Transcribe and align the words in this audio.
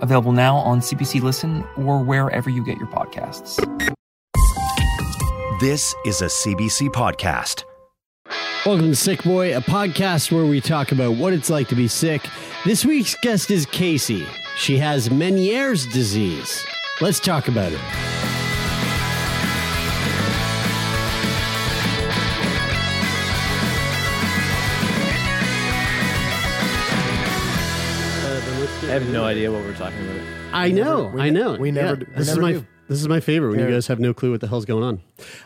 available 0.00 0.32
now 0.32 0.56
on 0.56 0.80
CBC 0.80 1.22
Listen 1.22 1.64
or 1.76 2.02
wherever 2.02 2.50
you 2.50 2.64
get 2.64 2.78
your 2.78 2.88
podcasts. 2.88 3.56
This 5.60 5.94
is 6.06 6.22
a 6.22 6.26
CBC 6.26 6.88
podcast. 6.88 7.64
Welcome 8.64 8.88
to 8.88 8.96
Sick 8.96 9.22
Boy, 9.22 9.56
a 9.56 9.60
podcast 9.60 10.30
where 10.30 10.44
we 10.44 10.60
talk 10.60 10.92
about 10.92 11.16
what 11.16 11.32
it's 11.32 11.48
like 11.48 11.68
to 11.68 11.74
be 11.74 11.88
sick. 11.88 12.26
This 12.64 12.84
week's 12.84 13.14
guest 13.16 13.50
is 13.50 13.64
Kasey. 13.66 14.26
She 14.56 14.76
has 14.78 15.08
Meniere's 15.08 15.86
disease. 15.86 16.64
Let's 17.00 17.20
talk 17.20 17.48
about 17.48 17.72
it. 17.72 17.80
I 28.90 28.94
have 28.94 29.08
no 29.12 29.22
idea 29.24 29.52
what 29.52 29.62
we're 29.62 29.74
talking 29.76 30.00
about. 30.04 30.20
I 30.52 30.72
know, 30.72 31.12
we- 31.14 31.20
I 31.20 31.30
know. 31.30 31.54
we 31.54 31.70
never- 31.70 31.94
we 31.94 32.04
this 32.16 32.26
never 32.26 32.40
is 32.40 32.42
my 32.42 32.52
do. 32.54 32.66
this 32.88 33.00
is 33.00 33.06
my 33.06 33.20
favorite 33.20 33.50
when 33.50 33.60
you 33.60 33.70
guys 33.70 33.86
have 33.86 34.00
no 34.00 34.12
clue 34.12 34.32
what 34.32 34.40
the 34.40 34.48
hell's 34.48 34.64
going 34.64 34.82
on. 34.82 35.00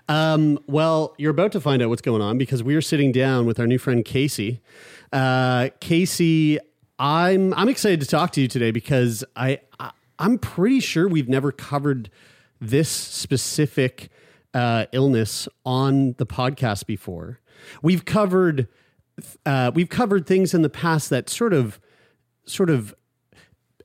Um, 0.08 0.58
well, 0.66 1.14
you're 1.18 1.30
about 1.30 1.52
to 1.52 1.60
find 1.60 1.82
out 1.82 1.90
what's 1.90 2.00
going 2.00 2.22
on 2.22 2.38
because 2.38 2.62
we 2.62 2.74
are 2.74 2.80
sitting 2.80 3.12
down 3.12 3.44
with 3.44 3.60
our 3.60 3.66
new 3.66 3.76
friend 3.76 4.02
Kasey. 4.02 4.60
Uh, 5.12 5.68
Kasey, 5.82 6.56
I'm 6.98 7.52
I'm 7.52 7.68
excited 7.68 8.00
to 8.00 8.06
talk 8.06 8.32
to 8.32 8.40
you 8.40 8.48
today 8.48 8.70
because 8.70 9.22
I, 9.36 9.58
I 9.78 9.90
I'm 10.18 10.38
pretty 10.38 10.80
sure 10.80 11.06
we've 11.06 11.28
never 11.28 11.52
covered 11.52 12.08
this 12.62 12.88
specific 12.88 14.08
uh, 14.54 14.86
illness 14.92 15.48
on 15.66 16.14
the 16.16 16.24
podcast 16.24 16.86
before. 16.86 17.40
We've 17.82 18.06
covered 18.06 18.68
uh, 19.44 19.70
we've 19.74 19.90
covered 19.90 20.26
things 20.26 20.54
in 20.54 20.62
the 20.62 20.70
past 20.70 21.10
that 21.10 21.28
sort 21.28 21.52
of 21.52 21.78
sort 22.46 22.70
of 22.70 22.94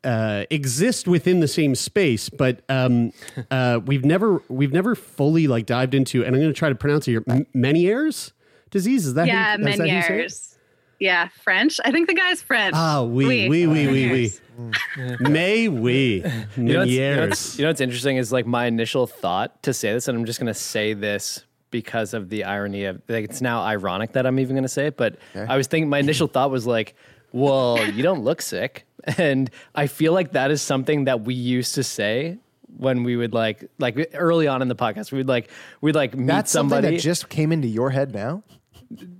uh, 0.03 0.45
exist 0.50 1.08
within 1.08 1.39
the 1.39 1.47
same 1.47 1.75
space, 1.75 2.30
but 2.30 2.61
um, 2.69 3.11
uh, 3.52 3.80
we've 3.86 4.05
never 4.05 4.42
we've 4.50 4.73
never 4.73 4.95
fully 4.95 5.47
like 5.47 5.66
dived 5.66 5.94
into. 5.94 6.23
And 6.25 6.36
I'm 6.36 6.42
going 6.42 6.53
to 6.53 6.58
try 6.58 6.69
to 6.69 6.75
pronounce 6.75 7.08
it 7.08 7.11
here. 7.11 7.23
M- 7.28 7.45
Meniere's 7.55 8.33
disease 8.72 9.05
is 9.05 9.14
that? 9.16 9.27
yeah, 9.27 9.58
you- 9.58 9.67
is 9.67 9.77
that 9.77 9.89
how 9.89 9.95
you 9.95 10.02
say 10.02 10.08
it? 10.08 10.11
Meniere's. 10.25 10.45
Yeah, 11.00 11.30
French. 11.44 11.80
I 11.86 11.92
think 11.92 12.09
the 12.09 12.14
guy's 12.14 12.42
French. 12.42 12.75
Ah, 12.77 13.03
we, 13.03 13.47
we, 13.47 13.67
we, 13.67 13.67
we, 13.88 14.11
we. 14.11 14.31
May 15.22 15.70
we 15.70 16.23
You 16.58 16.64
know, 16.64 16.80
what's, 16.80 16.92
you, 16.92 17.00
know 17.00 17.16
Meniere's. 17.16 17.30
what's, 17.30 17.58
you 17.59 17.64
know 17.64 17.70
what's 17.70 17.80
interesting 17.81 18.17
is 18.17 18.33
like 18.33 18.45
my 18.45 18.66
initial 18.66 19.08
thought 19.08 19.64
to 19.64 19.73
say 19.73 19.94
this, 19.94 20.09
and 20.09 20.17
I'm 20.17 20.25
just 20.25 20.39
going 20.42 20.47
to 20.53 20.59
say 20.59 20.94
this 20.94 21.45
because 21.72 22.14
of 22.14 22.27
the 22.30 22.44
irony 22.44 22.83
of 22.86 23.02
like 23.08 23.23
it's 23.23 23.39
now 23.42 23.61
ironic 23.61 24.11
that 24.14 24.25
I'm 24.25 24.39
even 24.39 24.55
going 24.55 24.64
to 24.64 24.67
say 24.70 24.88
it. 24.88 24.97
But 24.97 25.16
I 25.36 25.55
was 25.55 25.67
thinking 25.67 25.89
my 25.89 26.00
initial 26.00 26.27
thought 26.27 26.52
was 26.52 26.66
like, 26.67 26.95
well, 27.31 27.81
you 27.92 28.03
don't 28.03 28.23
look 28.25 28.42
sick, 28.42 28.86
and 29.17 29.50
I 29.75 29.88
feel 29.88 30.14
like 30.14 30.33
that 30.33 30.52
is 30.52 30.61
something 30.61 31.05
that 31.05 31.22
we 31.22 31.33
used 31.33 31.75
to 31.75 31.83
say 31.83 32.38
when 32.78 33.03
we 33.03 33.16
would 33.16 33.33
like 33.33 33.69
like 33.80 34.11
early 34.14 34.47
on 34.47 34.61
in 34.61 34.67
the 34.67 34.75
podcast 34.75 35.11
we 35.11 35.17
would 35.17 35.28
like 35.28 35.50
we'd 35.81 35.95
like 35.95 36.16
meet 36.16 36.28
That's 36.28 36.52
somebody 36.52 36.83
something 36.83 36.97
that 36.97 37.02
just 37.02 37.30
came 37.30 37.52
into 37.52 37.67
your 37.67 37.89
head 37.89 38.14
now. 38.14 38.44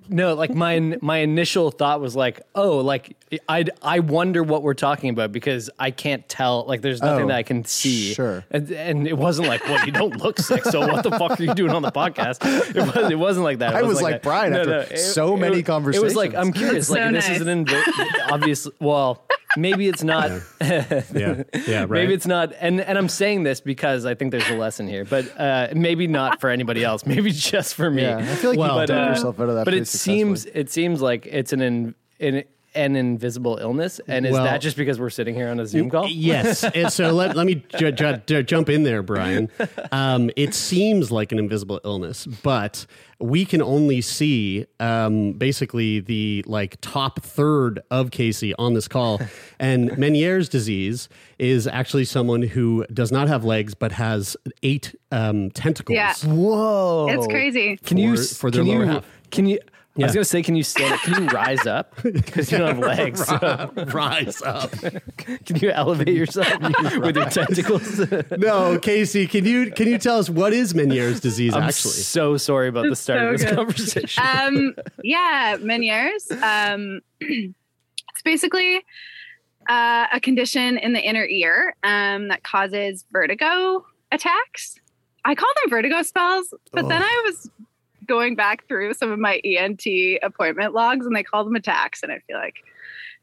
No, 0.10 0.34
like 0.34 0.54
my 0.54 0.98
my 1.02 1.18
initial 1.20 1.70
thought 1.72 2.02
was 2.02 2.16
like, 2.16 2.42
oh, 2.56 2.78
like 2.80 3.16
I 3.48 3.66
I 3.82 4.00
wonder 4.00 4.42
what 4.44 4.64
we're 4.64 4.73
talking 4.73 5.10
about 5.11 5.32
because 5.32 5.70
I 5.78 5.92
can't 5.92 6.28
tell. 6.28 6.66
Like, 6.66 6.82
there's 6.82 7.02
nothing 7.02 7.26
Oh, 7.26 7.28
that 7.28 7.36
I 7.38 7.44
can 7.44 7.64
see. 7.66 8.14
sure. 8.16 8.44
and, 8.50 8.72
and 8.72 9.08
it 9.08 9.17
wasn't 9.17 9.48
like, 9.48 9.64
well, 9.66 9.86
you 9.86 9.92
don't 9.92 10.16
look 10.17 10.39
sick, 10.39 10.66
so 10.66 10.80
what 10.82 11.04
the 11.04 11.11
fuck 11.11 11.39
are 11.39 11.44
you 11.44 11.54
doing 11.54 11.72
on 11.72 11.82
the 11.83 11.92
podcast? 11.92 12.39
It 12.76 12.95
was 12.95 13.11
it 13.11 13.20
wasn't 13.20 13.44
like 13.44 13.60
that. 13.60 13.73
It 13.73 13.78
I 13.78 13.82
wasn't 13.83 13.89
was 13.95 14.02
like, 14.02 14.14
that. 14.16 14.23
Brian, 14.23 14.54
after 14.56 14.98
so 14.98 15.38
many 15.38 15.61
conversations. 15.64 16.02
It 16.02 16.06
was 16.06 16.16
like. 16.16 16.33
I'm 16.33 16.52
curious. 16.52 16.88
So 16.88 16.95
Like 16.95 17.12
this 17.14 17.30
is 17.30 17.42
an 17.42 17.66
invi- 17.66 18.32
obvious. 18.32 18.67
Well, 18.80 19.23
maybe 19.58 19.88
it's 19.88 20.04
not. 20.04 20.32
yeah, 20.62 21.04
yeah, 21.14 21.44
right. 21.82 21.89
Maybe 21.89 22.14
it's 22.14 22.26
not, 22.28 22.54
and 22.60 22.82
and 22.82 22.98
I'm 22.98 23.10
saying 23.10 23.44
this 23.44 23.62
because 23.62 24.06
I 24.06 24.16
think 24.16 24.32
there's 24.32 24.50
a 24.50 24.56
lesson 24.56 24.88
here, 24.88 25.06
but 25.06 25.26
uh, 25.39 25.67
maybe 25.76 26.08
not 26.08 26.39
for 26.42 26.50
anybody 26.50 26.83
else. 26.83 27.06
Maybe 27.06 27.32
just 27.32 27.76
for 27.76 27.89
me. 27.92 28.04
Yeah, 28.04 28.17
I 28.17 28.23
feel 28.36 28.52
like 28.52 28.60
Well, 28.60 28.80
you 28.82 28.88
dug 28.88 29.08
uh, 29.08 29.10
yourself 29.12 29.39
out 29.39 29.50
of 29.50 29.56
that. 29.56 29.66
But 29.66 29.72
pretty 29.72 29.82
it 29.82 29.88
seems 29.99 30.45
it 30.45 30.70
seems 30.70 31.02
like 31.02 31.26
it's 31.26 31.54
an 31.54 31.61
in, 31.61 31.95
an 32.20 32.43
an 32.76 32.95
invisible 32.95 33.58
illness, 33.60 33.99
and 34.08 34.27
is 34.27 34.33
Well- 34.33 34.43
that 34.43 34.61
just 34.61 34.77
because 34.77 34.99
we're 34.99 35.10
sitting 35.10 35.33
here 35.33 35.49
on 35.49 35.60
a 35.60 35.65
Zoom 35.65 35.89
call? 35.89 36.08
Yes. 36.08 36.64
And 36.64 36.93
so 36.93 37.10
let, 37.11 37.36
let 37.36 37.48
me 37.48 37.64
ju- 37.80 37.92
ju- 37.92 38.21
ju- 38.27 38.43
jump 38.43 38.70
in 38.70 38.83
there, 38.83 39.02
Brian. 39.02 39.49
Um, 39.92 40.30
it 40.36 40.54
seems 40.54 41.09
like 41.11 41.32
an 41.32 41.39
invisible 41.39 41.82
illness, 41.83 42.27
but 42.27 42.86
we 43.20 43.43
can 43.43 43.59
only 43.59 44.02
see 44.02 44.67
um, 44.80 45.32
basically 45.33 45.99
the 45.99 46.43
like 46.45 46.77
top 46.80 47.21
third 47.23 47.80
of 47.89 48.11
Kasey 48.11 48.54
on 48.59 48.76
this 48.76 48.88
call. 48.88 49.20
And 49.59 49.89
Meniere's 49.98 50.48
disease 50.48 51.09
is 51.39 51.65
actually 51.67 52.05
someone 52.05 52.43
who 52.43 52.86
does 52.93 53.11
not 53.11 53.27
have 53.27 53.43
legs 53.43 53.73
but 53.73 53.92
has 53.93 54.38
eight 54.61 54.95
um, 55.11 55.49
tentacles. 55.52 55.95
Yeah. 55.95 56.14
Whoa! 56.23 57.08
It's 57.09 57.26
crazy. 57.27 57.77
Can 57.77 57.98
you 57.98 58.15
For- 58.15 58.21
s- 58.21 58.38
for 58.38 58.52
their 58.52 58.64
can 58.64 58.71
lower 58.71 58.86
you, 58.86 58.92
half. 58.92 59.05
Can 59.32 59.45
you? 59.48 59.59
I 59.98 60.04
was 60.04 60.14
gonna 60.14 60.23
say, 60.23 60.42
can 60.44 60.55
you 60.55 60.64
stand? 60.64 61.00
Can 61.02 61.23
you 61.23 61.30
rise 61.30 61.66
up 61.66 61.95
because 62.04 62.52
you 62.52 62.58
don't 62.58 62.76
have 62.76 62.80
legs? 62.80 63.26
so 63.26 63.72
Rise 63.94 64.42
up. 64.42 64.72
can 65.17 65.55
you 65.58 65.72
elevate 65.72 66.16
yourself 66.16 66.48
with 67.00 67.16
your 67.16 67.26
tentacles? 67.26 68.00
No, 68.00 68.77
Kasey, 68.80 69.30
can 69.30 69.45
you 69.45 69.72
can 69.72 69.88
you 69.88 69.98
tell 69.98 70.20
us 70.20 70.30
what 70.30 70.54
is 70.54 70.73
Meniere's 70.73 71.20
disease 71.20 71.54
I'm 71.54 71.64
actually? 71.64 71.92
so 71.92 72.38
sorry 72.38 72.70
about 72.70 72.86
the 72.88 72.95
start 72.95 73.22
of 73.22 73.39
this 73.39 73.50
good. 73.50 73.55
conversation. 73.55 74.23
Um, 74.26 74.76
yeah, 75.04 75.58
Meniere's. 75.60 76.32
Um, 76.32 77.02
it's 77.20 78.21
basically 78.23 78.83
uh, 79.67 80.08
a 80.14 80.20
condition 80.20 80.77
in 80.77 80.94
the 80.94 81.02
inner 81.02 81.26
ear 81.26 81.76
um, 81.83 82.30
that 82.30 82.44
causes 82.44 83.06
vertigo 83.11 83.86
attacks. 84.11 84.80
I 85.26 85.36
call 85.36 85.50
them 85.61 85.70
vertigo 85.70 86.02
spells, 86.04 86.54
but 86.71 86.88
then 86.88 87.04
I 87.04 87.23
was 87.26 87.50
going 88.09 88.36
back 88.36 88.67
through 88.67 88.95
some 88.95 89.11
of 89.11 89.20
my 89.20 89.39
ENT 89.45 89.86
appointment 90.21 90.73
logs 90.73 91.05
and 91.05 91.15
they 91.15 91.23
call 91.23 91.45
them 91.45 91.55
attacks. 91.55 92.03
And 92.03 92.11
I 92.11 92.20
feel 92.27 92.37
like 92.37 92.55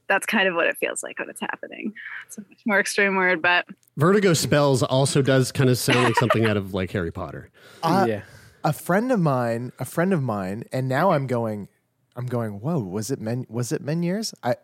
that's 0.08 0.24
kind 0.24 0.48
of 0.48 0.54
what 0.54 0.66
it 0.66 0.78
feels 0.78 1.02
like 1.02 1.18
when 1.18 1.28
it's 1.28 1.40
happening. 1.40 1.92
It's 2.26 2.38
a 2.38 2.42
much 2.42 2.60
more 2.64 2.80
extreme 2.80 3.16
word, 3.16 3.42
but 3.42 3.66
Vertigo 3.96 4.32
spells 4.32 4.82
also 4.82 5.20
does 5.20 5.52
kind 5.52 5.68
of 5.68 5.76
sound 5.76 6.04
like 6.04 6.16
something 6.16 6.46
out 6.46 6.56
of 6.56 6.72
like 6.72 6.92
Harry 6.92 7.10
Potter. 7.10 7.50
Uh, 7.82 8.06
yeah. 8.08 8.22
a 8.62 8.72
friend 8.72 9.10
of 9.10 9.20
mine, 9.20 9.72
a 9.78 9.84
friend 9.84 10.12
of 10.12 10.22
mine, 10.22 10.64
and 10.72 10.88
now 10.88 11.10
I'm 11.10 11.26
going, 11.26 11.68
I'm 12.14 12.26
going. 12.26 12.60
Whoa, 12.60 12.78
was 12.78 13.10
it 13.10 13.20
men? 13.20 13.46
Was 13.48 13.72
it 13.72 13.84
Meniere's? 13.84 14.34
I 14.42 14.56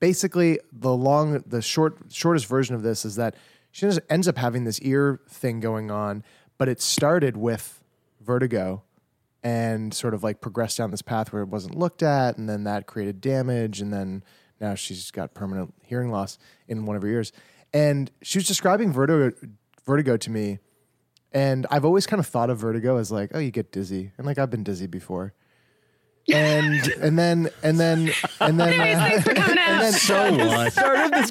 basically 0.00 0.60
the 0.72 0.92
long, 0.92 1.42
the 1.46 1.62
short, 1.62 1.96
shortest 2.10 2.46
version 2.46 2.74
of 2.74 2.82
this 2.82 3.04
is 3.04 3.16
that 3.16 3.34
she 3.72 3.86
just 3.86 4.00
ends 4.10 4.28
up 4.28 4.36
having 4.36 4.64
this 4.64 4.80
ear 4.80 5.20
thing 5.28 5.60
going 5.60 5.90
on, 5.90 6.24
but 6.58 6.68
it 6.68 6.80
started 6.80 7.36
with 7.36 7.80
vertigo 8.20 8.82
and 9.46 9.94
sort 9.94 10.12
of 10.12 10.24
like 10.24 10.40
progressed 10.40 10.76
down 10.76 10.90
this 10.90 11.02
path 11.02 11.32
where 11.32 11.40
it 11.40 11.46
wasn't 11.46 11.78
looked 11.78 12.02
at, 12.02 12.36
and 12.36 12.48
then 12.48 12.64
that 12.64 12.88
created 12.88 13.20
damage, 13.20 13.80
and 13.80 13.92
then 13.92 14.24
now 14.60 14.74
she's 14.74 15.12
got 15.12 15.34
permanent 15.34 15.72
hearing 15.84 16.10
loss 16.10 16.36
in 16.66 16.84
one 16.84 16.96
of 16.96 17.02
her 17.02 17.08
ears. 17.08 17.30
And 17.72 18.10
she 18.22 18.38
was 18.38 18.48
describing 18.48 18.92
vertigo, 18.92 19.36
vertigo 19.84 20.16
to 20.16 20.30
me, 20.32 20.58
and 21.30 21.64
I've 21.70 21.84
always 21.84 22.08
kind 22.08 22.18
of 22.18 22.26
thought 22.26 22.50
of 22.50 22.58
vertigo 22.58 22.96
as 22.96 23.12
like, 23.12 23.30
oh, 23.34 23.38
you 23.38 23.52
get 23.52 23.70
dizzy, 23.70 24.10
and 24.18 24.26
like 24.26 24.36
I've 24.36 24.50
been 24.50 24.64
dizzy 24.64 24.88
before. 24.88 25.32
And 26.28 26.84
and 27.00 27.16
then 27.16 27.48
and 27.62 27.78
then 27.78 28.10
and 28.40 28.58
then 28.58 28.80
uh, 28.80 28.98
thanks 28.98 29.28
for 29.28 29.32
coming 29.32 29.58
out. 29.58 29.70
and 29.70 29.80
then 29.80 29.92
So 29.92 30.36
what? 30.48 30.72
Start 30.72 30.98
of 30.98 31.10
this, 31.12 31.30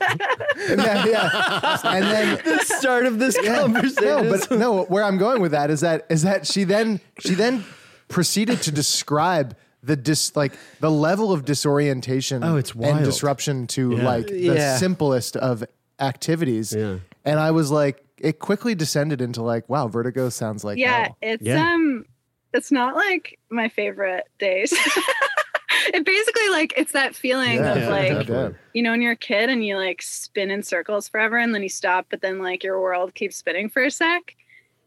and 0.70 0.80
then, 0.80 1.08
yeah, 1.10 1.80
and 1.84 2.06
then 2.06 2.42
the 2.46 2.60
start 2.64 3.06
of 3.08 3.20
this 3.20 3.38
yeah. 3.44 3.60
conversation. 3.60 4.06
No, 4.06 4.24
but 4.30 4.52
no, 4.58 4.84
where 4.86 5.04
I'm 5.04 5.18
going 5.18 5.42
with 5.42 5.52
that 5.52 5.70
is 5.70 5.82
that 5.82 6.06
is 6.10 6.22
that 6.22 6.48
she 6.48 6.64
then 6.64 7.02
she 7.20 7.34
then 7.34 7.66
proceeded 8.08 8.62
to 8.64 8.72
describe 8.72 9.56
the 9.84 9.96
dis 9.96 10.36
like 10.36 10.54
the 10.80 10.90
level 10.92 11.32
of 11.32 11.46
disorientation 11.46 12.44
Oh, 12.44 12.58
it's 12.58 12.74
wild. 12.74 12.98
and 12.98 13.06
disruption 13.06 13.68
to 13.68 13.98
Yeah. 13.98 14.04
like 14.06 14.28
the 14.28 14.40
Yeah. 14.56 14.78
simplest 14.78 15.36
of 15.38 15.64
activities. 16.00 16.74
Yeah. 16.76 16.98
And 17.24 17.40
I 17.40 17.52
was 17.52 17.72
like, 17.72 18.04
it 18.20 18.40
quickly 18.40 18.76
descended 18.76 19.22
into 19.22 19.42
like, 19.44 19.68
wow, 19.70 19.88
vertigo 19.88 20.30
sounds 20.30 20.64
like 20.64 20.78
yeah, 20.78 21.04
hell. 21.06 21.18
it's 21.22 21.44
Yeah. 21.44 21.74
um 21.74 22.06
it's 22.54 22.72
not 22.72 22.96
like 22.96 23.38
my 23.50 23.68
favorite 23.70 24.24
days. 24.40 24.72
it 25.94 26.04
basically 26.06 26.50
like 26.50 26.74
it's 26.78 26.94
that 26.94 27.16
feeling 27.16 27.56
Yeah, 27.58 27.74
of 27.74 27.78
yeah, 27.78 27.90
like 27.90 28.12
definitely. 28.28 28.58
you 28.74 28.82
know 28.82 28.92
when 28.92 29.02
you're 29.02 29.12
a 29.12 29.16
kid 29.18 29.50
and 29.50 29.64
you 29.66 29.78
like 29.78 30.02
spin 30.02 30.50
in 30.52 30.64
circles 30.64 31.08
forever 31.08 31.38
and 31.38 31.54
then 31.54 31.62
you 31.64 31.70
stop 31.70 32.08
but 32.10 32.22
then 32.22 32.40
like 32.40 32.64
your 32.64 32.80
world 32.82 33.14
keeps 33.14 33.36
spinning 33.36 33.70
for 33.70 33.84
a 33.84 33.92
sec. 33.92 34.36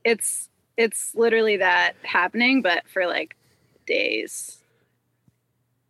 It's 0.05 0.48
it's 0.79 1.15
literally 1.15 1.59
that 1.59 1.93
happening, 2.05 2.63
but 2.63 2.85
for 2.89 3.07
like 3.07 3.37
days. 3.87 4.57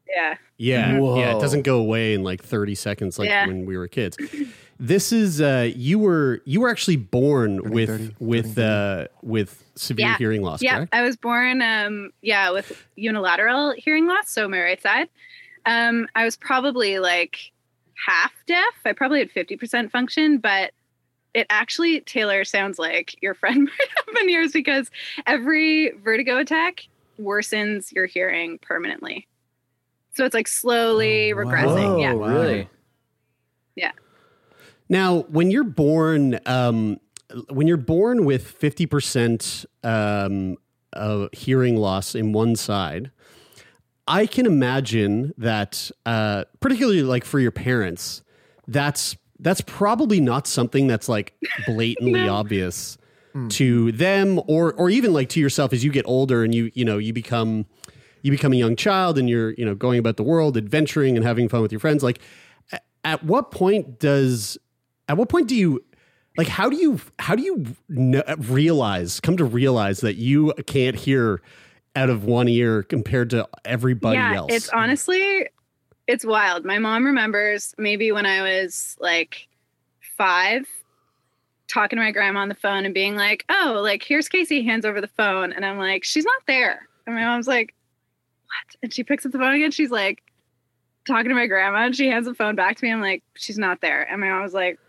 Yeah. 0.08 0.36
Yeah, 0.56 0.98
yeah. 0.98 1.36
It 1.36 1.40
doesn't 1.40 1.62
go 1.62 1.78
away 1.78 2.14
in 2.14 2.24
like 2.24 2.42
30 2.42 2.74
seconds 2.74 3.18
like 3.18 3.28
Yeah. 3.28 3.46
when 3.46 3.66
we 3.66 3.76
were 3.76 3.86
kids. 3.86 4.16
This 4.80 5.12
is 5.12 5.40
uh 5.40 5.70
you 5.74 5.98
were 5.98 6.40
you 6.46 6.60
were 6.60 6.70
actually 6.70 6.96
born 6.96 7.58
Turning 7.58 7.72
with 7.74 7.88
30, 7.90 8.14
with 8.18 8.54
turning 8.56 8.68
uh 8.70 9.06
with 9.22 9.64
severe 9.74 10.06
Yeah. 10.06 10.16
hearing 10.16 10.42
loss, 10.42 10.62
Yeah, 10.62 10.76
correct? 10.76 10.94
I 10.94 11.02
was 11.02 11.16
born, 11.16 11.60
um, 11.62 12.10
yeah, 12.22 12.50
with 12.50 12.86
unilateral 12.96 13.74
hearing 13.76 14.06
loss, 14.06 14.30
so 14.30 14.48
my 14.48 14.60
right 14.62 14.80
side. 14.80 15.08
Um, 15.66 16.08
I 16.14 16.24
was 16.24 16.36
probably 16.36 16.98
like 17.00 17.52
half 18.06 18.32
deaf. 18.46 18.72
I 18.86 18.92
probably 18.92 19.18
had 19.18 19.30
fifty 19.30 19.56
percent 19.56 19.90
function, 19.92 20.38
but 20.38 20.70
it 21.38 21.46
actually 21.50 22.00
Taylor 22.00 22.44
sounds 22.44 22.78
like 22.78 23.14
your 23.22 23.32
friend 23.34 23.64
might 23.78 23.88
have 23.96 24.14
been 24.14 24.28
yours 24.28 24.52
because 24.52 24.90
every 25.26 25.92
vertigo 26.02 26.38
attack 26.38 26.88
worsens 27.20 27.92
your 27.92 28.06
hearing 28.06 28.58
permanently. 28.58 29.26
So 30.14 30.24
it's 30.24 30.34
like 30.34 30.48
slowly 30.48 31.32
Oh, 31.32 31.36
wow. 31.36 31.44
regressing. 31.44 32.00
yeah. 32.02 32.12
really? 32.12 32.68
Yeah. 33.76 33.92
Now, 34.88 35.20
when 35.28 35.50
you're 35.52 35.62
born, 35.64 36.40
um, 36.46 36.98
when 37.50 37.66
you're 37.68 37.76
born 37.76 38.24
with 38.24 38.44
fifty 38.46 38.86
percent 38.86 39.64
um, 39.84 40.56
of 40.92 41.28
hearing 41.32 41.76
loss 41.76 42.14
in 42.16 42.32
one 42.32 42.56
side, 42.56 43.10
I 44.08 44.26
can 44.26 44.46
imagine 44.46 45.34
that, 45.38 45.90
uh, 46.06 46.44
particularly 46.60 47.02
like 47.02 47.24
for 47.24 47.38
your 47.38 47.50
parents, 47.52 48.22
that's 48.66 49.16
that's 49.40 49.60
probably 49.60 50.20
not 50.20 50.46
something 50.46 50.86
that's 50.86 51.08
like 51.08 51.34
blatantly 51.66 52.28
obvious 52.28 52.98
hmm. 53.32 53.48
to 53.48 53.92
them, 53.92 54.40
or 54.46 54.72
or 54.74 54.90
even 54.90 55.12
like 55.12 55.28
to 55.30 55.40
yourself 55.40 55.72
as 55.72 55.84
you 55.84 55.90
get 55.90 56.06
older 56.06 56.42
and 56.42 56.54
you 56.54 56.70
you 56.74 56.84
know 56.84 56.98
you 56.98 57.12
become 57.12 57.66
you 58.22 58.30
become 58.30 58.52
a 58.52 58.56
young 58.56 58.76
child 58.76 59.18
and 59.18 59.28
you're 59.28 59.52
you 59.52 59.64
know 59.64 59.74
going 59.74 59.98
about 59.98 60.16
the 60.16 60.22
world, 60.22 60.56
adventuring 60.56 61.16
and 61.16 61.24
having 61.24 61.48
fun 61.48 61.62
with 61.62 61.72
your 61.72 61.80
friends. 61.80 62.02
Like, 62.02 62.20
at 63.04 63.24
what 63.24 63.50
point 63.50 63.98
does 63.98 64.58
at 65.08 65.16
what 65.16 65.28
point 65.28 65.48
do 65.48 65.56
you 65.56 65.82
like 66.36 66.48
how 66.48 66.68
do 66.68 66.76
you 66.76 67.00
how 67.18 67.34
do 67.34 67.42
you 67.42 67.64
kn- 67.88 68.22
realize 68.38 69.20
come 69.20 69.36
to 69.36 69.44
realize 69.44 70.00
that 70.00 70.16
you 70.16 70.52
can't 70.66 70.96
hear 70.96 71.40
out 71.96 72.10
of 72.10 72.24
one 72.24 72.48
ear 72.48 72.82
compared 72.82 73.30
to 73.30 73.48
everybody 73.64 74.16
yeah, 74.16 74.36
else 74.36 74.52
it's 74.52 74.68
honestly, 74.68 75.48
it's 76.08 76.24
wild. 76.24 76.64
My 76.64 76.78
mom 76.78 77.04
remembers 77.04 77.74
maybe 77.78 78.10
when 78.10 78.26
I 78.26 78.40
was 78.40 78.96
like 78.98 79.46
five, 80.16 80.66
talking 81.68 81.98
to 81.98 82.02
my 82.02 82.10
grandma 82.10 82.40
on 82.40 82.48
the 82.48 82.54
phone 82.54 82.86
and 82.86 82.94
being 82.94 83.14
like, 83.14 83.44
"Oh, 83.48 83.80
like 83.82 84.02
here's 84.02 84.28
Kasey." 84.28 84.64
Hands 84.64 84.84
over 84.84 85.00
the 85.00 85.06
phone, 85.06 85.52
and 85.52 85.64
I'm 85.64 85.78
like, 85.78 86.02
"She's 86.02 86.24
not 86.24 86.42
there." 86.46 86.88
And 87.06 87.14
my 87.14 87.22
mom's 87.24 87.46
like, 87.46 87.74
"What?" 88.46 88.76
And 88.82 88.92
she 88.92 89.04
picks 89.04 89.26
up 89.26 89.32
the 89.32 89.38
phone 89.38 89.54
again. 89.54 89.70
She's 89.70 89.90
like, 89.90 90.22
talking 91.06 91.28
to 91.28 91.34
my 91.34 91.46
grandma, 91.46 91.84
and 91.84 91.94
she 91.94 92.08
hands 92.08 92.26
the 92.26 92.34
phone 92.34 92.56
back 92.56 92.78
to 92.78 92.84
me. 92.84 92.90
I'm 92.90 93.02
like, 93.02 93.22
"She's 93.34 93.58
not 93.58 93.82
there." 93.82 94.02
And 94.10 94.20
my 94.20 94.30
mom 94.30 94.42
was 94.42 94.54
like. 94.54 94.80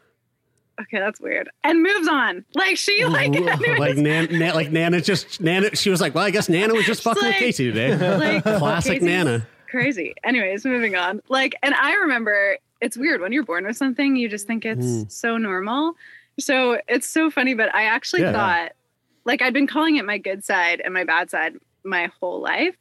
Okay, 0.84 0.98
that's 0.98 1.20
weird. 1.20 1.50
And 1.66 1.84
moves 1.84 2.08
on. 2.08 2.46
Like 2.56 2.78
she 2.78 3.04
like, 3.04 3.36
anyways, 3.36 3.60
like 3.80 3.98
Nan, 3.98 4.28
Nan, 4.32 4.56
like 4.56 4.72
Nana 4.72 5.02
just 5.02 5.42
Nana 5.42 5.76
she 5.76 5.90
was 5.90 6.00
like 6.00 6.16
well 6.16 6.24
I 6.24 6.32
guess 6.32 6.48
Nana 6.48 6.74
was 6.74 6.86
just 6.86 7.04
fucking 7.04 7.22
with 7.22 7.36
Kasey 7.36 7.74
today 7.74 7.98
like 8.18 8.44
classic 8.44 9.02
Kasey's 9.02 9.04
Nana 9.04 9.48
Crazy. 9.70 10.14
Anyways, 10.24 10.66
moving 10.66 10.96
on. 10.96 11.22
Like, 11.30 11.56
and 11.64 11.74
I 11.76 11.94
remember 11.96 12.58
it's 12.82 12.98
weird 12.98 13.22
when 13.22 13.32
you're 13.32 13.44
born 13.44 13.66
with 13.66 13.78
something, 13.78 14.16
you 14.16 14.28
just 14.30 14.48
think 14.48 14.66
it's 14.66 14.86
Mm. 14.86 15.12
so 15.12 15.38
normal. 15.38 15.94
So 16.40 16.80
it's 16.88 17.08
so 17.10 17.30
funny, 17.30 17.54
but 17.54 17.74
I 17.76 17.84
actually 17.84 18.22
Yeah. 18.24 18.32
thought, 18.32 18.72
like, 19.26 19.42
I'd 19.42 19.54
been 19.54 19.68
calling 19.68 19.98
it 19.98 20.06
my 20.06 20.18
good 20.18 20.44
side 20.44 20.82
and 20.84 20.94
my 20.94 21.04
bad 21.04 21.30
side 21.30 21.56
my 21.84 22.10
whole 22.20 22.42
life. 22.42 22.76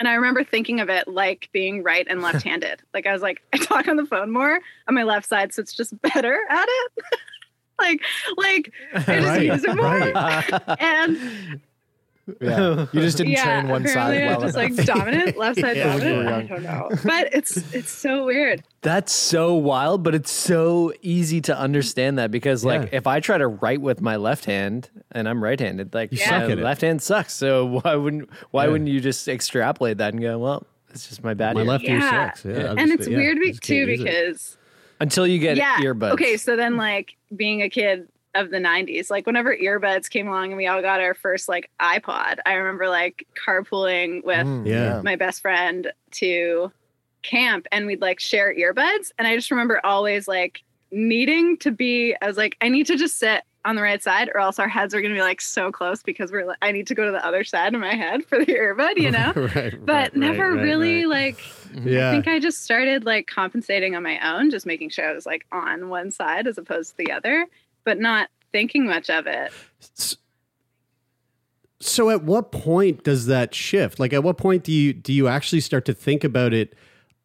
And 0.00 0.08
I 0.08 0.14
remember 0.14 0.42
thinking 0.42 0.80
of 0.80 0.88
it 0.88 1.06
like 1.06 1.48
being 1.52 1.82
right 1.82 2.06
and 2.08 2.22
left 2.22 2.42
handed. 2.42 2.82
like, 2.94 3.06
I 3.06 3.12
was 3.12 3.22
like, 3.22 3.42
I 3.52 3.58
talk 3.58 3.86
on 3.88 3.96
the 3.96 4.06
phone 4.06 4.30
more 4.30 4.58
on 4.88 4.94
my 4.94 5.02
left 5.04 5.28
side, 5.28 5.52
so 5.52 5.60
it's 5.60 5.74
just 5.74 6.00
better 6.02 6.38
at 6.48 6.66
it. 6.68 6.92
like, 7.78 8.00
like, 8.38 8.72
I 8.94 9.20
just 9.20 9.26
Right, 9.28 9.42
use 9.46 9.64
it 9.64 9.76
more. 9.76 9.86
right. 9.86 10.62
And 10.80 11.60
Yeah. 12.40 12.86
You 12.92 13.00
just 13.00 13.16
didn't 13.16 13.32
yeah, 13.32 13.42
train 13.62 13.68
one 13.68 13.84
apparently 13.84 14.18
side 14.18 14.22
I'm 14.22 14.26
well 14.28 14.40
just 14.42 14.56
enough. 14.56 14.76
like 14.78 14.86
dominant, 14.86 15.36
left 15.36 15.60
side 15.60 15.76
Yeah, 15.76 15.94
when 15.96 16.06
you 16.06 16.16
were 16.18 16.22
dominant. 16.22 16.50
I 16.52 16.54
don't 16.54 16.62
know, 16.62 16.88
but 17.04 17.34
it's 17.34 17.74
it's 17.74 17.90
so 17.90 18.24
weird. 18.26 18.62
That's 18.82 19.12
so 19.12 19.54
wild, 19.54 20.02
but 20.04 20.14
it's 20.14 20.30
so 20.30 20.92
easy 21.02 21.40
to 21.42 21.58
understand 21.58 22.18
that 22.18 22.30
because, 22.30 22.64
like, 22.64 22.82
Yeah. 22.82 22.98
if 22.98 23.06
I 23.08 23.18
try 23.20 23.38
to 23.38 23.46
write 23.48 23.80
with 23.80 24.00
my 24.00 24.16
left 24.16 24.44
hand 24.44 24.88
and 25.10 25.28
I'm 25.28 25.42
right-handed, 25.42 25.94
like, 25.94 26.12
You 26.12 26.18
yeah, 26.18 26.28
suck 26.28 26.42
at 26.50 26.58
it. 26.58 26.58
left 26.58 26.80
hand 26.82 27.02
sucks. 27.02 27.32
So 27.34 27.80
why 27.82 27.96
wouldn't 27.96 28.30
why 28.52 28.64
Yeah. 28.66 28.70
wouldn't 28.70 28.90
you 28.90 29.00
just 29.00 29.26
extrapolate 29.28 29.98
that 29.98 30.12
and 30.14 30.22
go, 30.22 30.38
well, 30.38 30.64
it's 30.90 31.08
just 31.08 31.24
my 31.24 31.34
bad 31.34 31.54
my 31.54 31.62
ear. 31.62 31.66
left 31.66 31.84
ear 31.84 32.00
sucks 32.02 32.44
yeah, 32.44 32.70
I'm 32.70 32.78
and 32.78 32.88
just- 32.88 33.00
it's 33.00 33.08
yeah, 33.08 33.16
weird 33.16 33.38
I 33.38 33.40
be- 33.40 33.52
too 33.54 33.74
use 33.74 34.00
it. 34.00 34.04
because 34.04 34.56
until 35.00 35.26
you 35.26 35.40
get 35.40 35.56
yeah, 35.56 35.76
earbuds. 35.78 36.12
okay. 36.12 36.36
So 36.36 36.54
then, 36.54 36.76
like 36.76 37.16
being 37.34 37.62
a 37.62 37.68
kid 37.68 38.06
of 38.34 38.50
the 38.50 38.58
'90s, 38.58 39.10
like 39.10 39.26
whenever 39.26 39.54
earbuds 39.56 40.08
came 40.08 40.26
along 40.28 40.46
and 40.48 40.56
we 40.56 40.66
all 40.66 40.80
got 40.82 41.00
our 41.00 41.14
first 41.14 41.48
like 41.48 41.70
iPod, 41.80 42.38
I 42.46 42.54
remember 42.54 42.88
like 42.88 43.26
carpooling 43.46 44.24
with 44.24 44.46
Mm, 44.46 44.66
Yeah. 44.66 45.00
my 45.02 45.16
best 45.16 45.42
friend 45.42 45.92
to 46.12 46.72
camp 47.22 47.66
and 47.70 47.86
we'd 47.86 48.00
like 48.00 48.18
share 48.18 48.52
earbuds 48.52 49.12
and 49.16 49.28
i 49.28 49.36
just 49.36 49.52
remember 49.52 49.80
always 49.84 50.26
like 50.26 50.64
needing 50.90 51.56
to 51.56 51.70
be 51.70 52.16
i 52.20 52.26
was 52.26 52.36
like 52.36 52.56
i 52.60 52.68
need 52.68 52.84
to 52.84 52.96
just 52.96 53.16
sit 53.16 53.42
on 53.64 53.76
the 53.76 53.82
right 53.82 54.02
side 54.02 54.28
or 54.34 54.40
else 54.40 54.58
our 54.58 54.66
heads 54.68 54.92
are 54.92 55.00
going 55.00 55.12
to 55.14 55.16
be 55.16 55.22
like 55.22 55.40
so 55.40 55.70
close 55.70 56.02
because 56.02 56.32
we're 56.32 56.44
like 56.44 56.58
i 56.62 56.72
need 56.72 56.84
to 56.84 56.96
go 56.96 57.04
to 57.06 57.12
the 57.12 57.24
other 57.24 57.44
side 57.44 57.74
of 57.74 57.80
my 57.80 57.94
head 57.94 58.24
for 58.26 58.38
the 58.38 58.46
earbud 58.46 58.96
you 58.96 59.10
know? 59.12 59.32
Right, 59.54 59.86
but 59.86 59.92
right, 59.92 60.16
never 60.16 60.48
right, 60.50 60.56
right, 60.56 60.62
really 60.64 61.04
right. 61.06 61.36
like 61.36 61.38
yeah 61.86 62.08
i 62.08 62.10
think 62.12 62.26
i 62.26 62.40
just 62.40 62.64
started 62.64 63.04
like 63.06 63.28
compensating 63.28 63.94
on 63.94 64.02
my 64.02 64.18
own 64.36 64.50
just 64.50 64.66
making 64.66 64.90
sure 64.90 65.08
i 65.08 65.12
was 65.12 65.24
like 65.24 65.46
on 65.52 65.88
one 65.90 66.10
side 66.10 66.48
as 66.48 66.58
opposed 66.58 66.90
to 66.90 66.96
the 67.04 67.12
other 67.12 67.46
but 67.84 67.98
not 67.98 68.28
thinking 68.52 68.86
much 68.86 69.10
of 69.10 69.26
it 69.26 69.52
So 71.80 72.10
at 72.10 72.22
what 72.22 72.52
point 72.52 73.02
does 73.02 73.26
that 73.26 73.54
shift? 73.54 73.98
Like 73.98 74.12
at 74.12 74.22
what 74.22 74.38
point 74.38 74.62
do 74.62 74.72
you 74.72 74.92
do 74.92 75.12
you 75.12 75.26
actually 75.26 75.60
start 75.60 75.84
to 75.86 75.94
think 75.94 76.22
about 76.22 76.52
it 76.52 76.74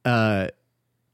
uh 0.04 0.48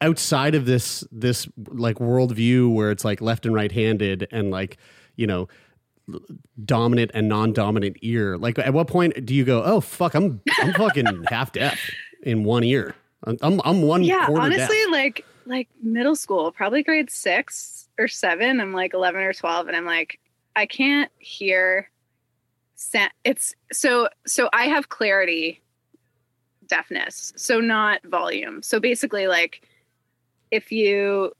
outside 0.02 0.56
of 0.56 0.66
this 0.66 1.04
this 1.12 1.48
like 1.70 1.98
worldview 1.98 2.74
where 2.74 2.92
it's 2.92 3.04
like 3.04 3.22
left 3.22 3.46
and 3.46 3.54
right 3.54 3.72
handed 3.72 4.28
and 4.32 4.52
like, 4.52 4.78
you 5.16 5.28
know, 5.28 5.48
dominant 6.64 7.12
and 7.14 7.30
non-dominant 7.30 7.98
ear. 8.02 8.38
Like 8.38 8.60
at 8.60 8.74
what 8.74 8.88
point 8.88 9.26
do 9.26 9.34
you 9.34 9.46
go, 9.46 9.64
"Oh 9.64 9.80
fuck, 9.80 10.14
I'm 10.14 10.42
I'm 10.60 10.74
fucking 10.74 11.24
half 11.30 11.52
deaf 11.52 11.80
in 12.22 12.44
one 12.44 12.64
ear." 12.64 12.96
I'm 13.26 13.62
I'm, 13.64 13.82
one 13.82 14.04
yeah 14.04 14.28
honestly 14.30 14.78
deaf. 14.84 14.92
like 14.92 15.26
like 15.46 15.70
middle 15.82 16.16
school 16.16 16.52
probably 16.52 16.84
grade 16.84 17.10
six 17.10 17.83
or 17.98 18.08
seven 18.08 18.60
i'm 18.60 18.74
like 18.74 18.94
11 18.94 19.22
or 19.22 19.34
12 19.34 19.68
and 19.68 19.76
i'm 19.76 19.86
like 19.86 20.20
i 20.56 20.66
can't 20.66 21.12
hear 21.20 21.90
sa- 22.76 23.10
it's 23.24 23.56
so 23.72 24.08
so 24.26 24.50
i 24.54 24.66
have 24.66 24.90
clarity 24.90 25.62
deafness 26.68 27.34
so 27.36 27.60
not 27.60 28.02
volume 28.04 28.62
so 28.62 28.80
basically 28.80 29.28
like 29.28 29.68
if 30.52 30.72
you 30.72 31.32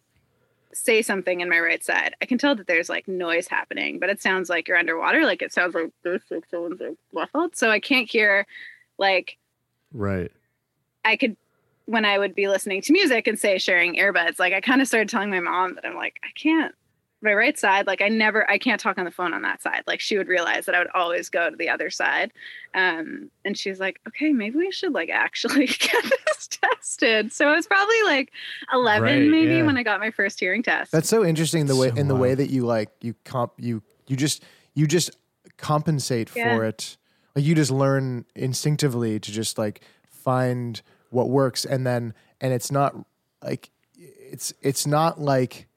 say 0.74 1.02
something 1.02 1.42
in 1.42 1.50
my 1.50 1.60
right 1.60 1.84
side 1.84 2.16
i 2.22 2.26
can 2.26 2.38
tell 2.38 2.56
that 2.56 2.68
there's 2.68 2.90
like 2.90 3.08
noise 3.08 3.48
happening 3.48 4.00
but 4.00 4.10
it 4.10 4.22
sounds 4.22 4.50
like 4.50 4.68
you're 4.68 4.78
underwater 4.78 5.24
like 5.24 5.42
it 5.42 5.54
sounds 5.54 5.76
like 5.76 5.92
there's 6.04 6.22
like 6.32 6.46
someone's 6.50 6.82
like 6.82 6.98
muffled 7.14 7.56
so 7.56 7.70
i 7.70 7.80
can't 7.80 8.10
hear 8.10 8.46
like 8.98 9.38
Right. 9.94 10.32
I 11.06 11.16
could 11.16 11.38
when 11.86 12.06
I 12.06 12.18
would 12.18 12.34
be 12.36 12.48
listening 12.48 12.82
to 12.84 12.94
music 12.94 13.28
and 13.28 13.38
say 13.38 13.58
sharing 13.58 13.96
earbuds, 13.96 14.40
like 14.40 14.54
I 14.54 14.62
kind 14.62 14.82
of 14.82 14.88
started 14.88 15.10
telling 15.10 15.30
my 15.30 15.40
mom 15.42 15.76
that 15.76 15.86
I'm 15.86 15.96
like, 15.96 16.20
I 16.24 16.30
can't 16.36 16.74
my 17.22 17.34
right 17.34 17.58
side, 17.58 17.88
like 17.88 18.02
I 18.02 18.10
never 18.10 18.50
I 18.52 18.58
can't 18.58 18.82
talk 18.82 18.98
on 18.98 19.06
the 19.06 19.12
phone 19.12 19.34
on 19.34 19.44
that 19.44 19.62
side. 19.62 19.84
Like 19.88 20.02
she 20.02 20.18
would 20.18 20.28
realize 20.28 20.66
that 20.66 20.76
I 20.76 20.80
would 20.80 20.90
always 20.94 21.30
go 21.30 21.50
to 21.50 21.56
the 21.56 21.70
other 21.70 21.90
side. 21.90 22.34
Um 22.76 23.32
and 23.46 23.58
she's 23.58 23.80
like, 23.80 24.02
Okay, 24.10 24.34
maybe 24.34 24.58
we 24.58 24.72
should 24.72 24.92
like 24.94 25.10
actually 25.10 25.68
get 25.80 26.04
this 26.04 26.48
tested. 26.50 27.32
So 27.32 27.50
it 27.52 27.56
was 27.56 27.66
probably 27.66 28.04
like 28.04 28.32
eleven 28.74 29.04
Right, 29.04 29.30
maybe 29.30 29.56
yeah. 29.56 29.64
when 29.66 29.78
I 29.78 29.84
got 29.84 30.02
my 30.02 30.12
first 30.12 30.38
hearing 30.38 30.64
test. 30.64 30.92
That's 30.92 31.08
so 31.08 31.24
interesting 31.24 31.66
the 31.68 31.78
way 31.78 31.90
So 31.92 31.96
in 31.96 32.10
the 32.10 32.16
way 32.16 32.36
that 32.36 32.50
you 32.50 32.66
like 32.66 32.90
you 33.00 33.16
comp 33.24 33.54
you 33.58 33.82
you 34.08 34.18
just 34.18 34.44
you 34.74 34.86
just 34.86 35.12
compensate 35.56 36.30
Yeah. 36.36 36.58
for 36.58 36.66
it. 36.66 36.98
Like 37.38 37.46
you 37.46 37.56
just 37.56 37.72
learn 37.72 38.26
instinctively 38.36 39.20
to 39.22 39.32
just 39.32 39.58
like 39.58 39.82
find 40.10 40.82
what 41.14 41.30
works 41.30 41.66
and 41.66 41.86
then 41.86 42.14
and 42.42 42.54
it's 42.54 42.72
not 42.72 42.96
like 43.44 43.70
it's 43.96 44.54
it's 44.62 44.88
not 44.88 45.20
like 45.20 45.68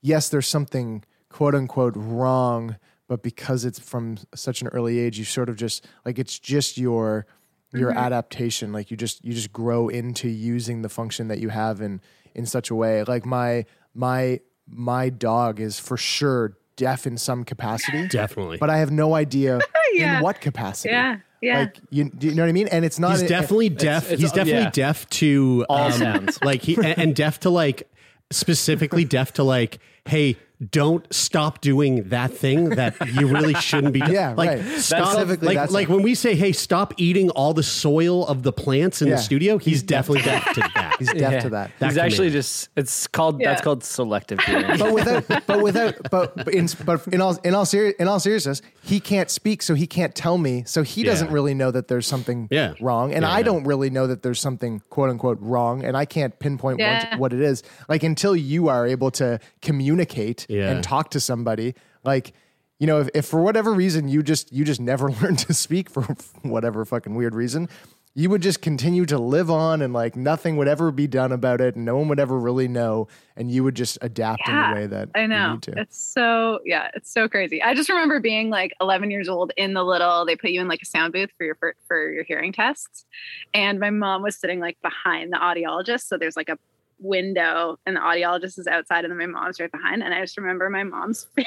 yes 0.00 0.28
there's 0.28 0.46
something 0.46 1.04
quote 1.28 1.54
unquote 1.54 1.94
wrong 1.96 2.76
but 3.08 3.22
because 3.22 3.64
it's 3.64 3.78
from 3.78 4.18
such 4.34 4.62
an 4.62 4.68
early 4.68 4.98
age 4.98 5.18
you 5.18 5.24
sort 5.24 5.48
of 5.48 5.56
just 5.56 5.86
like 6.04 6.18
it's 6.18 6.38
just 6.38 6.78
your 6.78 7.26
your 7.72 7.90
mm-hmm. 7.90 7.98
adaptation 7.98 8.72
like 8.72 8.90
you 8.90 8.96
just 8.96 9.24
you 9.24 9.32
just 9.34 9.52
grow 9.52 9.88
into 9.88 10.28
using 10.28 10.82
the 10.82 10.88
function 10.88 11.28
that 11.28 11.38
you 11.38 11.48
have 11.50 11.80
in 11.80 12.00
in 12.34 12.46
such 12.46 12.70
a 12.70 12.74
way 12.74 13.04
like 13.04 13.26
my 13.26 13.64
my 13.94 14.40
my 14.68 15.08
dog 15.08 15.60
is 15.60 15.78
for 15.78 15.96
sure 15.96 16.56
deaf 16.76 17.06
in 17.06 17.16
some 17.18 17.44
capacity, 17.44 18.06
Definitely. 18.08 18.58
but 18.58 18.70
I 18.70 18.78
have 18.78 18.90
no 18.90 19.14
idea 19.14 19.60
Yeah. 19.92 20.18
in 20.18 20.22
what 20.22 20.40
capacity. 20.40 20.90
Yeah. 20.92 21.18
Yeah. 21.46 21.58
Like 21.60 21.78
you, 21.90 22.10
do 22.10 22.26
you 22.28 22.34
know 22.34 22.42
what 22.42 22.48
I 22.48 22.52
mean? 22.52 22.68
And 22.68 22.84
it's 22.84 22.98
not. 22.98 23.12
he's 23.12 23.22
it- 23.22 23.28
definitely 23.28 23.68
deaf. 23.70 24.04
it's- 24.06 24.20
he's 24.20 24.32
definitely 24.32 24.62
yeah. 24.64 24.70
deaf 24.70 25.08
to 25.10 25.64
All 25.68 25.86
um, 25.86 25.92
sounds. 25.92 26.38
Like 26.42 26.62
he 26.62 26.74
and, 26.76 26.86
and 26.98 27.16
deaf 27.16 27.40
to 27.40 27.50
like 27.50 27.88
specifically 28.30 29.04
deaf 29.04 29.32
to 29.34 29.42
like, 29.44 29.78
hey, 30.06 30.36
don't 30.70 31.06
stop 31.12 31.60
doing 31.60 32.08
that 32.08 32.32
thing 32.32 32.70
that 32.70 32.94
you 33.14 33.26
really 33.26 33.52
shouldn't 33.54 33.92
be 33.92 34.00
doing. 34.00 34.12
Yeah, 34.14 34.32
like 34.36 34.50
right. 34.50 34.64
stop. 34.78 35.08
Specifically, 35.12 35.48
like 35.48 35.56
that's 35.56 35.72
like 35.72 35.88
when 35.88 36.02
we 36.02 36.14
say, 36.14 36.34
hey, 36.34 36.52
stop 36.52 36.94
eating 36.96 37.28
all 37.30 37.52
the 37.52 37.62
soil 37.62 38.26
of 38.26 38.42
the 38.42 38.52
plants 38.52 39.02
in 39.02 39.08
Yeah. 39.08 39.16
the 39.16 39.22
studio. 39.22 39.58
He's, 39.58 39.82
definitely 39.82 40.22
deaf 40.22 40.44
to 40.54 40.60
that. 40.74 40.96
He's 40.98 41.12
deaf 41.12 41.42
to 41.42 41.50
that. 41.50 41.70
That 41.78 41.88
He's 41.90 41.98
actually 41.98 42.30
just 42.30 42.70
it's 42.76 43.06
called 43.06 43.38
that's 43.40 43.60
called 43.60 43.84
selective 43.84 44.40
hearing. 44.44 44.78
but 44.78 44.92
without, 44.94 45.46
but 45.46 45.62
without, 45.62 45.94
but 46.10 46.34
but 46.36 46.48
in, 46.54 46.68
but 46.84 47.06
in 47.08 47.20
all, 47.20 47.36
in 47.44 47.54
all 47.54 47.66
seri- 47.66 47.94
in 47.98 48.08
all 48.08 48.18
seriousness, 48.20 48.62
he 48.82 48.98
can't 48.98 49.28
speak, 49.30 49.60
so 49.62 49.74
he 49.74 49.86
can't 49.86 50.14
tell 50.14 50.38
me, 50.38 50.64
so 50.66 50.82
he 50.82 51.02
doesn't 51.02 51.30
really 51.30 51.52
know 51.54 51.70
that 51.70 51.88
there's 51.88 52.06
something 52.06 52.48
Yeah. 52.50 52.72
wrong, 52.80 53.12
and 53.12 53.22
Yeah, 53.22 53.30
I 53.30 53.38
yeah. 53.38 53.44
don't 53.44 53.64
really 53.64 53.90
know 53.90 54.06
that 54.06 54.22
there's 54.22 54.40
something 54.40 54.80
quote 54.88 55.10
unquote 55.10 55.38
wrong, 55.40 55.84
and 55.84 55.96
I 55.96 56.06
can't 56.06 56.38
pinpoint 56.38 56.78
Yeah. 56.78 57.10
what, 57.10 57.18
what 57.20 57.32
it 57.34 57.40
is. 57.40 57.62
Like 57.88 58.02
until 58.02 58.34
you 58.34 58.68
are 58.68 58.86
able 58.86 59.10
to 59.12 59.38
communicate 59.60 60.45
Yeah. 60.48 60.70
and 60.70 60.82
talk 60.84 61.10
to 61.10 61.20
somebody, 61.20 61.74
like. 62.04 62.32
You 62.78 62.86
know, 62.86 63.00
if, 63.00 63.08
if 63.14 63.24
for 63.24 63.40
whatever 63.40 63.72
reason 63.72 64.06
you 64.06 64.22
just 64.22 64.52
you 64.52 64.62
just 64.62 64.82
never 64.82 65.10
learned 65.22 65.38
to 65.38 65.54
speak 65.54 65.88
for 65.88 66.02
whatever 66.42 66.84
fucking 66.84 67.14
weird 67.14 67.34
reason, 67.34 67.70
you 68.14 68.28
would 68.28 68.42
just 68.42 68.60
continue 68.60 69.06
to 69.06 69.16
live 69.18 69.50
on 69.50 69.80
and 69.80 69.94
like 69.94 70.14
nothing 70.14 70.58
would 70.58 70.68
ever 70.68 70.90
be 70.90 71.06
done 71.06 71.32
about 71.32 71.62
it 71.62 71.74
and 71.74 71.86
no 71.86 71.96
one 71.96 72.06
would 72.08 72.20
ever 72.20 72.38
really 72.38 72.68
know 72.68 73.08
and 73.34 73.50
you 73.50 73.64
would 73.64 73.74
just 73.74 73.96
adapt 74.02 74.46
in 74.46 74.54
Yeah, 74.54 74.68
the 74.68 74.74
way 74.74 74.86
that 74.88 75.08
I 75.14 75.22
you 75.22 75.28
know. 75.28 75.52
need 75.54 75.62
to. 75.62 75.78
It's 75.80 75.96
so 75.96 76.58
yeah, 76.66 76.90
it's 76.92 77.10
so 77.10 77.30
crazy. 77.30 77.62
I 77.62 77.72
just 77.72 77.88
remember 77.88 78.20
being 78.20 78.50
like 78.50 78.74
11 78.82 79.10
years 79.10 79.30
old 79.30 79.52
in 79.56 79.72
the 79.72 79.82
little. 79.82 80.26
They 80.26 80.36
put 80.36 80.50
you 80.50 80.60
in 80.60 80.68
like 80.68 80.82
a 80.82 80.86
sound 80.86 81.14
booth 81.14 81.30
for 81.38 81.44
your 81.44 81.54
for, 81.54 81.74
for 81.88 82.12
your 82.12 82.24
hearing 82.24 82.52
tests, 82.52 83.06
and 83.54 83.80
my 83.80 83.88
mom 83.88 84.20
was 84.22 84.36
sitting 84.36 84.60
like 84.60 84.76
behind 84.82 85.32
the 85.32 85.38
audiologist. 85.38 86.08
So 86.08 86.18
there's 86.18 86.36
like 86.36 86.50
a 86.50 86.58
window, 86.98 87.78
and 87.86 87.96
the 87.96 88.00
audiologist 88.00 88.58
is 88.58 88.66
outside, 88.66 89.04
and 89.04 89.10
then 89.10 89.18
my 89.18 89.26
mom's 89.40 89.60
right 89.60 89.70
behind. 89.70 90.02
And 90.02 90.12
I 90.14 90.20
just 90.20 90.36
remember 90.36 90.68
my 90.70 90.82
mom's 90.84 91.24
face 91.36 91.46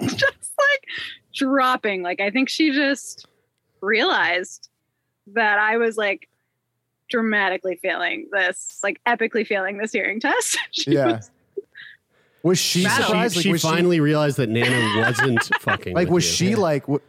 just 0.00 0.52
like 0.58 0.82
dropping. 1.34 2.02
Like 2.02 2.20
I 2.20 2.30
think 2.30 2.48
she 2.48 2.72
just 2.72 3.26
realized 3.80 4.68
that 5.34 5.58
I 5.58 5.76
was 5.76 5.96
like 5.96 6.28
dramatically 7.08 7.76
failing 7.76 8.28
this, 8.32 8.80
like 8.82 9.00
epically 9.06 9.46
failing 9.46 9.78
this 9.78 9.92
hearing 9.92 10.20
test. 10.20 10.58
She 10.72 10.92
Yeah. 10.92 11.06
was 11.16 11.30
Was 12.42 12.58
she 12.58 12.84
Wow. 12.84 12.90
She, 12.96 13.02
surprised? 13.02 13.42
she 13.42 13.52
was 13.52 13.62
finally 13.62 14.00
realized 14.00 14.36
that 14.38 14.48
Nana 14.48 15.00
wasn't 15.02 15.42
fucking. 15.60 15.94
like 15.94 16.06
with 16.08 16.14
was 16.14 16.40
you. 16.40 16.48
she 16.48 16.54
like? 16.54 16.82
w- 16.82 17.00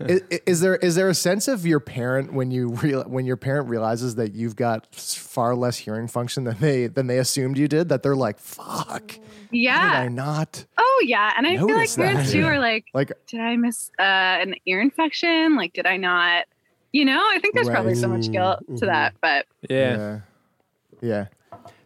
Is, 0.00 0.22
is 0.46 0.60
there 0.60 0.76
is 0.76 0.94
there 0.94 1.08
a 1.08 1.14
sense 1.14 1.48
of 1.48 1.66
your 1.66 1.80
parent 1.80 2.32
when 2.32 2.50
you 2.50 2.68
real 2.68 3.02
when 3.04 3.26
your 3.26 3.36
parent 3.36 3.68
realizes 3.68 4.14
that 4.16 4.34
you've 4.34 4.56
got 4.56 4.94
far 4.94 5.54
less 5.54 5.78
hearing 5.78 6.08
function 6.08 6.44
than 6.44 6.58
they 6.58 6.86
than 6.86 7.06
they 7.06 7.18
assumed 7.18 7.58
you 7.58 7.68
did 7.68 7.88
that 7.88 8.02
they're 8.02 8.16
like 8.16 8.38
fuck 8.38 9.12
how 9.12 9.18
did 9.50 9.60
yeah. 9.60 10.00
I 10.00 10.08
not 10.08 10.64
Oh 10.78 11.04
yeah, 11.04 11.32
and 11.36 11.46
I 11.46 11.56
feel 11.56 11.66
like 11.66 11.76
Notice 11.76 11.96
parents 11.96 12.32
too 12.32 12.44
are 12.44 12.58
like, 12.58 12.86
like 12.94 13.12
did 13.26 13.40
I 13.40 13.56
miss 13.56 13.90
uh, 13.98 14.02
an 14.02 14.54
ear 14.66 14.80
infection? 14.80 15.56
Like, 15.56 15.72
did 15.72 15.86
I 15.86 15.96
not? 15.96 16.46
You 16.92 17.04
know, 17.04 17.18
I 17.18 17.38
think 17.40 17.54
there's 17.54 17.68
probably 17.68 17.94
so 17.94 18.08
much 18.08 18.30
guilt 18.30 18.60
to 18.78 18.86
that, 18.86 19.14
but 19.20 19.46
yeah. 19.68 19.96
yeah 19.96 20.20
yeah 21.00 21.26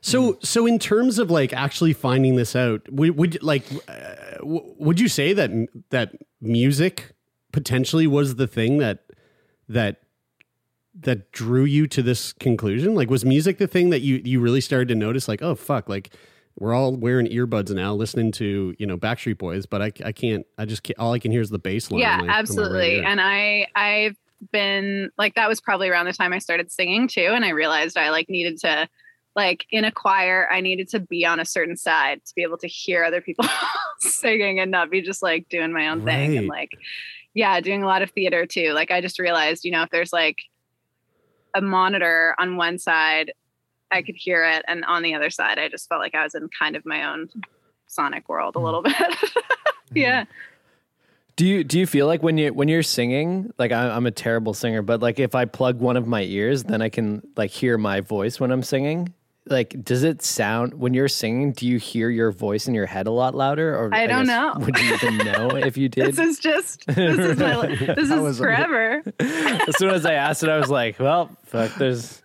So, 0.01 0.39
so 0.43 0.67
in 0.67 0.79
terms 0.79 1.19
of 1.19 1.31
like 1.31 1.53
actually 1.53 1.93
finding 1.93 2.37
this 2.37 2.55
out, 2.55 2.89
would, 2.91 3.17
would 3.17 3.43
like, 3.43 3.65
uh, 3.89 4.39
w- 4.39 4.75
would 4.79 5.01
you 5.01 5.09
say 5.09 5.33
that 5.33 5.51
that 5.91 6.13
music 6.41 7.13
potentially 7.57 8.07
was 8.07 8.35
the 8.35 8.47
thing 8.47 8.77
that 8.77 8.99
that 9.67 10.03
that 10.95 11.33
drew 11.33 11.65
you 11.65 11.87
to 11.87 12.03
this 12.03 12.35
conclusion? 12.35 12.95
Like, 12.95 13.09
was 13.09 13.25
music 13.25 13.57
the 13.57 13.67
thing 13.67 13.89
that 13.89 14.01
you 14.03 14.21
you 14.23 14.41
really 14.41 14.61
started 14.61 14.89
to 14.89 14.95
notice? 14.95 15.27
Like, 15.27 15.41
oh 15.41 15.55
fuck, 15.55 15.89
like 15.89 16.11
we're 16.59 16.75
all 16.75 16.95
wearing 16.95 17.27
earbuds 17.29 17.71
now, 17.71 17.95
listening 17.95 18.31
to 18.33 18.75
you 18.79 18.87
know 18.87 18.99
Backstreet 18.99 19.39
Boys, 19.39 19.65
but 19.65 19.81
I 19.81 19.91
I 20.05 20.13
can't, 20.13 20.45
I 20.59 20.67
just 20.67 20.83
can't, 20.83 20.99
all 20.99 21.15
I 21.15 21.19
can 21.19 21.33
hear 21.33 21.41
is 21.41 21.49
the 21.49 21.59
bass 21.59 21.91
line. 21.91 22.03
yeah, 22.03 22.19
on 22.19 22.27
my 22.27 22.33
right 22.35 22.39
absolutely. 22.39 23.03
and 23.03 23.23
I 23.23 23.69
I've 23.75 24.19
been 24.53 25.09
like 25.17 25.35
that 25.37 25.49
was 25.49 25.63
probably 25.63 25.89
around 25.89 26.05
the 26.05 26.13
time 26.13 26.35
I 26.35 26.39
started 26.39 26.71
singing 26.71 27.09
too, 27.09 27.31
and 27.33 27.43
I 27.43 27.51
realized 27.51 27.97
I 27.97 28.11
like 28.11 28.29
needed 28.29 28.59
to 28.61 28.87
like 29.35 29.65
in 29.71 29.87
a 29.87 29.93
choir 29.93 30.47
I 30.53 30.61
needed 30.61 30.91
to 30.91 31.01
be 31.01 31.25
on 31.25 31.41
a 31.41 31.47
certain 31.47 31.79
side 31.79 32.21
to 32.27 32.35
be 32.35 32.43
able 32.43 32.59
to 32.59 32.69
hear 32.69 33.03
other 33.03 33.23
people 33.23 33.47
singing 34.01 34.61
and 34.61 34.71
not 34.71 34.91
be 34.91 35.01
just 35.01 35.23
like 35.23 35.49
doing 35.49 35.73
my 35.73 35.89
own 35.89 36.05
thing 36.05 36.37
and 36.37 36.49
like 36.49 36.73
yeah, 37.37 37.61
doing 37.61 37.83
a 37.83 37.87
lot 37.87 38.01
of 38.01 38.11
theater 38.13 38.47
too. 38.47 38.73
Like 38.73 38.91
I 38.91 39.03
just 39.03 39.19
realized, 39.19 39.65
you 39.67 39.71
know, 39.71 39.83
if 39.83 39.91
there's 39.91 40.13
like 40.13 40.39
a 41.55 41.61
monitor 41.61 42.35
on 42.39 42.57
one 42.57 42.79
side, 42.79 43.31
I 43.93 44.01
could 44.01 44.17
hear 44.17 44.43
it, 44.45 44.65
and 44.67 44.85
on 44.87 45.03
the 45.03 45.15
other 45.15 45.29
side, 45.29 45.59
I 45.59 45.69
just 45.69 45.87
felt 45.87 46.01
like 46.01 46.15
I 46.15 46.25
was 46.25 46.35
in 46.35 46.49
kind 46.59 46.77
of 46.77 46.87
my 46.87 47.13
own 47.13 47.29
sonic 47.87 48.29
world 48.29 48.57
a 48.57 48.59
mm-hmm. 48.59 48.65
little 48.65 48.83
bit. 48.83 48.95
Mm-hmm. 48.97 49.97
yeah. 49.97 50.25
Do 51.37 51.45
you 51.45 51.63
do 51.63 51.79
you 51.79 51.87
feel 51.87 52.07
like 52.07 52.23
when 52.23 52.39
you 52.39 52.55
when 52.55 52.69
you're 52.69 52.83
singing, 52.83 53.53
like 53.59 53.71
I, 53.71 53.91
I'm 53.91 54.07
a 54.07 54.11
terrible 54.11 54.55
singer, 54.55 54.81
but 54.81 55.03
like 55.03 55.19
if 55.19 55.35
I 55.35 55.45
plug 55.45 55.79
one 55.79 55.99
of 55.99 56.07
my 56.07 56.23
ears, 56.23 56.65
then 56.65 56.81
I 56.81 56.89
can 56.89 57.23
like 57.37 57.51
hear 57.51 57.77
my 57.77 58.01
voice 58.01 58.41
when 58.41 58.51
I'm 58.51 58.63
singing. 58.63 59.13
Like, 59.49 59.85
does 59.85 60.03
it 60.03 60.23
sound 60.23 60.75
when 60.75 60.93
you're 60.93 61.07
singing? 61.09 61.53
Do 61.53 61.67
you 61.69 61.79
hear 61.79 62.11
your 62.11 62.33
voice 62.33 62.67
in 62.67 62.75
your 62.75 62.87
head 62.87 63.07
a 63.07 63.11
lot 63.13 63.35
louder? 63.35 63.77
Or 63.77 63.95
I 63.95 64.07
don't 64.09 64.27
guess, 64.27 64.29
know. 64.29 64.55
Would 64.65 64.79
you 64.79 64.95
even 64.95 65.19
know 65.19 65.51
if 65.57 65.77
you 65.77 65.89
did? 65.91 66.07
This 66.15 66.19
is 66.19 66.39
just 66.41 66.85
this 66.89 67.19
is 67.19 67.39
my 67.39 67.67
this 67.67 67.79
That 67.87 67.99
is 67.99 68.11
was 68.11 68.41
a- 68.41 68.43
forever. 68.43 69.03
as 69.21 69.77
soon 69.79 69.91
as 69.91 70.05
I 70.05 70.15
asked 70.15 70.43
it, 70.43 70.49
I 70.49 70.59
was 70.59 70.69
like, 70.71 70.99
well, 70.99 71.31
fuck. 71.45 71.75
There's 71.77 72.23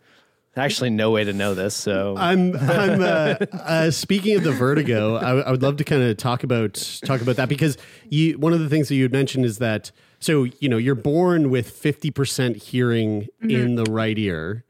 actually 0.58 0.90
no 0.90 1.12
way 1.12 1.24
to 1.24 1.32
know 1.32 1.54
this. 1.54 1.76
So 1.76 2.16
I'm 2.18 2.56
I'm 2.58 3.02
uh, 3.02 3.36
uh, 3.54 3.92
speaking 3.92 4.36
of 4.38 4.44
the 4.44 4.52
vertigo. 4.52 5.16
I, 5.16 5.42
I 5.42 5.52
would 5.52 5.62
love 5.62 5.78
to 5.78 5.84
kind 5.84 6.02
of 6.02 6.18
talk 6.18 6.44
about 6.44 6.74
talk 7.06 7.22
about 7.22 7.36
that 7.36 7.50
because 7.50 7.78
you 8.10 8.38
one 8.40 8.52
of 8.54 8.60
the 8.60 8.68
things 8.70 8.88
that 8.90 8.96
you 8.96 9.04
had 9.04 9.12
mentioned 9.12 9.46
is 9.46 9.60
that 9.60 9.92
so 10.20 10.46
you 10.60 10.70
know 10.70 10.78
you're 10.78 10.96
born 10.96 11.52
with 11.52 11.70
fifty 11.70 12.10
percent 12.10 12.58
hearing 12.58 13.28
in 13.42 13.76
the 13.76 13.86
right 13.86 14.18
ear, 14.18 14.64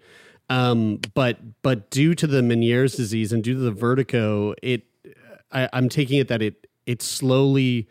um, 0.51 1.00
but 1.13 1.38
but 1.62 1.89
due 1.89 2.13
to 2.13 2.27
the 2.27 2.41
Meniere's 2.41 2.96
disease 2.96 3.31
and 3.31 3.41
due 3.41 3.53
to 3.53 3.60
the 3.62 3.72
vertigo, 3.72 4.53
it 4.62 4.84
I, 5.50 5.70
I'm 5.72 5.88
taking 5.88 6.20
it 6.20 6.27
that 6.27 6.41
it 6.41 6.67
it 6.86 7.01
slowly 7.01 7.88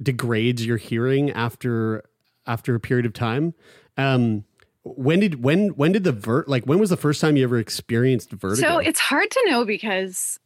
degrades 0.00 0.64
your 0.64 0.76
hearing 0.76 1.32
after 1.32 2.04
after 2.46 2.76
a 2.76 2.80
period 2.80 3.06
of 3.06 3.12
time. 3.12 3.54
Um, 3.96 4.44
when 4.84 5.18
did 5.18 5.42
when 5.42 5.70
when 5.70 5.90
did 5.90 6.04
the 6.04 6.12
vert 6.12 6.48
like 6.48 6.64
when 6.64 6.78
was 6.78 6.90
the 6.90 6.96
first 6.96 7.20
time 7.20 7.36
you 7.36 7.42
ever 7.42 7.58
experienced 7.58 8.30
vertigo? 8.30 8.68
So 8.68 8.78
it's 8.78 9.00
hard 9.00 9.28
to 9.32 9.44
know 9.48 9.64
because 9.64 10.38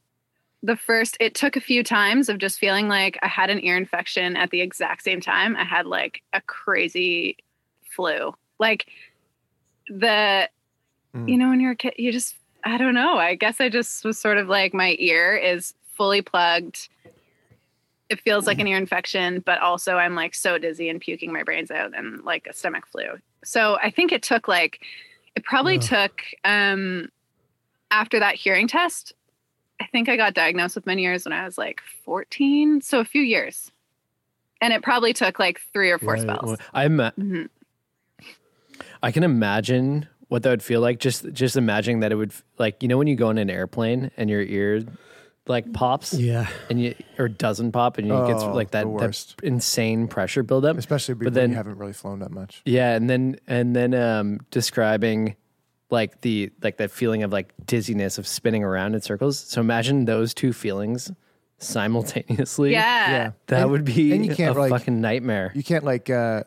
the 0.62 0.78
first 0.78 1.18
it 1.20 1.34
took 1.34 1.56
a 1.56 1.60
few 1.60 1.84
times 1.84 2.30
of 2.30 2.38
just 2.38 2.58
feeling 2.58 2.88
like 2.88 3.18
I 3.20 3.28
had 3.28 3.50
an 3.50 3.62
ear 3.62 3.76
infection 3.76 4.34
at 4.34 4.48
the 4.48 4.62
exact 4.62 5.02
same 5.02 5.20
time. 5.20 5.56
I 5.56 5.64
had 5.64 5.84
like 5.84 6.22
a 6.32 6.40
crazy 6.40 7.36
flu. 7.84 8.34
Like 8.58 8.86
the 9.88 10.48
Mm. 11.14 11.28
you 11.28 11.36
know 11.36 11.48
when 11.48 11.60
you're 11.60 11.72
a 11.72 11.76
kid 11.76 11.94
you 11.96 12.12
just 12.12 12.36
I 12.62 12.76
don't 12.76 12.94
know. 12.94 13.16
I 13.16 13.36
guess 13.36 13.58
I 13.60 13.70
just 13.70 14.04
was 14.04 14.18
sort 14.18 14.36
of 14.36 14.48
like 14.48 14.74
my 14.74 14.94
ear 14.98 15.34
is 15.34 15.72
fully 15.94 16.20
plugged. 16.20 16.88
It 18.10 18.20
feels 18.20 18.46
like 18.46 18.58
an 18.58 18.66
ear 18.66 18.76
infection, 18.76 19.40
but 19.46 19.60
also 19.60 19.96
I'm 19.96 20.14
like 20.14 20.34
so 20.34 20.58
dizzy 20.58 20.88
and 20.90 21.00
puking 21.00 21.32
my 21.32 21.42
brains 21.42 21.70
out 21.70 21.96
and 21.96 22.22
like 22.22 22.46
a 22.46 22.52
stomach 22.52 22.86
flu. 22.86 23.04
So 23.44 23.78
I 23.82 23.90
think 23.90 24.12
it 24.12 24.22
took 24.22 24.46
like 24.46 24.84
it 25.36 25.44
probably 25.44 25.78
took 25.78 26.20
um 26.44 27.08
after 27.90 28.18
that 28.20 28.34
hearing 28.34 28.68
test, 28.68 29.14
I 29.80 29.86
think 29.86 30.08
I 30.08 30.16
got 30.16 30.34
diagnosed 30.34 30.74
with 30.74 30.84
Meniere's 30.84 31.24
when 31.24 31.32
I 31.32 31.44
was 31.44 31.56
like 31.56 31.80
14, 32.04 32.82
so 32.82 33.00
a 33.00 33.04
few 33.04 33.22
years. 33.22 33.72
And 34.60 34.72
it 34.74 34.82
probably 34.82 35.12
took 35.14 35.38
like 35.38 35.60
3 35.72 35.90
or 35.90 35.98
4 35.98 36.12
Right. 36.12 36.20
spells. 36.20 36.42
Well, 36.44 36.56
I'm 36.74 36.98
Mhm. 36.98 37.48
I 39.02 39.10
can 39.10 39.22
imagine 39.22 40.06
what 40.30 40.42
that 40.44 40.50
would 40.50 40.62
feel 40.62 40.80
like. 40.80 40.98
Just 40.98 41.30
just 41.32 41.56
imagining 41.56 42.00
that 42.00 42.10
it 42.10 42.14
would 42.14 42.32
like 42.58 42.82
you 42.82 42.88
know 42.88 42.96
when 42.98 43.06
you 43.06 43.16
go 43.16 43.28
in 43.30 43.36
an 43.38 43.50
airplane 43.50 44.10
and 44.16 44.30
your 44.30 44.40
ear 44.42 44.82
like 45.46 45.72
pops 45.72 46.14
yeah. 46.14 46.46
and 46.68 46.80
you 46.80 46.94
or 47.18 47.26
doesn't 47.28 47.72
pop 47.72 47.98
and 47.98 48.06
you 48.06 48.12
get 48.26 48.36
Oh, 48.36 48.52
like 48.52 48.70
that, 48.72 48.84
that 48.98 49.34
insane 49.42 50.06
pressure 50.06 50.42
buildup. 50.44 50.76
especially 50.78 51.14
But 51.14 51.34
then- 51.34 51.50
you 51.50 51.56
haven't 51.56 51.76
really 51.78 51.92
flown 51.94 52.20
that 52.20 52.30
much 52.30 52.62
Yeah, 52.64 52.94
and 52.94 53.10
then 53.10 53.36
and 53.48 53.74
then 53.74 53.92
um 53.94 54.40
describing 54.50 55.34
like 55.90 56.20
the 56.20 56.52
like 56.62 56.76
that 56.76 56.90
feeling 56.92 57.22
of 57.24 57.32
like 57.32 57.52
dizziness 57.66 58.16
of 58.18 58.26
spinning 58.28 58.62
around 58.62 58.94
in 58.94 59.00
circles. 59.00 59.38
So 59.38 59.60
imagine 59.60 60.04
those 60.04 60.32
two 60.34 60.52
feelings 60.52 61.10
simultaneously. 61.58 62.72
Yeah. 62.72 63.10
yeah 63.10 63.30
That 63.48 63.62
And- 63.62 63.70
would 63.72 63.84
be 63.84 64.12
and 64.12 64.24
you 64.24 64.34
can't, 64.34 64.56
a 64.56 64.60
like- 64.60 64.70
fucking 64.70 65.00
nightmare. 65.00 65.50
you 65.54 65.62
can't 65.64 65.84
like 65.84 66.10
uh 66.10 66.44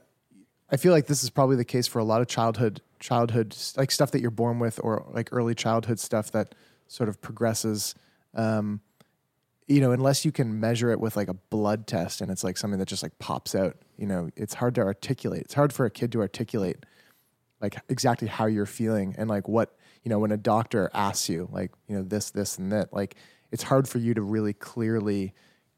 i 0.71 0.77
feel 0.77 0.91
like 0.93 1.07
this 1.07 1.23
is 1.23 1.29
probably 1.29 1.55
the 1.57 1.65
case 1.65 1.87
for 1.87 1.99
a 1.99 2.03
lot 2.03 2.21
of 2.21 2.27
childhood 2.27 2.81
childhood 3.03 3.55
like 3.75 3.91
stuff 3.91 4.11
that 4.11 4.21
you're 4.21 4.31
born 4.31 4.59
with 4.59 4.79
or 4.83 5.05
like 5.11 5.29
early 5.31 5.53
childhood 5.53 5.99
stuff 5.99 6.31
that 6.31 6.55
sort 6.87 7.09
of 7.09 7.21
progresses 7.21 7.95
um 8.33 8.79
you 9.67 9.79
know, 9.79 9.91
unless 9.91 10.25
you 10.25 10.31
can 10.31 10.59
measure 10.59 10.91
it 10.91 10.99
with 10.99 11.15
like 11.15 11.29
a 11.29 11.33
blood 11.33 11.87
test 11.87 12.21
and 12.21 12.29
it's 12.29 12.43
like 12.43 12.57
something 12.57 12.79
that 12.79 12.87
just 12.87 13.03
like 13.03 13.17
pops 13.19 13.55
out, 13.55 13.77
you 13.97 14.05
know, 14.05 14.29
it's 14.35 14.53
hard 14.53 14.75
to 14.75 14.81
articulate. 14.81 15.41
It's 15.43 15.53
hard 15.53 15.71
for 15.71 15.85
a 15.85 15.89
kid 15.89 16.11
to 16.13 16.19
articulate 16.19 16.85
like 17.61 17.77
exactly 17.87 18.27
how 18.27 18.45
you're 18.45 18.65
feeling 18.65 19.15
and 19.17 19.29
like 19.29 19.47
what, 19.47 19.75
you 20.03 20.09
know, 20.09 20.19
when 20.19 20.31
a 20.31 20.37
doctor 20.37 20.91
asks 20.93 21.29
you 21.29 21.47
like, 21.51 21.71
you 21.87 21.95
know, 21.95 22.03
this, 22.03 22.31
this, 22.31 22.57
and 22.57 22.71
that, 22.73 22.93
like 22.93 23.15
it's 23.51 23.63
hard 23.63 23.87
for 23.87 23.99
you 23.99 24.13
to 24.13 24.21
really 24.21 24.53
clearly 24.53 25.33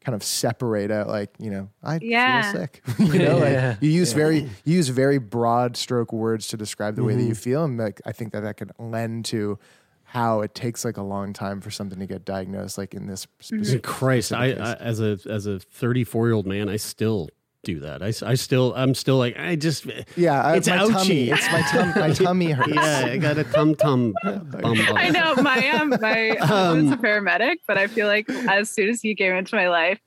kind 0.06 0.14
of 0.14 0.22
separate 0.22 0.92
out 0.92 1.08
like, 1.08 1.30
you 1.40 1.50
know, 1.50 1.68
I 1.82 1.98
Yeah. 2.00 2.52
feel 2.52 2.60
sick. 2.60 2.80
you 3.00 3.18
know, 3.18 3.38
Yeah. 3.44 3.70
like 3.70 3.82
you 3.82 3.90
use 3.90 4.12
very 4.12 4.48
you 4.64 4.76
use 4.76 4.88
very 4.88 5.18
broad 5.18 5.76
stroke 5.76 6.12
words 6.12 6.46
to 6.48 6.56
describe 6.56 6.94
the 6.94 7.02
way 7.02 7.14
that 7.14 7.18
Mm-hmm. 7.20 7.28
you 7.30 7.34
feel. 7.34 7.64
And 7.64 7.76
like 7.76 8.00
I 8.06 8.12
think 8.12 8.32
that 8.32 8.40
that 8.44 8.56
could 8.56 8.70
lend 8.78 9.24
to 9.26 9.58
how 10.04 10.42
it 10.42 10.54
takes 10.54 10.84
like 10.84 10.96
a 10.96 11.02
long 11.02 11.32
time 11.32 11.60
for 11.60 11.72
something 11.72 11.98
to 11.98 12.06
get 12.06 12.24
diagnosed, 12.24 12.78
like 12.78 12.94
in 12.94 13.08
this 13.08 13.26
specific 13.40 13.82
Christ, 13.82 14.32
I, 14.32 14.52
specific 14.52 14.62
I 14.64 14.72
case. 14.74 14.82
as 14.82 15.00
a 15.00 15.18
as 15.28 15.46
a 15.46 15.58
34 15.58 16.26
year 16.28 16.34
old 16.34 16.46
man, 16.46 16.68
I 16.68 16.76
still 16.76 17.28
do 17.66 17.80
that. 17.80 18.02
I, 18.02 18.12
I 18.24 18.34
still 18.34 18.72
I'm 18.76 18.94
still 18.94 19.18
like 19.18 19.36
I 19.36 19.56
just 19.56 19.86
yeah, 20.16 20.54
it's 20.54 20.68
my 20.68 20.78
ouchy. 20.78 20.92
tummy. 20.92 21.30
It's 21.30 21.52
my 21.52 21.62
tum 21.62 21.92
my 21.96 22.10
tummy 22.24 22.50
hurts. 22.52 22.74
yeah, 22.74 23.08
I 23.10 23.18
got 23.18 23.36
a 23.36 23.44
tum 23.44 23.74
tum 23.74 24.14
bum 24.22 24.48
bum. 24.50 24.78
I 24.94 25.10
know 25.10 25.34
my 25.42 25.68
um 25.70 25.90
my 26.00 26.36
husband's 26.40 26.92
a 26.92 26.96
paramedic, 26.96 27.56
but 27.66 27.76
I 27.76 27.88
feel 27.88 28.06
like 28.06 28.30
as 28.30 28.70
soon 28.70 28.88
as 28.88 29.02
he 29.02 29.14
came 29.16 29.32
into 29.34 29.56
my 29.56 29.68
life, 29.68 29.98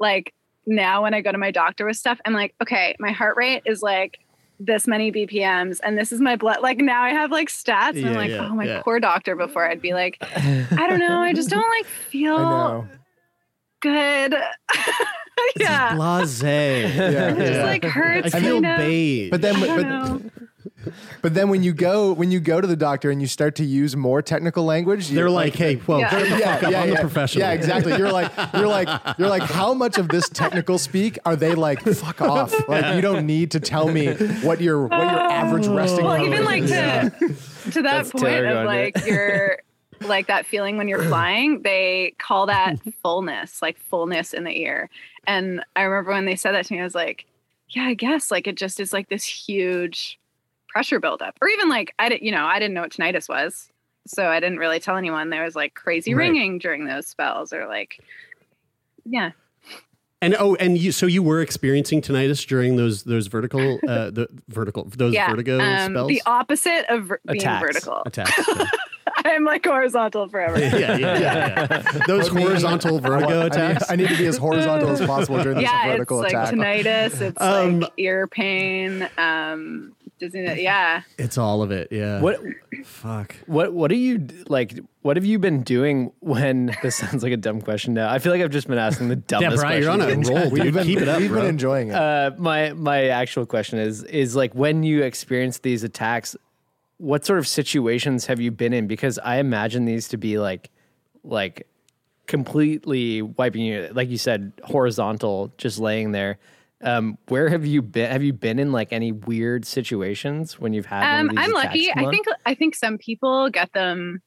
like 0.00 0.32
now 0.66 1.02
when 1.02 1.12
I 1.12 1.20
go 1.20 1.30
to 1.30 1.38
my 1.38 1.50
doctor 1.50 1.84
with 1.84 1.98
stuff, 1.98 2.18
I'm 2.24 2.32
like, 2.32 2.54
okay, 2.62 2.96
my 2.98 3.12
heart 3.12 3.36
rate 3.36 3.62
is 3.66 3.82
like 3.82 4.18
this 4.58 4.86
many 4.86 5.12
BPMs, 5.12 5.80
and 5.82 5.98
this 5.98 6.10
is 6.10 6.20
my 6.20 6.36
blood. 6.36 6.62
Like 6.62 6.78
now 6.78 7.02
I 7.02 7.10
have 7.10 7.30
like 7.30 7.48
stats, 7.48 7.98
and 7.98 8.08
I'm 8.08 8.14
like, 8.14 8.30
yeah, 8.30 8.48
oh 8.50 8.54
my 8.54 8.64
yeah. 8.64 8.82
poor 8.82 8.98
doctor. 8.98 9.36
Before 9.36 9.68
I'd 9.68 9.82
be 9.82 9.92
like, 9.92 10.16
I 10.22 10.86
don't 10.88 11.00
know, 11.00 11.20
I 11.20 11.34
just 11.34 11.50
don't 11.50 11.68
like 11.68 11.86
feel 11.86 12.88
good. 13.80 14.34
Yeah, 15.56 15.94
Blase. 15.94 16.42
Yeah. 16.42 17.30
it 17.32 17.36
just 17.38 17.60
like 17.60 17.84
hurts. 17.84 18.34
I 18.34 18.40
feel 18.40 18.60
kind 18.60 18.66
of. 18.80 18.86
beige. 18.86 19.30
But 19.30 19.42
then 19.42 19.56
I 19.56 19.66
don't 19.82 20.32
but, 20.84 20.92
but 21.22 21.34
then 21.34 21.48
when 21.48 21.62
you 21.62 21.72
go 21.72 22.12
when 22.12 22.30
you 22.30 22.40
go 22.40 22.60
to 22.60 22.66
the 22.66 22.76
doctor 22.76 23.10
and 23.10 23.20
you 23.20 23.26
start 23.26 23.54
to 23.56 23.64
use 23.64 23.96
more 23.96 24.20
technical 24.20 24.64
language, 24.64 25.08
they're 25.08 25.20
you're 25.20 25.30
like, 25.30 25.54
hey, 25.54 25.80
well, 25.86 26.00
Yeah. 26.00 26.18
the 26.18 26.28
yeah, 26.28 26.54
fuck 26.54 26.64
up. 26.64 26.70
yeah, 26.72 26.82
I'm 26.82 26.88
yeah. 26.90 26.94
a 26.96 27.00
professional. 27.00 27.40
Yeah, 27.46 27.52
exactly. 27.52 27.96
You're 27.96 28.12
like, 28.12 28.30
you're 28.52 28.66
like, 28.66 28.88
you're 29.18 29.28
like, 29.28 29.42
how 29.42 29.72
much 29.72 29.96
of 29.96 30.08
this 30.08 30.28
technical 30.28 30.78
speak 30.78 31.18
are 31.24 31.36
they 31.36 31.54
like? 31.54 31.80
Fuck 31.82 32.20
off! 32.20 32.52
Like, 32.68 32.94
you 32.96 33.00
don't 33.00 33.24
need 33.26 33.52
to 33.52 33.60
tell 33.60 33.88
me 33.88 34.12
what 34.42 34.60
your 34.60 34.86
what 34.86 34.98
your 35.00 35.20
average 35.20 35.66
resting. 35.66 36.04
well 36.04 36.16
heart 36.16 36.26
even 36.26 36.44
rate 36.44 36.62
like 36.62 36.62
is. 36.64 36.70
to 36.70 37.70
to 37.70 37.82
that 37.82 37.82
That's 37.82 38.10
point 38.12 38.44
of 38.44 38.66
like 38.66 38.94
to- 38.94 39.06
your 39.08 39.58
like 40.06 40.26
that 40.26 40.46
feeling 40.46 40.76
when 40.76 40.88
you're 40.88 41.02
flying 41.08 41.62
they 41.62 42.14
call 42.18 42.46
that 42.46 42.76
fullness 43.02 43.60
like 43.62 43.78
fullness 43.78 44.32
in 44.32 44.44
the 44.44 44.58
ear. 44.60 44.88
And 45.26 45.64
i 45.76 45.82
remember 45.82 46.12
when 46.12 46.26
they 46.26 46.36
said 46.36 46.52
that 46.52 46.66
to 46.66 46.72
me 46.74 46.80
i 46.80 46.84
was 46.84 46.94
like 46.94 47.26
yeah 47.70 47.84
i 47.84 47.94
guess 47.94 48.30
like 48.30 48.46
it 48.46 48.56
just 48.56 48.78
is 48.80 48.92
like 48.92 49.08
this 49.08 49.24
huge 49.24 50.18
pressure 50.68 51.00
buildup. 51.00 51.36
Or 51.40 51.48
even 51.48 51.68
like 51.68 51.94
i 51.98 52.08
didn't 52.08 52.22
you 52.22 52.32
know 52.32 52.44
i 52.44 52.58
didn't 52.58 52.74
know 52.74 52.82
what 52.82 52.92
tinnitus 52.92 53.28
was 53.28 53.70
so 54.06 54.26
i 54.26 54.38
didn't 54.40 54.58
really 54.58 54.80
tell 54.80 54.96
anyone. 54.96 55.30
There 55.30 55.44
was 55.44 55.56
like 55.56 55.74
crazy 55.74 56.12
Right. 56.14 56.24
ringing 56.28 56.58
during 56.58 56.84
those 56.86 57.06
spells 57.06 57.52
or 57.52 57.66
like 57.66 58.00
yeah. 59.06 59.30
And 60.22 60.34
oh, 60.38 60.54
and 60.54 60.78
you 60.78 60.90
so 60.90 61.04
you 61.04 61.22
were 61.22 61.42
experiencing 61.42 62.00
tinnitus 62.00 62.46
during 62.46 62.76
those 62.76 63.02
those 63.04 63.26
vertical 63.26 63.78
uh 63.88 64.10
the 64.10 64.26
vertical 64.48 64.84
those 64.84 65.12
yeah 65.12 65.28
vertigo 65.30 65.60
um, 65.60 65.92
spells? 65.92 66.08
the 66.08 66.22
opposite 66.24 66.86
of 66.88 67.04
ver- 67.04 67.20
being 67.26 67.42
vertical. 67.42 68.02
Attacks. 68.06 68.32
i'm 69.24 69.44
like 69.44 69.64
horizontal 69.64 70.28
forever 70.28 70.58
yeah, 70.58 70.76
yeah, 70.76 70.96
yeah, 70.96 71.18
yeah. 71.18 71.66
Those 72.06 72.28
Put 72.28 72.42
horizontal 72.42 72.98
vertigo 73.00 73.40
I, 73.40 73.42
want- 73.44 73.56
I 73.56 73.66
need, 73.68 73.70
attacks. 73.76 73.90
I 73.90 73.96
need 73.96 74.08
to 74.08 74.16
be 74.16 74.26
as 74.26 74.36
horizontal 74.36 74.90
as 74.90 75.00
possible 75.00 75.42
during 75.42 75.58
this 75.58 75.64
yeah, 75.70 75.86
vertical 75.92 76.22
it's 76.22 76.32
attack. 76.32 76.52
like 76.56 76.84
tinnitus, 76.84 77.20
it's 77.20 77.40
Um, 77.40 77.80
like 77.80 77.92
ear 77.96 78.26
pain, 78.26 79.08
um, 79.18 79.94
dizziness. 80.20 80.58
Yeah, 80.60 81.02
It's 81.18 81.38
all 81.38 81.62
of 81.62 81.70
it. 81.70 81.88
Yeah. 81.90 82.20
What 82.20 82.40
Fuck. 82.84 83.34
what 83.46 83.72
what 83.72 83.90
are 83.90 83.96
you 83.96 84.26
like? 84.48 84.78
What 85.02 85.16
have 85.16 85.24
you 85.24 85.38
been 85.38 85.62
doing 85.62 86.12
when 86.20 86.74
this 86.82 86.96
sounds 86.96 87.22
like 87.22 87.32
a 87.32 87.36
dumb 87.36 87.60
question 87.60 87.94
now? 87.94 88.10
I 88.10 88.18
feel 88.18 88.32
like 88.32 88.42
I've 88.42 88.50
just 88.50 88.68
been 88.68 88.78
asking 88.78 89.08
the 89.08 89.16
dumbest. 89.16 89.60
Brad, 89.62 89.82
you're 89.82 89.90
on 89.90 90.00
a 90.00 90.06
roll, 90.14 90.50
We've 90.50 90.72
been, 90.72 90.84
Keep 90.86 91.00
it 91.00 91.08
up, 91.08 91.20
we've 91.20 91.30
bro. 91.30 91.40
been 91.40 91.50
enjoying 91.50 91.88
it. 91.88 91.94
Uh, 91.94 92.32
my 92.38 92.72
my 92.74 93.06
actual 93.08 93.46
question 93.46 93.78
is 93.78 94.02
is 94.04 94.34
like 94.36 94.54
when 94.54 94.82
you 94.82 95.02
experience 95.02 95.58
these 95.58 95.82
attacks, 95.84 96.36
what 96.98 97.24
sort 97.24 97.38
of 97.38 97.48
situations 97.48 98.26
have 98.26 98.40
you 98.40 98.50
been 98.50 98.72
in? 98.72 98.86
Because 98.86 99.18
I 99.18 99.36
imagine 99.36 99.84
these 99.84 100.08
to 100.08 100.16
be 100.16 100.38
like 100.38 100.70
like 101.22 101.66
completely 102.26 103.22
wiping 103.22 103.62
you, 103.62 103.88
like 103.92 104.08
you 104.08 104.18
said, 104.18 104.52
horizontal, 104.64 105.52
just 105.58 105.78
laying 105.78 106.12
there. 106.12 106.38
Um, 106.80 107.16
where 107.28 107.48
have 107.48 107.64
you 107.64 107.80
been? 107.82 108.10
Have 108.10 108.22
you 108.22 108.32
been 108.32 108.58
in 108.58 108.72
like 108.72 108.92
any 108.92 109.12
weird 109.12 109.64
situations 109.66 110.58
when 110.60 110.72
you've 110.72 110.86
had? 110.86 111.20
um, 111.20 111.30
I'm 111.36 111.52
lucky. 111.52 111.90
I 111.90 112.10
think 112.10 112.26
I 112.44 112.54
think 112.54 112.74
some 112.74 112.98
people 112.98 113.48
get 113.48 113.72
them 113.72 114.20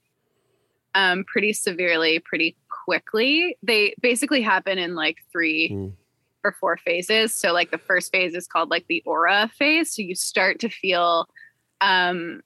um, 0.96 1.24
pretty 1.26 1.54
severely, 1.54 2.20
pretty 2.20 2.56
quickly. 2.86 3.58
They 3.62 3.94
basically 4.02 4.42
happen 4.42 4.78
in 4.80 4.96
like 4.96 5.18
three 5.32 5.70
Mm. 5.72 5.94
or 6.44 6.56
four 6.60 6.78
phases. 6.78 7.36
So 7.36 7.54
like 7.54 7.70
the 7.72 7.78
first 7.78 8.12
phase 8.12 8.34
is 8.34 8.48
called 8.48 8.70
like 8.72 8.86
the 8.88 9.04
aura 9.06 9.52
phase. 9.58 9.94
So 9.96 10.02
you 10.02 10.16
start 10.16 10.60
to 10.62 10.70
feel 10.70 11.28
um, 11.82 12.42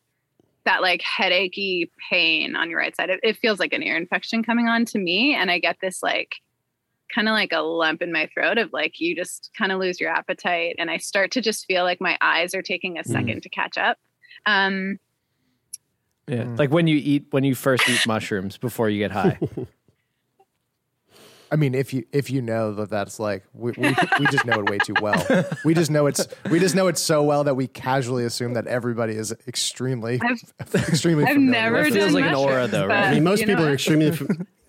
that 0.66 0.82
like 0.82 1.02
headachy 1.02 1.92
pain 2.10 2.56
on 2.56 2.70
your 2.70 2.80
right 2.80 2.96
side. 2.96 3.10
It, 3.10 3.20
it 3.24 3.38
feels 3.38 3.60
like 3.60 3.74
an 3.74 3.84
ear 3.84 3.98
infection 3.98 4.44
coming 4.44 4.68
on 4.68 4.86
to 4.86 5.00
me, 5.00 5.36
and 5.36 5.50
I 5.52 5.60
get 5.60 5.78
this 5.82 6.02
like 6.04 6.36
kind 7.14 7.28
of 7.28 7.34
like 7.34 7.52
a 7.52 7.60
lump 7.60 8.02
in 8.02 8.12
my 8.12 8.30
throat 8.34 8.58
of 8.58 8.72
like 8.72 9.00
you 9.00 9.16
just 9.16 9.52
kind 9.58 9.72
of 9.72 9.80
lose 9.80 10.00
your 10.00 10.10
appetite, 10.10 10.76
and 10.78 10.90
I 10.90 10.98
start 10.98 11.32
to 11.32 11.42
just 11.42 11.66
feel 11.66 11.84
like 11.84 12.02
my 12.02 12.18
eyes 12.22 12.54
are 12.56 12.62
taking 12.62 12.98
a 12.98 13.04
second 13.04 13.44
to 13.44 13.50
catch 13.50 13.78
up. 13.78 13.98
Um, 14.46 15.00
Yeah. 16.28 16.46
Like 16.58 16.72
when 16.72 16.88
you 16.88 16.98
eat 16.98 17.26
when 17.32 17.44
you 17.44 17.56
first 17.56 17.90
eat 17.90 18.06
mushrooms 18.08 18.58
before 18.58 18.90
you 18.90 19.00
get 19.00 19.12
high. 19.12 19.40
I 21.52 21.58
mean, 21.58 21.76
if 21.76 21.94
you 21.94 22.06
if 22.14 22.30
you 22.30 22.42
know 22.42 22.74
that 22.76 22.90
that's 22.90 23.20
like 23.20 23.44
we, 23.54 23.74
we, 23.78 23.90
we 24.20 24.26
just 24.28 24.46
know 24.46 24.60
it 24.62 24.70
way 24.70 24.78
too 24.78 24.94
well. 25.02 25.46
We 25.66 25.74
just 25.74 25.92
know 25.92 26.08
it's 26.08 26.26
we 26.50 26.60
just 26.60 26.76
know 26.76 26.88
it 26.88 26.98
so 26.98 27.24
well 27.24 27.44
that 27.44 27.56
we 27.56 27.68
casually 27.68 28.24
assume 28.24 28.54
that 28.54 28.68
everybody 28.68 29.16
is 29.16 29.34
extremely 29.48 30.22
I've- 30.24 30.42
extremely. 30.76 31.26
I've 31.26 31.34
familiar 31.34 31.52
never 31.52 31.78
with 31.80 31.88
It 31.88 31.94
feels 31.94 32.06
done 32.14 32.22
like 32.22 32.26
an 32.30 32.36
aura, 32.36 32.68
though, 32.68 32.86
right? 32.86 33.10
I 33.10 33.14
mean, 33.16 33.24
most 33.26 33.46
people 33.46 33.66
know, 33.66 33.72
are 33.72 33.74
extremely. 33.74 34.18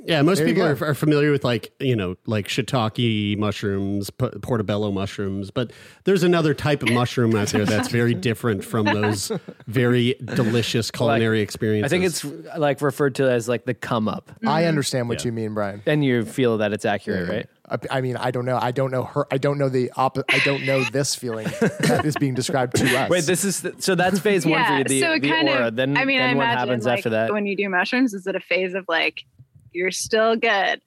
F- 0.03 0.09
Yeah, 0.09 0.23
most 0.23 0.39
There 0.39 0.47
people 0.47 0.63
are, 0.65 0.85
are 0.85 0.95
familiar 0.95 1.31
with 1.31 1.45
like 1.45 1.73
you 1.81 1.97
know 1.97 2.17
like 2.27 2.49
shiitake 2.49 3.39
mushrooms, 3.39 4.11
p- 4.11 4.31
portobello 4.43 4.91
mushrooms, 4.91 5.51
but 5.51 5.73
there's 6.05 6.23
another 6.23 6.55
type 6.55 6.83
of 6.83 6.91
mushroom 6.91 7.35
out 7.35 7.49
there 7.49 7.65
that's 7.65 7.89
very 7.89 8.15
different 8.29 8.65
from 8.65 8.87
those 8.87 9.33
very 9.67 10.15
delicious 10.25 10.91
culinary 10.91 11.41
experiences. 11.41 11.91
I 11.93 11.95
think 11.95 12.05
it's 12.05 12.25
like 12.59 12.81
referred 12.81 13.15
to 13.17 13.31
as 13.31 13.49
like 13.49 13.65
the 13.65 13.75
come 13.75 14.09
up. 14.09 14.31
I 14.31 14.61
mm-hmm. 14.61 14.69
understand 14.69 15.09
what 15.09 15.25
you 15.25 15.33
mean, 15.33 15.55
Brian. 15.55 15.83
And 15.87 16.05
you 16.05 16.25
feel 16.25 16.59
that 16.59 16.73
it's 16.73 16.85
accurate, 16.85 17.29
right? 17.29 17.49
I, 17.73 17.99
I 17.99 18.01
mean, 18.01 18.17
I 18.17 18.31
don't 18.31 18.45
know. 18.45 18.59
I 18.61 18.71
don't 18.71 18.91
know 18.91 19.05
her. 19.05 19.27
I 19.31 19.39
don't 19.39 19.59
know 19.59 19.69
the 19.69 19.91
opposite. 19.97 20.27
I 20.29 20.41
don't 20.45 20.65
know 20.67 20.83
this 20.85 21.15
feeling 21.15 21.47
that 21.61 22.03
is 22.05 22.17
being 22.17 22.35
described 22.35 22.77
to 22.77 22.97
us. 22.99 23.09
Wait, 23.11 23.25
this 23.25 23.45
is 23.45 23.67
so 23.79 23.95
that's 23.95 24.19
phase 24.19 24.45
one 24.45 24.65
for 24.65 24.79
you, 24.79 24.85
the, 24.85 25.01
so 25.01 25.13
it 25.13 25.21
the 25.21 25.29
kind 25.29 25.49
aura. 25.49 25.69
of. 25.69 25.77
then 25.77 25.97
I 25.97 26.05
mean, 26.05 26.19
then 26.19 26.31
I 26.31 26.35
what 26.35 26.43
imagine 26.43 26.59
happens 26.59 26.87
like, 26.87 26.99
after 26.99 27.11
that? 27.11 27.33
when 27.33 27.47
you 27.47 27.57
do 27.57 27.69
mushrooms, 27.69 28.15
is 28.15 28.27
it 28.27 28.37
a 28.37 28.41
phase 28.41 28.75
of 28.75 28.85
like 28.89 29.25
you're 29.73 29.91
still 29.91 30.37
good, 30.37 30.81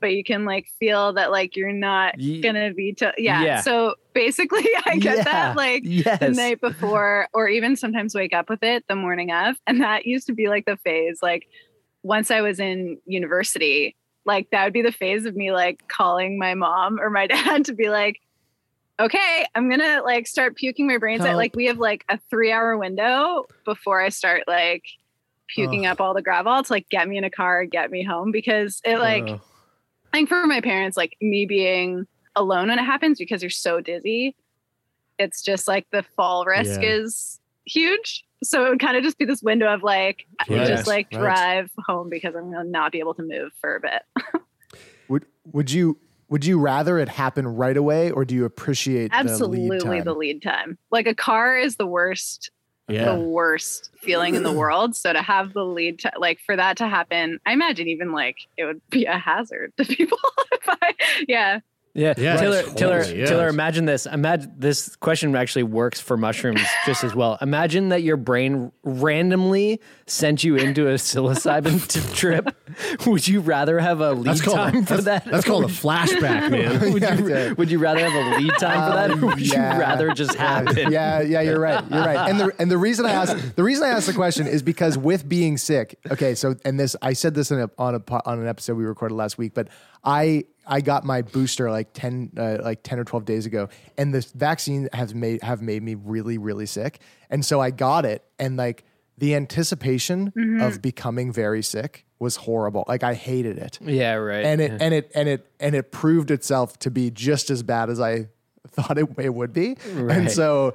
but 0.00 0.12
you 0.12 0.24
can 0.24 0.44
like 0.44 0.66
feel 0.78 1.12
that 1.14 1.30
like 1.30 1.56
you're 1.56 1.72
not 1.72 2.18
Ye- 2.18 2.40
gonna 2.40 2.72
be. 2.72 2.92
To, 2.94 3.12
yeah. 3.18 3.42
Yeah. 3.42 3.60
So 3.60 3.94
basically, 4.14 4.66
I 4.86 4.96
get 4.96 5.18
Yeah. 5.18 5.24
that 5.24 5.56
like 5.56 5.82
yes. 5.84 6.18
the 6.20 6.30
night 6.30 6.60
before, 6.60 7.28
or 7.32 7.48
even 7.48 7.76
sometimes 7.76 8.14
wake 8.14 8.34
up 8.34 8.48
with 8.48 8.62
it 8.62 8.84
the 8.88 8.96
morning 8.96 9.30
of, 9.32 9.56
and 9.66 9.80
that 9.80 10.06
used 10.06 10.26
to 10.26 10.32
be 10.34 10.48
like 10.48 10.66
the 10.66 10.76
phase. 10.78 11.18
Like 11.22 11.46
once 12.02 12.30
I 12.30 12.40
was 12.40 12.58
in 12.60 12.98
university, 13.06 13.96
like 14.24 14.48
that 14.50 14.64
would 14.64 14.72
be 14.72 14.82
the 14.82 14.92
phase 14.92 15.24
of 15.24 15.36
me 15.36 15.52
like 15.52 15.86
calling 15.88 16.38
my 16.38 16.54
mom 16.54 17.00
or 17.00 17.10
my 17.10 17.26
dad 17.28 17.64
to 17.66 17.74
be 17.74 17.88
like 17.88 18.20
okay, 19.00 19.44
I'm 19.54 19.68
gonna 19.68 20.02
like 20.04 20.26
start 20.26 20.56
puking 20.56 20.86
my 20.86 20.96
brains 20.98 21.24
out. 21.24 21.36
Like 21.36 21.56
we 21.56 21.66
have 21.66 21.78
like 21.78 22.04
a 22.08 22.18
three 22.30 22.52
hour 22.52 22.76
window 22.76 23.44
before 23.64 24.00
I 24.00 24.10
start 24.10 24.44
like 24.46 24.84
puking 25.48 25.86
up 25.86 26.00
all 26.00 26.14
the 26.14 26.22
Gravol 26.22 26.64
to 26.66 26.72
like 26.72 26.88
get 26.88 27.08
me 27.08 27.16
in 27.18 27.24
a 27.24 27.30
car, 27.30 27.64
get 27.64 27.90
me 27.90 28.02
home 28.02 28.30
because 28.32 28.80
it 28.84 28.98
like 28.98 29.24
Oh. 29.28 29.40
I 30.12 30.18
think 30.18 30.28
for 30.28 30.46
my 30.46 30.60
parents, 30.60 30.96
like 30.96 31.16
me 31.22 31.46
being 31.46 32.06
alone 32.36 32.68
when 32.68 32.78
it 32.78 32.84
happens 32.84 33.18
because 33.18 33.42
you're 33.42 33.50
so 33.50 33.80
dizzy, 33.80 34.36
it's 35.18 35.42
just 35.42 35.66
like 35.66 35.86
the 35.90 36.02
fall 36.16 36.44
risk 36.44 36.82
Yeah. 36.82 36.88
is 36.96 37.40
huge. 37.64 38.24
So 38.44 38.66
it 38.66 38.70
would 38.70 38.80
kind 38.80 38.96
of 38.96 39.04
just 39.04 39.18
be 39.18 39.24
this 39.24 39.42
window 39.42 39.72
of 39.72 39.82
like 39.82 40.26
just 40.48 40.86
like 40.86 41.08
right. 41.12 41.20
drive 41.20 41.70
home 41.86 42.10
because 42.10 42.34
I'm 42.34 42.50
gonna 42.52 42.64
not 42.64 42.92
be 42.92 42.98
able 42.98 43.14
to 43.14 43.22
move 43.22 43.52
for 43.60 43.76
a 43.76 43.80
bit. 43.80 44.02
would 45.08 45.24
would 45.52 45.70
you 45.70 45.98
would 46.28 46.44
you 46.44 46.58
rather 46.58 46.98
it 46.98 47.08
happen 47.08 47.46
right 47.46 47.76
away, 47.76 48.10
or 48.10 48.24
do 48.24 48.34
you 48.34 48.44
appreciate 48.44 49.10
Absolutely 49.12 49.78
the 49.78 49.84
lead 49.84 49.98
time? 49.98 50.04
the 50.04 50.14
lead 50.14 50.42
time. 50.42 50.78
Like 50.90 51.06
a 51.06 51.14
car 51.14 51.56
is 51.56 51.76
the 51.76 51.86
worst 51.86 52.50
Yeah. 52.88 53.14
the 53.14 53.20
worst 53.20 53.90
feeling 54.00 54.34
in 54.34 54.42
the 54.42 54.52
world. 54.58 54.96
So 54.96 55.12
to 55.12 55.22
have 55.22 55.52
the 55.52 55.64
lead, 55.64 56.00
to, 56.00 56.12
like 56.18 56.40
for 56.44 56.56
that 56.56 56.76
to 56.78 56.88
happen, 56.88 57.38
I 57.46 57.52
imagine 57.52 57.88
even 57.88 58.12
like 58.12 58.36
it 58.56 58.64
would 58.64 58.80
be 58.90 59.04
a 59.06 59.18
hazard 59.18 59.72
to 59.78 59.84
people. 59.96 60.18
if 60.52 60.68
I, 60.68 60.94
yeah. 61.28 61.60
Yeah, 61.94 62.14
Yeah, 62.16 62.36
Taylor, 62.36 62.62
totally, 62.62 62.76
Taylor, 62.76 63.02
yeah. 63.02 63.26
Taylor. 63.26 63.48
Imagine 63.48 63.84
this. 63.84 64.06
Imagine 64.06 64.54
this 64.56 64.96
question 64.96 65.36
actually 65.36 65.64
works 65.64 66.00
for 66.00 66.16
mushrooms 66.16 66.62
just 66.86 67.04
as 67.04 67.14
well. 67.14 67.36
Imagine 67.42 67.90
that 67.90 68.02
your 68.02 68.16
brain 68.16 68.72
randomly 68.82 69.78
sent 70.06 70.42
you 70.42 70.56
into 70.56 70.88
a 70.88 70.94
psilocybin 70.94 72.14
trip. 72.14 72.48
Would 73.06 73.28
you 73.28 73.40
rather 73.40 73.78
have 73.78 74.00
a 74.00 74.12
lead 74.12 74.24
That's 74.24 74.40
called, 74.40 74.56
time 74.56 74.86
for 74.86 74.94
that's, 74.94 75.24
that? 75.24 75.30
that's 75.30 75.44
called 75.44 75.64
a 75.64 75.68
flashback, 75.68 76.50
man. 76.50 76.92
would, 76.92 77.02
Yeah, 77.02 77.14
you, 77.14 77.28
yeah. 77.28 77.52
would 77.52 77.70
you 77.70 77.78
rather 77.78 78.00
have 78.00 78.14
a 78.14 78.38
lead 78.38 78.54
time 78.58 78.90
for 78.90 78.96
that, 78.96 79.10
or 79.10 79.14
um, 79.14 79.20
would 79.20 79.40
yeah. 79.40 79.74
you 79.74 79.80
rather 79.80 80.12
just 80.12 80.34
happen? 80.34 80.90
Yeah, 80.90 81.20
yeah, 81.20 81.42
you're 81.42 81.60
right. 81.60 81.84
You're 81.90 82.00
right. 82.00 82.30
And 82.30 82.40
the 82.40 82.52
and 82.58 82.70
the 82.70 82.78
reason 82.78 83.04
I 83.04 83.10
asked 83.10 83.56
the 83.56 83.62
reason 83.62 83.84
I 83.84 83.88
asked 83.88 84.06
the 84.06 84.14
question 84.14 84.46
is 84.46 84.62
because 84.62 84.96
with 84.96 85.28
being 85.28 85.58
sick. 85.58 85.98
Okay, 86.10 86.34
so 86.34 86.54
and 86.64 86.80
this 86.80 86.96
I 87.02 87.12
said 87.12 87.34
this 87.34 87.50
in 87.50 87.60
a, 87.60 87.70
on 87.76 87.94
a 87.96 88.02
on 88.24 88.40
an 88.40 88.48
episode 88.48 88.76
we 88.76 88.84
recorded 88.84 89.14
last 89.14 89.36
week, 89.36 89.52
but 89.52 89.68
I 90.04 90.44
I 90.66 90.80
got 90.80 91.04
my 91.04 91.22
booster 91.22 91.70
like 91.70 91.92
ten 91.92 92.30
uh, 92.36 92.58
like 92.62 92.82
ten 92.82 92.98
or 92.98 93.04
twelve 93.04 93.24
days 93.24 93.46
ago, 93.46 93.68
and 93.98 94.14
this 94.14 94.32
vaccine 94.32 94.88
has 94.92 95.14
made 95.14 95.42
have 95.42 95.62
made 95.62 95.82
me 95.82 95.94
really 95.94 96.38
really 96.38 96.66
sick, 96.66 97.00
and 97.30 97.44
so 97.44 97.60
I 97.60 97.70
got 97.70 98.04
it, 98.04 98.24
and 98.38 98.56
like 98.56 98.84
the 99.18 99.34
anticipation 99.34 100.32
of 100.60 100.80
becoming 100.82 101.32
very 101.32 101.62
sick 101.62 102.04
was 102.18 102.36
horrible. 102.36 102.84
Like 102.88 103.02
I 103.02 103.14
hated 103.14 103.58
it 103.58 103.78
Yeah, 103.82 104.14
right. 104.14 104.44
and 104.44 104.60
it 104.60 104.80
and 104.80 104.94
it 104.94 105.10
and 105.14 105.28
it 105.28 105.46
and 105.60 105.74
it 105.74 105.92
proved 105.92 106.30
itself 106.30 106.78
to 106.80 106.90
be 106.90 107.10
just 107.10 107.50
as 107.50 107.62
bad 107.62 107.90
as 107.90 108.00
I 108.00 108.28
thought 108.68 108.96
it, 108.98 109.08
it 109.18 109.34
would 109.34 109.52
be. 109.52 109.76
And 109.94 110.30
so 110.30 110.74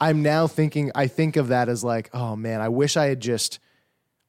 I'm 0.00 0.22
now 0.22 0.46
thinking 0.48 0.90
I 0.94 1.06
think 1.06 1.36
of 1.36 1.48
that 1.48 1.68
as 1.68 1.82
like, 1.82 2.10
oh 2.12 2.36
man, 2.36 2.60
I 2.60 2.68
wish 2.68 2.96
I 2.96 3.06
had 3.06 3.20
just 3.20 3.58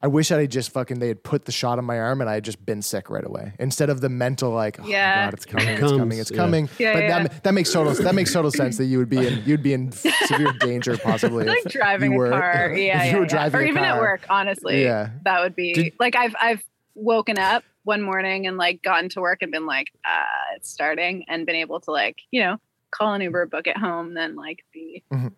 I 0.02 0.06
wish 0.06 0.32
I 0.32 0.40
had 0.40 0.50
just 0.50 0.70
fucking 0.70 0.98
they 0.98 1.08
had 1.08 1.22
put 1.22 1.44
the 1.44 1.52
shot 1.52 1.76
on 1.78 1.84
my 1.84 1.98
arm 1.98 2.22
and 2.22 2.30
I 2.30 2.34
had 2.34 2.44
just 2.44 2.64
been 2.64 2.80
sick 2.80 3.10
right 3.10 3.24
away. 3.24 3.52
Instead 3.58 3.90
of 3.90 4.00
the 4.00 4.08
mental 4.08 4.50
like, 4.50 4.80
oh 4.80 4.86
Yeah. 4.86 5.26
god, 5.26 5.34
it's 5.34 5.44
coming, 5.44 5.68
it 5.68 5.72
it's 5.82 5.92
coming, 5.92 6.18
it's 6.18 6.30
Yeah. 6.30 6.36
coming. 6.38 6.68
Yeah, 6.78 6.92
but 6.94 7.02
yeah. 7.02 7.22
that 7.24 7.42
that 7.44 7.54
makes 7.54 7.70
total 7.72 7.92
that 7.92 8.14
makes 8.14 8.32
total 8.32 8.50
sense 8.50 8.78
that 8.78 8.86
you 8.86 8.96
would 8.98 9.10
be 9.10 9.26
in 9.26 9.42
you'd 9.44 9.62
be 9.62 9.74
in 9.74 9.92
severe 9.92 10.52
danger 10.60 10.96
possibly. 10.96 11.44
like 11.44 11.64
driving 11.64 12.14
were, 12.14 12.26
a 12.26 12.30
car. 12.30 12.72
Yeah, 12.76 13.04
you 13.04 13.10
yeah, 13.10 13.16
were 13.16 13.22
yeah. 13.24 13.28
driving 13.28 13.60
or 13.60 13.64
a 13.64 13.68
even 13.68 13.84
at 13.84 13.98
work. 13.98 14.22
Honestly, 14.30 14.82
Yeah. 14.82 15.10
that 15.24 15.42
would 15.42 15.54
be 15.54 15.74
Did- 15.74 15.92
like 16.00 16.16
I've 16.16 16.34
I've 16.40 16.64
woken 16.94 17.38
up 17.38 17.62
one 17.84 18.00
morning 18.02 18.46
and 18.46 18.56
like 18.56 18.82
gotten 18.82 19.08
to 19.10 19.20
work 19.20 19.42
and 19.42 19.50
been 19.52 19.64
like, 19.66 19.88
uh, 20.04 20.54
it's 20.56 20.70
starting, 20.70 21.24
and 21.28 21.44
been 21.46 21.56
able 21.56 21.78
to 21.80 21.90
like 21.90 22.20
you 22.30 22.42
know 22.42 22.56
call 22.90 23.12
an 23.12 23.20
Uber, 23.20 23.46
book 23.46 23.66
it 23.66 23.76
home, 23.76 24.14
then 24.14 24.34
like 24.34 24.64
be 24.72 25.04
Mhm. 25.12 25.32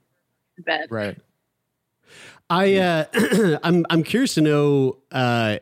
in 0.59 0.65
bed. 0.65 0.87
Right. 0.91 1.19
I 2.53 2.75
uh, 2.77 3.59
I'm 3.63 3.87
I'm 3.89 4.03
curious 4.03 4.35
to 4.35 4.41
know. 4.43 4.99
Uh, 5.11 5.59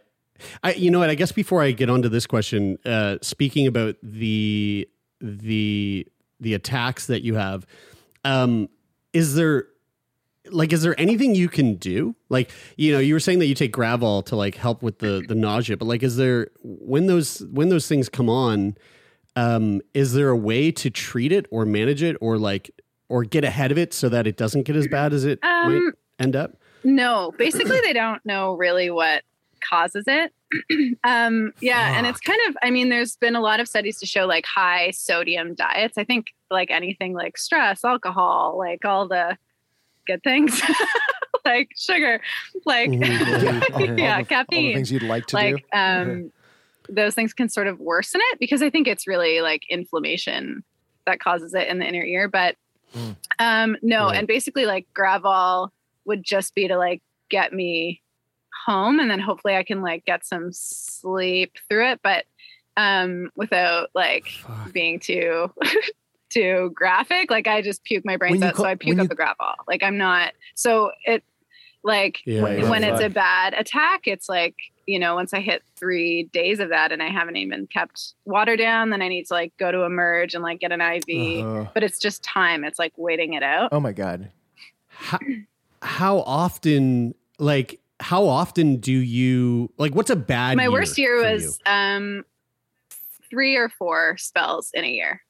I 0.65 0.73
you 0.73 0.91
know 0.91 0.99
what? 0.99 1.11
I 1.11 1.15
guess 1.15 1.33
before 1.33 1.63
I 1.63 1.71
get 1.71 1.89
onto 1.89 2.09
this 2.09 2.27
question, 2.27 2.79
uh, 2.85 3.19
speaking 3.23 3.67
about 3.67 3.97
the 4.03 4.89
the 5.21 6.07
the 6.41 6.55
attacks 6.55 7.07
that 7.07 7.23
you 7.23 7.35
have, 7.37 7.67
um, 8.25 8.69
is 9.13 9.35
there 9.35 9.67
like 10.51 10.73
is 10.73 10.83
there 10.83 10.99
anything 10.99 11.35
you 11.35 11.49
can 11.49 11.75
do? 11.77 12.17
Like 12.29 12.51
you 12.77 12.93
know, 12.93 12.99
you 12.99 13.15
were 13.15 13.21
saying 13.21 13.39
that 13.39 13.47
you 13.47 13.55
take 13.55 13.73
Gravol 13.73 14.25
to 14.27 14.37
like 14.37 14.57
help 14.57 14.83
with 14.83 14.99
the 14.99 15.23
the 15.29 15.35
nausea, 15.35 15.77
but 15.77 15.85
like, 15.87 16.03
is 16.03 16.17
there 16.17 16.49
when 16.65 17.07
those 17.07 17.41
when 17.53 17.69
those 17.69 17.87
things 17.87 18.09
come 18.09 18.29
on? 18.29 18.77
Um, 19.37 19.81
is 19.95 20.13
there 20.15 20.31
a 20.31 20.37
way 20.37 20.73
to 20.73 20.91
treat 20.91 21.31
it 21.31 21.47
or 21.53 21.65
manage 21.65 22.03
it 22.03 22.17
or 22.21 22.37
like 22.37 22.71
or 23.09 23.23
get 23.23 23.45
ahead 23.45 23.71
of 23.71 23.79
it 23.79 23.95
so 23.95 24.09
that 24.09 24.27
it 24.27 24.37
doesn't 24.37 24.63
get 24.65 24.75
as 24.75 24.89
bad 24.89 25.13
as 25.13 25.25
it 25.25 25.39
might 25.43 25.77
Um, 25.77 25.93
end 26.19 26.35
up? 26.35 26.57
No, 26.85 27.33
basically 27.37 27.81
they 27.81 27.93
don't 27.93 28.25
know 28.25 28.55
really 28.55 28.91
what 28.91 29.23
causes 29.69 30.05
it. 30.07 30.33
um, 31.05 31.53
yeah, 31.61 31.97
and 31.97 32.07
it's 32.07 32.21
kind 32.21 32.41
of 32.49 32.57
I 32.63 32.71
mean, 32.71 32.89
there's 32.89 33.17
been 33.17 33.37
a 33.37 33.41
lot 33.41 33.61
of 33.61 33.69
studies 33.69 33.99
to 34.01 34.07
show 34.07 34.27
like 34.27 34.47
high 34.47 34.91
sodium 34.91 35.55
diets. 35.55 35.97
I 35.99 36.05
think 36.05 36.29
like 36.51 36.71
anything 36.71 37.13
like 37.15 37.39
stress, 37.39 37.85
alcohol, 37.85 38.57
like 38.59 38.85
all 38.85 39.07
the 39.07 39.37
good 40.07 40.23
things. 40.25 40.61
like 41.45 41.71
sugar, 41.77 42.21
like 42.67 42.91
Mhm. 42.91 43.63
All- 43.73 43.81
all 43.81 43.87
the- 43.87 44.03
yeah, 44.03 44.17
all 44.17 44.23
the 44.23 44.29
caffeine. 44.29 44.75
things 44.75 44.91
you'd 44.93 45.03
like 45.03 45.27
to 45.27 45.37
like 45.37 45.57
do. 45.57 45.79
um 45.79 46.33
those 46.89 47.15
things 47.15 47.33
can 47.33 47.49
sort 47.49 47.69
of 47.69 47.79
worsen 47.79 48.21
it 48.33 48.41
because 48.41 48.63
I 48.63 48.71
think 48.71 48.89
it's 48.89 49.07
really 49.07 49.41
like 49.43 49.63
inflammation 49.71 50.65
that 51.07 51.21
causes 51.21 51.55
it 51.55 51.69
in 51.69 51.79
the 51.79 51.87
inner 51.87 52.03
ear. 52.03 52.29
But 52.29 52.57
Mm. 52.97 53.17
um 53.39 53.77
no, 53.83 54.07
Right. 54.07 54.17
and 54.19 54.27
basically 54.27 54.67
like 54.67 54.85
Gravol 54.99 55.71
would 56.11 56.23
just 56.25 56.55
be 56.55 56.69
to 56.69 56.77
like 56.77 57.03
get 57.31 57.53
me 57.53 58.03
home 58.67 59.01
and 59.01 59.11
then 59.11 59.21
hopefully 59.21 59.57
I 59.57 59.63
can 59.63 59.81
like 59.83 60.05
get 60.05 60.27
some 60.27 60.51
sleep 60.53 61.53
through 61.69 61.91
it, 61.93 62.01
but 62.03 62.25
um 62.77 63.31
without 63.37 63.89
like 63.95 64.27
Fuck. 64.29 64.73
being 64.73 65.01
too 65.01 65.51
too 66.31 66.71
graphic. 66.75 67.31
Like 67.31 67.49
I 67.49 67.63
just 67.63 67.83
puke 67.85 68.05
my 68.05 68.17
brains 68.17 68.43
out, 68.43 68.55
call- 68.55 68.65
so 68.67 68.71
I 68.71 68.75
puke 68.77 68.99
up 68.99 69.05
you- 69.05 69.09
the 69.09 69.17
Gravol. 69.17 69.55
Like 69.67 69.83
I'm 69.83 69.97
not 69.99 70.33
so 70.55 70.91
it 71.05 71.25
like 71.83 72.19
Yeah, 72.27 72.43
when, 72.43 72.59
yeah. 72.61 72.69
when 72.71 72.85
it's 72.85 73.01
a 73.01 73.09
bad 73.09 73.55
attack, 73.55 74.03
it's 74.07 74.29
like, 74.29 74.55
you 74.87 74.99
know, 74.99 75.15
once 75.15 75.33
I 75.33 75.41
hit 75.41 75.63
three 75.77 76.25
days 76.25 76.61
of 76.61 76.69
that 76.69 76.93
and 76.93 77.03
I 77.03 77.09
haven't 77.09 77.37
even 77.37 77.67
kept 77.67 78.13
water 78.27 78.55
down, 78.57 78.91
then 78.91 79.01
I 79.01 79.09
need 79.09 79.25
to 79.29 79.33
like 79.35 79.57
go 79.59 79.73
to 79.73 79.85
emerge 79.85 80.35
and 80.35 80.43
like 80.43 80.61
get 80.61 80.73
an 80.73 80.81
IV. 80.83 81.45
Uh, 81.47 81.71
But 81.73 81.83
it's 81.83 81.99
just 81.99 82.23
time. 82.23 82.65
It's 82.65 82.79
like 82.79 82.93
waiting 82.99 83.33
it 83.33 83.43
out. 83.43 83.71
oh 83.73 83.81
my 83.81 83.93
god. 83.93 84.31
how, 84.89 85.19
how 85.83 86.21
often 86.21 87.15
like 87.39 87.81
how 88.01 88.27
often 88.27 88.77
do 88.77 88.93
you 88.93 89.71
like 89.79 89.95
what's 89.95 90.11
a 90.11 90.17
bad 90.17 90.57
My 90.57 90.69
worst 90.69 90.97
year 90.99 91.23
for 91.23 91.33
was 91.33 91.59
um 91.67 92.25
three 93.31 93.57
or 93.57 93.69
four 93.69 94.17
spells 94.19 94.71
in 94.75 94.85
a 94.85 94.89
year. 94.91 95.23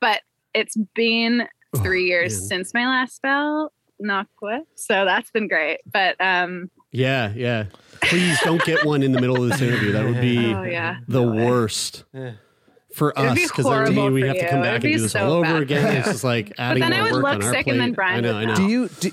But 0.00 0.20
it's 0.54 0.76
been 0.94 1.48
Oh, 1.74 1.80
three 1.80 2.06
years 2.06 2.38
man. 2.40 2.48
since 2.48 2.74
my 2.74 2.86
last 2.86 3.16
spell, 3.16 3.72
knock 3.98 4.28
wood. 4.40 4.62
So 4.76 5.04
that's 5.04 5.30
been 5.32 5.48
great. 5.48 5.80
But 5.90 6.14
um 6.20 6.70
yeah 6.92 7.32
yeah 7.34 7.66
please 8.02 8.38
don't 8.44 8.62
get 8.64 8.84
one 8.86 9.02
in 9.02 9.12
the 9.12 9.20
middle 9.20 9.42
of 9.42 9.50
this 9.50 9.60
interview 9.60 9.92
that 9.92 10.04
would 10.04 10.20
be 10.20 10.38
oh 10.54 10.62
yeah. 10.62 10.98
the 11.08 11.20
no 11.22 11.44
worst 11.44 12.04
Yeah. 12.14 12.32
for 12.94 13.10
It 13.10 13.18
would 13.18 13.28
us 13.30 13.34
be 13.34 13.42
because 13.44 13.64
then 13.64 13.72
horrible 13.74 14.10
we 14.12 14.20
for 14.22 14.26
have 14.28 14.36
to 14.38 14.48
come 14.48 14.62
back 14.62 14.74
and 14.84 14.92
do 14.94 14.98
this 15.00 15.12
so 15.12 15.24
all 15.26 15.32
over 15.32 15.42
bad. 15.42 15.62
again 15.62 15.96
it's 15.96 16.08
just 16.08 16.24
like 16.24 16.52
adding 16.58 16.82
then 16.82 16.92
I 16.92 17.02
would 17.02 17.12
work 17.12 17.22
look 17.24 17.34
on 17.34 17.42
our 17.42 17.52
sick 17.52 17.66
and 17.66 17.80
then. 17.80 17.92
Brian 17.92 18.24
I 18.24 18.28
know 18.28 18.36
I 18.38 18.44
know. 18.44 18.54
Do 18.54 18.66
you 18.68 18.88
do, 19.00 19.10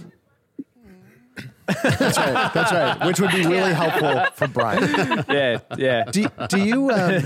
That's 1.67 2.17
right. 2.17 2.53
That's 2.53 2.71
right. 2.71 3.05
Which 3.07 3.19
would 3.19 3.31
be 3.31 3.45
really 3.45 3.71
Yeah. 3.71 3.73
helpful 3.73 4.25
for 4.35 4.47
Brian. 4.47 5.23
yeah, 5.29 5.59
yeah. 5.77 6.03
Do, 6.11 6.27
do 6.49 6.59
you? 6.63 6.91
Um, 6.91 7.23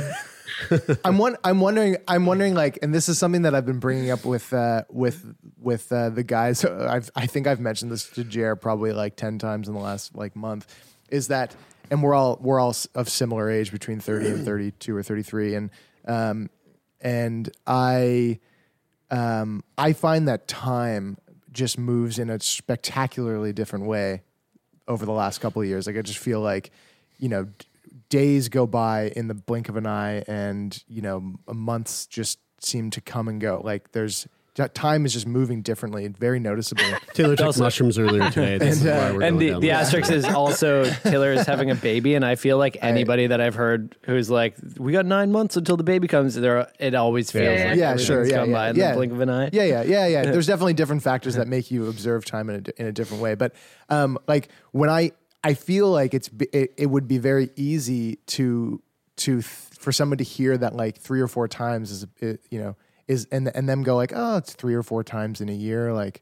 I'm 1.06 1.18
one. 1.18 1.38
I'm 1.44 1.60
wondering. 1.60 1.98
I'm 2.08 2.26
wondering. 2.26 2.54
Like, 2.56 2.80
and 2.82 2.94
this 2.94 3.10
is 3.10 3.18
something 3.18 3.44
that 3.44 3.54
I've 3.54 3.66
been 3.66 3.80
bringing 3.80 4.10
up 4.12 4.26
with 4.26 4.52
uh, 4.54 4.84
with 4.90 5.36
with 5.60 5.92
uh, 5.92 6.10
the 6.10 6.24
guys. 6.24 6.66
I've, 6.66 7.10
I 7.16 7.26
think 7.28 7.48
I've 7.48 7.60
mentioned 7.60 7.92
this 7.92 8.10
to 8.12 8.24
Jer 8.24 8.56
probably 8.56 8.92
like 8.94 9.16
ten 9.16 9.38
times 9.40 9.68
in 9.68 9.74
the 9.74 9.80
last 9.80 10.16
like 10.16 10.36
month. 10.36 10.66
Is 11.10 11.28
that? 11.28 11.56
And 11.90 12.04
we're 12.04 12.16
all 12.16 12.38
we're 12.42 12.60
all 12.60 12.76
of 12.96 13.08
similar 13.08 13.50
age, 13.50 13.72
between 13.72 14.00
thirty 14.00 14.28
and 14.30 14.44
thirty 14.44 14.72
two 14.72 14.96
or 14.96 15.04
thirty 15.04 15.24
three, 15.24 15.54
and 15.56 15.70
um, 16.08 16.50
and 17.02 17.50
I 17.66 18.40
um, 19.10 19.64
I 19.78 19.94
find 19.94 20.28
that 20.28 20.48
time 20.48 21.18
just 21.52 21.78
moves 21.78 22.20
in 22.20 22.30
a 22.30 22.40
spectacularly 22.40 23.54
different 23.54 23.86
way 23.86 24.22
over 24.88 25.06
the 25.06 25.12
last 25.12 25.40
couple 25.40 25.62
of 25.62 25.68
years. 25.68 25.88
Like 25.88 25.98
I 25.98 26.02
just 26.02 26.20
feel 26.20 26.40
like, 26.42 26.72
you 27.18 27.30
know, 27.30 27.46
d- 27.46 27.66
days 28.10 28.50
go 28.50 28.66
by 28.68 29.12
in 29.16 29.28
the 29.28 29.34
blink 29.34 29.70
of 29.70 29.76
an 29.76 29.86
eye, 29.88 30.24
and 30.28 30.82
you 30.88 31.02
know, 31.02 31.36
months 31.52 32.06
just 32.06 32.40
seem 32.60 32.90
to 32.92 33.02
come 33.02 33.28
and 33.28 33.40
go. 33.40 33.62
Like 33.64 33.92
there's 33.92 34.28
time 34.74 35.06
is 35.06 35.14
just 35.14 35.28
moving 35.28 35.62
differently 35.62 36.04
and 36.06 36.18
very 36.18 36.40
noticeably. 36.40 36.86
Taylor 37.14 37.36
took 37.36 37.46
Also- 37.48 37.64
mushrooms 37.64 38.00
earlier 38.00 38.30
today 38.32 38.58
this 38.58 38.78
is 38.78 38.86
And, 38.86 38.90
uh, 38.90 38.94
why 38.98 39.12
we're 39.12 39.22
and 39.24 39.40
going 39.40 39.54
the, 39.54 39.60
the 39.60 39.72
asterisk 39.72 40.12
is 40.12 40.26
also 40.26 40.84
Taylor 41.04 41.32
is 41.32 41.46
having 41.46 41.70
a 41.70 41.76
baby, 41.76 42.16
and 42.16 42.26
I 42.26 42.36
feel 42.36 42.58
like 42.58 42.78
anybody 42.82 43.28
that 43.28 43.40
I've 43.40 43.56
heard 43.56 43.96
who's 44.04 44.30
like, 44.30 44.56
"We 44.78 44.92
got 44.92 45.06
nine 45.06 45.32
months 45.32 45.58
until 45.58 45.78
the 45.78 45.84
baby 45.84 46.08
comes," 46.08 46.34
there 46.36 46.68
it 46.80 46.96
always 46.96 47.30
feels 47.32 47.44
Yeah, 47.60 47.70
like 47.70 47.78
yeah, 47.78 47.98
sure, 47.98 48.26
yeah, 48.26 48.36
gone 48.38 48.50
yeah, 48.50 48.56
by 48.56 48.70
in 48.72 48.76
yeah. 48.76 48.90
the 48.92 48.96
blink 48.98 49.14
of 49.14 49.20
an 49.22 49.30
eye. 49.30 49.50
yeah, 49.54 49.64
yeah, 49.64 49.84
yeah, 49.84 50.08
yeah. 50.08 50.22
There's 50.32 50.48
definitely 50.48 50.74
different 50.74 51.04
factors 51.04 51.36
that 51.36 51.48
make 51.48 51.70
you 51.72 51.88
observe 51.88 52.26
time 52.26 52.50
in 52.50 52.66
a, 52.78 52.82
in 52.82 52.88
a 52.88 52.92
different 52.92 53.22
way. 53.22 53.36
But 53.36 53.54
um, 53.90 54.18
like 54.28 54.50
when 54.72 54.90
I, 54.90 55.12
I 55.44 55.54
feel 55.54 55.90
like 55.92 56.14
it's 56.14 56.30
it, 56.52 56.74
it 56.78 56.88
would 56.88 57.08
be 57.08 57.20
very 57.20 57.50
easy 57.56 58.16
to 58.28 58.82
to 59.18 59.34
th- 59.42 59.44
for 59.80 59.92
someone 59.92 60.18
to 60.18 60.24
hear 60.24 60.58
that 60.58 60.76
like 60.76 60.98
three 60.98 61.22
or 61.22 61.28
four 61.28 61.48
times 61.48 61.92
is 61.92 62.08
it, 62.20 62.42
you 62.50 62.60
know 62.60 62.76
is 63.08 63.28
and 63.32 63.50
and 63.56 63.68
them 63.68 63.84
go 63.84 63.96
like 63.96 64.12
oh 64.16 64.38
it's 64.38 64.54
three 64.54 64.74
or 64.74 64.84
four 64.84 65.04
times 65.04 65.42
in 65.42 65.50
a 65.50 65.54
year 65.54 65.94
like 65.94 66.22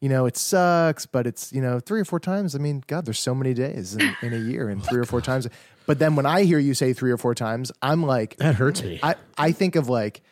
you 0.00 0.08
know 0.08 0.26
it 0.26 0.36
sucks 0.36 1.06
but 1.06 1.26
it's 1.26 1.52
you 1.52 1.60
know 1.60 1.78
three 1.78 2.00
or 2.00 2.04
four 2.04 2.18
times 2.20 2.54
i 2.54 2.58
mean 2.58 2.82
god 2.86 3.04
there's 3.04 3.18
so 3.18 3.34
many 3.34 3.54
days 3.54 3.94
in, 3.94 4.16
in 4.22 4.32
a 4.32 4.38
year 4.38 4.68
and 4.68 4.84
three 4.84 4.98
or 4.98 5.04
four 5.04 5.20
times 5.20 5.46
but 5.86 5.98
then 5.98 6.16
when 6.16 6.26
i 6.26 6.42
hear 6.42 6.58
you 6.58 6.74
say 6.74 6.92
three 6.92 7.10
or 7.10 7.16
four 7.16 7.34
times 7.34 7.70
i'm 7.82 8.02
like 8.02 8.36
that 8.36 8.54
hurts 8.54 8.82
me 8.82 8.98
I, 9.02 9.14
I 9.40 9.52
think 9.52 9.76
of 9.76 9.88
like, 9.88 10.22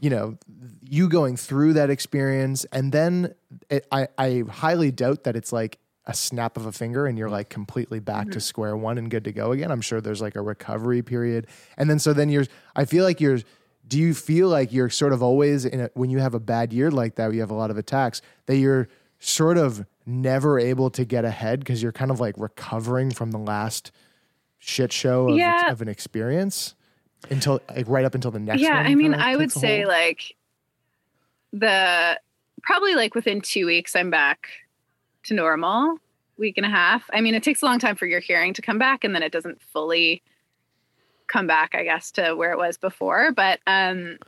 you 0.00 0.10
know, 0.10 0.38
you 0.82 1.08
going 1.08 1.36
through 1.36 1.74
that 1.74 1.90
experience, 1.90 2.64
and 2.72 2.92
then 2.92 3.34
it, 3.70 3.86
I, 3.90 4.08
I 4.18 4.44
highly 4.48 4.90
doubt 4.90 5.24
that 5.24 5.34
it's 5.34 5.52
like 5.52 5.78
a 6.06 6.14
snap 6.14 6.56
of 6.56 6.66
a 6.66 6.72
finger 6.72 7.06
and 7.06 7.16
you're 7.16 7.30
like 7.30 7.48
completely 7.48 7.98
back 7.98 8.30
to 8.30 8.38
square 8.40 8.76
one 8.76 8.98
and 8.98 9.10
good 9.10 9.24
to 9.24 9.32
go 9.32 9.52
again. 9.52 9.70
I'm 9.70 9.80
sure 9.80 10.02
there's 10.02 10.20
like 10.20 10.36
a 10.36 10.42
recovery 10.42 11.02
period. 11.02 11.46
And 11.78 11.88
then 11.88 11.98
so 11.98 12.12
then 12.12 12.28
you're 12.28 12.44
I 12.76 12.84
feel 12.84 13.04
like 13.04 13.20
you're 13.20 13.40
do 13.86 13.98
you 13.98 14.14
feel 14.14 14.48
like 14.48 14.72
you're 14.72 14.90
sort 14.90 15.12
of 15.12 15.22
always 15.22 15.64
in 15.64 15.80
a, 15.80 15.90
when 15.94 16.10
you 16.10 16.18
have 16.18 16.34
a 16.34 16.40
bad 16.40 16.72
year 16.72 16.90
like 16.90 17.16
that, 17.16 17.26
where 17.26 17.34
you 17.34 17.40
have 17.40 17.50
a 17.50 17.54
lot 17.54 17.70
of 17.70 17.76
attacks, 17.76 18.22
that 18.46 18.56
you're 18.56 18.88
sort 19.18 19.58
of 19.58 19.86
never 20.06 20.58
able 20.58 20.90
to 20.90 21.04
get 21.04 21.24
ahead 21.24 21.60
because 21.60 21.82
you're 21.82 21.92
kind 21.92 22.10
of 22.10 22.20
like 22.20 22.34
recovering 22.36 23.10
from 23.10 23.30
the 23.30 23.38
last 23.38 23.90
shit 24.58 24.92
show 24.92 25.28
of, 25.30 25.36
Yeah. 25.36 25.70
of 25.70 25.80
an 25.82 25.88
experience 25.88 26.74
until 27.30 27.60
like 27.74 27.88
right 27.88 28.04
up 28.04 28.14
until 28.14 28.30
the 28.30 28.38
next 28.38 28.60
yeah 28.60 28.82
i 28.84 28.94
mean 28.94 29.14
i 29.14 29.34
would 29.34 29.50
say 29.50 29.78
hold? 29.78 29.88
like 29.88 30.36
the 31.52 32.20
probably 32.62 32.94
like 32.94 33.14
within 33.14 33.40
two 33.40 33.66
weeks 33.66 33.94
i'm 33.96 34.10
back 34.10 34.48
to 35.22 35.34
normal 35.34 35.98
week 36.36 36.56
and 36.56 36.66
a 36.66 36.68
half 36.68 37.08
i 37.12 37.20
mean 37.20 37.34
it 37.34 37.42
takes 37.42 37.62
a 37.62 37.64
long 37.64 37.78
time 37.78 37.96
for 37.96 38.06
your 38.06 38.20
hearing 38.20 38.52
to 38.52 38.60
come 38.62 38.78
back 38.78 39.04
and 39.04 39.14
then 39.14 39.22
it 39.22 39.32
doesn't 39.32 39.60
fully 39.72 40.22
come 41.28 41.46
back 41.46 41.74
i 41.74 41.82
guess 41.84 42.10
to 42.10 42.34
where 42.34 42.52
it 42.52 42.58
was 42.58 42.76
before 42.76 43.32
but 43.32 43.60
um 43.66 44.18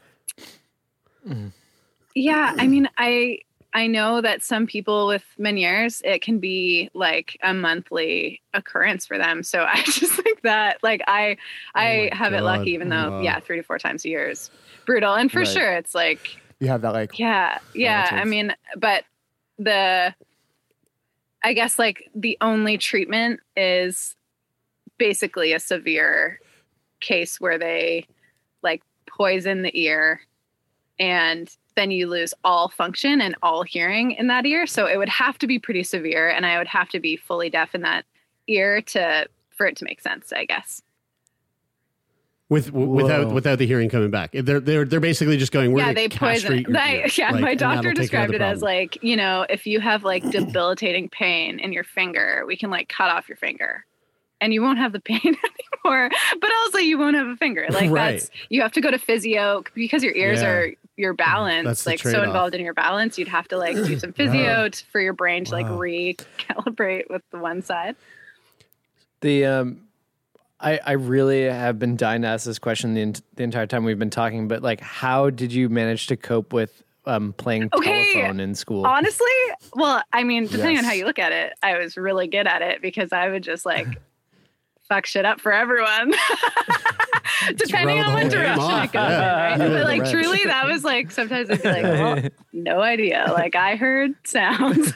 yeah 2.14 2.52
i 2.58 2.66
mean 2.66 2.88
i 2.98 3.38
i 3.74 3.86
know 3.86 4.20
that 4.20 4.42
some 4.42 4.66
people 4.66 5.06
with 5.06 5.24
meniere's 5.38 6.00
it 6.04 6.22
can 6.22 6.38
be 6.38 6.88
like 6.94 7.38
a 7.42 7.52
monthly 7.52 8.40
occurrence 8.54 9.06
for 9.06 9.18
them 9.18 9.42
so 9.42 9.64
i 9.68 9.82
just 9.82 10.12
think 10.12 10.40
that 10.42 10.78
like 10.82 11.02
i 11.06 11.36
i 11.74 12.08
my 12.10 12.16
have 12.16 12.32
it 12.32 12.42
lucky 12.42 12.70
even 12.70 12.88
though 12.88 13.20
yeah 13.22 13.38
three 13.40 13.56
to 13.56 13.62
four 13.62 13.78
times 13.78 14.04
a 14.04 14.08
year 14.08 14.28
is 14.28 14.50
brutal 14.86 15.14
and 15.14 15.30
for 15.30 15.40
Right. 15.40 15.48
sure 15.48 15.72
it's 15.74 15.94
like 15.94 16.28
you 16.60 16.68
have 16.68 16.80
that 16.82 16.92
like 16.94 17.18
yeah 17.18 17.58
yeah 17.74 18.10
i 18.14 18.24
mean 18.24 18.54
but 18.78 19.04
the 19.58 20.14
i 21.42 21.52
guess 21.52 21.78
like 21.78 22.10
the 22.14 22.38
only 22.40 22.78
treatment 22.78 23.40
is 23.56 24.14
basically 24.98 25.52
a 25.52 25.60
severe 25.60 26.40
case 27.00 27.40
where 27.40 27.58
they 27.58 28.06
like 28.62 28.82
poison 29.08 29.62
the 29.62 29.78
ear 29.78 30.20
and 30.98 31.56
then 31.74 31.90
you 31.90 32.06
lose 32.06 32.32
all 32.42 32.68
function 32.68 33.20
and 33.20 33.34
all 33.42 33.62
hearing 33.62 34.12
in 34.12 34.26
that 34.28 34.46
ear 34.46 34.66
so 34.66 34.86
it 34.86 34.96
would 34.96 35.08
have 35.08 35.38
to 35.38 35.46
be 35.46 35.58
pretty 35.58 35.82
severe 35.82 36.28
and 36.28 36.46
i 36.46 36.58
would 36.58 36.66
have 36.66 36.88
to 36.88 37.00
be 37.00 37.16
fully 37.16 37.50
deaf 37.50 37.74
in 37.74 37.82
that 37.82 38.04
ear 38.48 38.80
to 38.80 39.26
for 39.50 39.66
it 39.66 39.76
to 39.76 39.84
make 39.84 40.00
sense 40.00 40.32
i 40.32 40.44
guess 40.44 40.82
with 42.48 42.66
w- 42.66 42.86
without 42.88 43.32
without 43.32 43.58
the 43.58 43.66
hearing 43.66 43.88
coming 43.88 44.10
back. 44.10 44.30
They're 44.32 44.60
they're 44.60 44.84
they're 44.84 45.00
basically 45.00 45.36
just 45.36 45.52
going. 45.52 45.72
We're 45.72 45.80
yeah, 45.80 45.92
they 45.92 46.08
poison 46.08 46.18
castrate 46.18 46.68
your 46.68 46.72
They- 46.80 47.00
ear, 47.00 47.08
yeah, 47.16 47.30
like, 47.32 47.40
my 47.40 47.54
doctor 47.54 47.88
that'll 47.88 48.02
take 48.02 48.10
care 48.10 48.24
of 48.24 48.30
described 48.30 48.34
it 48.34 48.40
as 48.40 48.62
like, 48.62 49.02
you 49.02 49.16
know, 49.16 49.46
if 49.48 49.66
you 49.66 49.80
have 49.80 50.04
like 50.04 50.28
debilitating 50.30 51.08
pain 51.08 51.58
in 51.58 51.72
your 51.72 51.84
finger, 51.84 52.44
we 52.46 52.56
can 52.56 52.70
like 52.70 52.88
cut 52.88 53.10
off 53.10 53.28
your 53.28 53.36
finger. 53.36 53.84
And 54.40 54.52
you 54.52 54.60
won't 54.62 54.78
have 54.78 54.92
the 54.92 55.00
pain 55.00 55.18
anymore, 55.84 56.10
but 56.40 56.50
also 56.60 56.78
you 56.78 56.98
won't 56.98 57.16
have 57.16 57.26
a 57.26 57.36
finger. 57.36 57.66
Like 57.70 57.90
Right. 57.90 58.16
that's 58.18 58.30
you 58.50 58.60
have 58.62 58.72
to 58.72 58.80
go 58.80 58.90
to 58.90 58.98
physio 58.98 59.64
because 59.74 60.02
your 60.02 60.14
ears 60.14 60.42
Yeah. 60.42 60.48
are 60.48 60.70
your 60.98 61.12
balance, 61.14 61.64
That's 61.66 61.86
like 61.86 61.98
so 62.00 62.22
involved 62.22 62.54
in 62.54 62.62
your 62.62 62.72
balance. 62.74 63.18
You'd 63.18 63.28
have 63.28 63.48
to 63.48 63.56
like 63.58 63.76
do 63.76 63.98
some 63.98 64.12
physio 64.14 64.68
t- 64.68 64.84
for 64.90 65.00
your 65.00 65.12
brain 65.14 65.44
to 65.46 65.52
like 65.54 65.66
Wow. 65.68 65.78
recalibrate 65.78 67.08
with 67.10 67.22
the 67.32 67.38
one 67.38 67.62
side. 67.62 67.96
The 69.20 69.44
um, 69.46 69.80
I 70.60 70.80
I 70.84 70.92
really 70.92 71.42
have 71.44 71.78
been 71.78 71.96
dying 71.96 72.22
to 72.22 72.28
ask 72.28 72.44
this 72.46 72.58
question 72.58 72.94
the, 72.94 73.20
the 73.34 73.42
entire 73.42 73.66
time 73.66 73.84
we've 73.84 73.98
been 73.98 74.10
talking. 74.10 74.48
But 74.48 74.62
like, 74.62 74.80
how 74.80 75.30
did 75.30 75.52
you 75.52 75.68
manage 75.68 76.06
to 76.08 76.16
cope 76.16 76.52
with 76.52 76.82
um 77.06 77.32
playing 77.34 77.70
Okay, 77.74 78.12
telephone 78.12 78.40
in 78.40 78.54
school? 78.54 78.86
Honestly, 78.86 79.26
well, 79.74 80.02
I 80.12 80.24
mean, 80.24 80.46
depending 80.46 80.78
on 80.78 80.84
how 80.84 80.92
you 80.92 81.04
look 81.06 81.18
at 81.18 81.32
it, 81.32 81.54
I 81.62 81.78
was 81.78 81.96
really 81.96 82.26
good 82.26 82.46
at 82.46 82.62
it 82.62 82.80
because 82.82 83.12
I 83.12 83.28
would 83.30 83.42
just 83.42 83.64
like 83.66 83.98
fuck 84.88 85.06
shit 85.06 85.24
up 85.24 85.40
for 85.40 85.52
everyone. 85.52 86.12
depending 87.56 88.00
on 88.00 88.14
what 88.14 88.30
direction 88.30 88.60
off, 88.60 88.84
it 88.84 88.92
goes 88.92 89.08
yeah. 89.10 89.48
right? 89.50 89.58
But 89.58 89.84
like 89.84 90.02
right. 90.02 90.10
truly, 90.10 90.40
that 90.44 90.66
was 90.66 90.84
like 90.84 91.10
sometimes 91.10 91.50
I'd 91.50 91.62
be 91.62 91.68
like, 91.68 91.82
well, 91.82 92.22
no 92.52 92.80
idea. 92.80 93.26
Like 93.32 93.54
I 93.56 93.76
heard 93.76 94.14
sounds. 94.24 94.92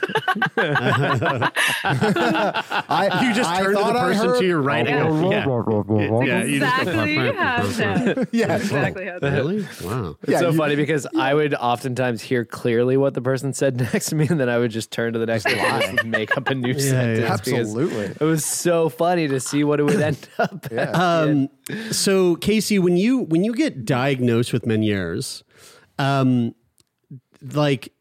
I, 1.83 3.23
you 3.23 3.33
just 3.33 3.49
I 3.49 3.61
turn 3.61 3.75
to 3.75 3.83
the 3.83 3.93
person 3.93 4.27
heard- 4.27 4.39
to 4.39 4.45
your 4.45 4.61
right 4.61 4.87
and 4.87 5.09
go, 5.09 5.31
yeah. 5.31 5.45
Yeah, 6.25 6.43
you 6.43 6.59
just 6.59 6.85
go, 6.85 7.33
how 7.33 7.63
it 7.65 7.71
sounds. 7.71 8.27
Yeah. 8.31 8.55
Exactly 8.55 9.05
how 9.07 9.15
it 9.17 9.21
sounds. 9.21 9.35
Really? 9.35 9.61
Wow. 9.83 10.17
It's 10.21 10.31
Yeah, 10.31 10.39
so 10.39 10.49
you- 10.49 10.57
funny 10.57 10.75
because 10.75 11.07
I 11.17 11.33
would 11.33 11.53
oftentimes 11.53 12.21
hear 12.21 12.45
clearly 12.45 12.97
what 12.97 13.13
the 13.13 13.21
person 13.21 13.53
said 13.53 13.77
next 13.93 14.07
to 14.07 14.15
me, 14.15 14.27
and 14.29 14.39
then 14.39 14.49
I 14.49 14.57
would 14.57 14.71
just 14.71 14.91
turn 14.91 15.13
to 15.13 15.19
the 15.19 15.25
next 15.25 15.45
person 15.45 15.99
and 15.99 16.11
make 16.11 16.35
up 16.37 16.49
a 16.49 16.55
new 16.55 16.77
sentence. 16.79 17.19
yeah. 17.19 17.31
Absolutely. 17.33 18.05
It 18.19 18.21
was 18.21 18.45
so 18.45 18.89
funny 18.89 19.27
to 19.27 19.39
see 19.39 19.63
what 19.63 19.79
it 19.79 19.83
would 19.83 20.01
end 20.01 20.27
up. 20.39 20.67
as. 20.71 20.95
Um, 20.95 21.49
so 21.91 22.30
Kasey, 22.37 22.79
when 22.79 22.97
you 22.97 23.19
when 23.19 23.43
you 23.43 23.53
get 23.53 23.85
diagnosed 23.85 24.53
with 24.53 24.63
Meniere's, 24.63 25.43
um, 25.97 26.55
like, 27.53 27.93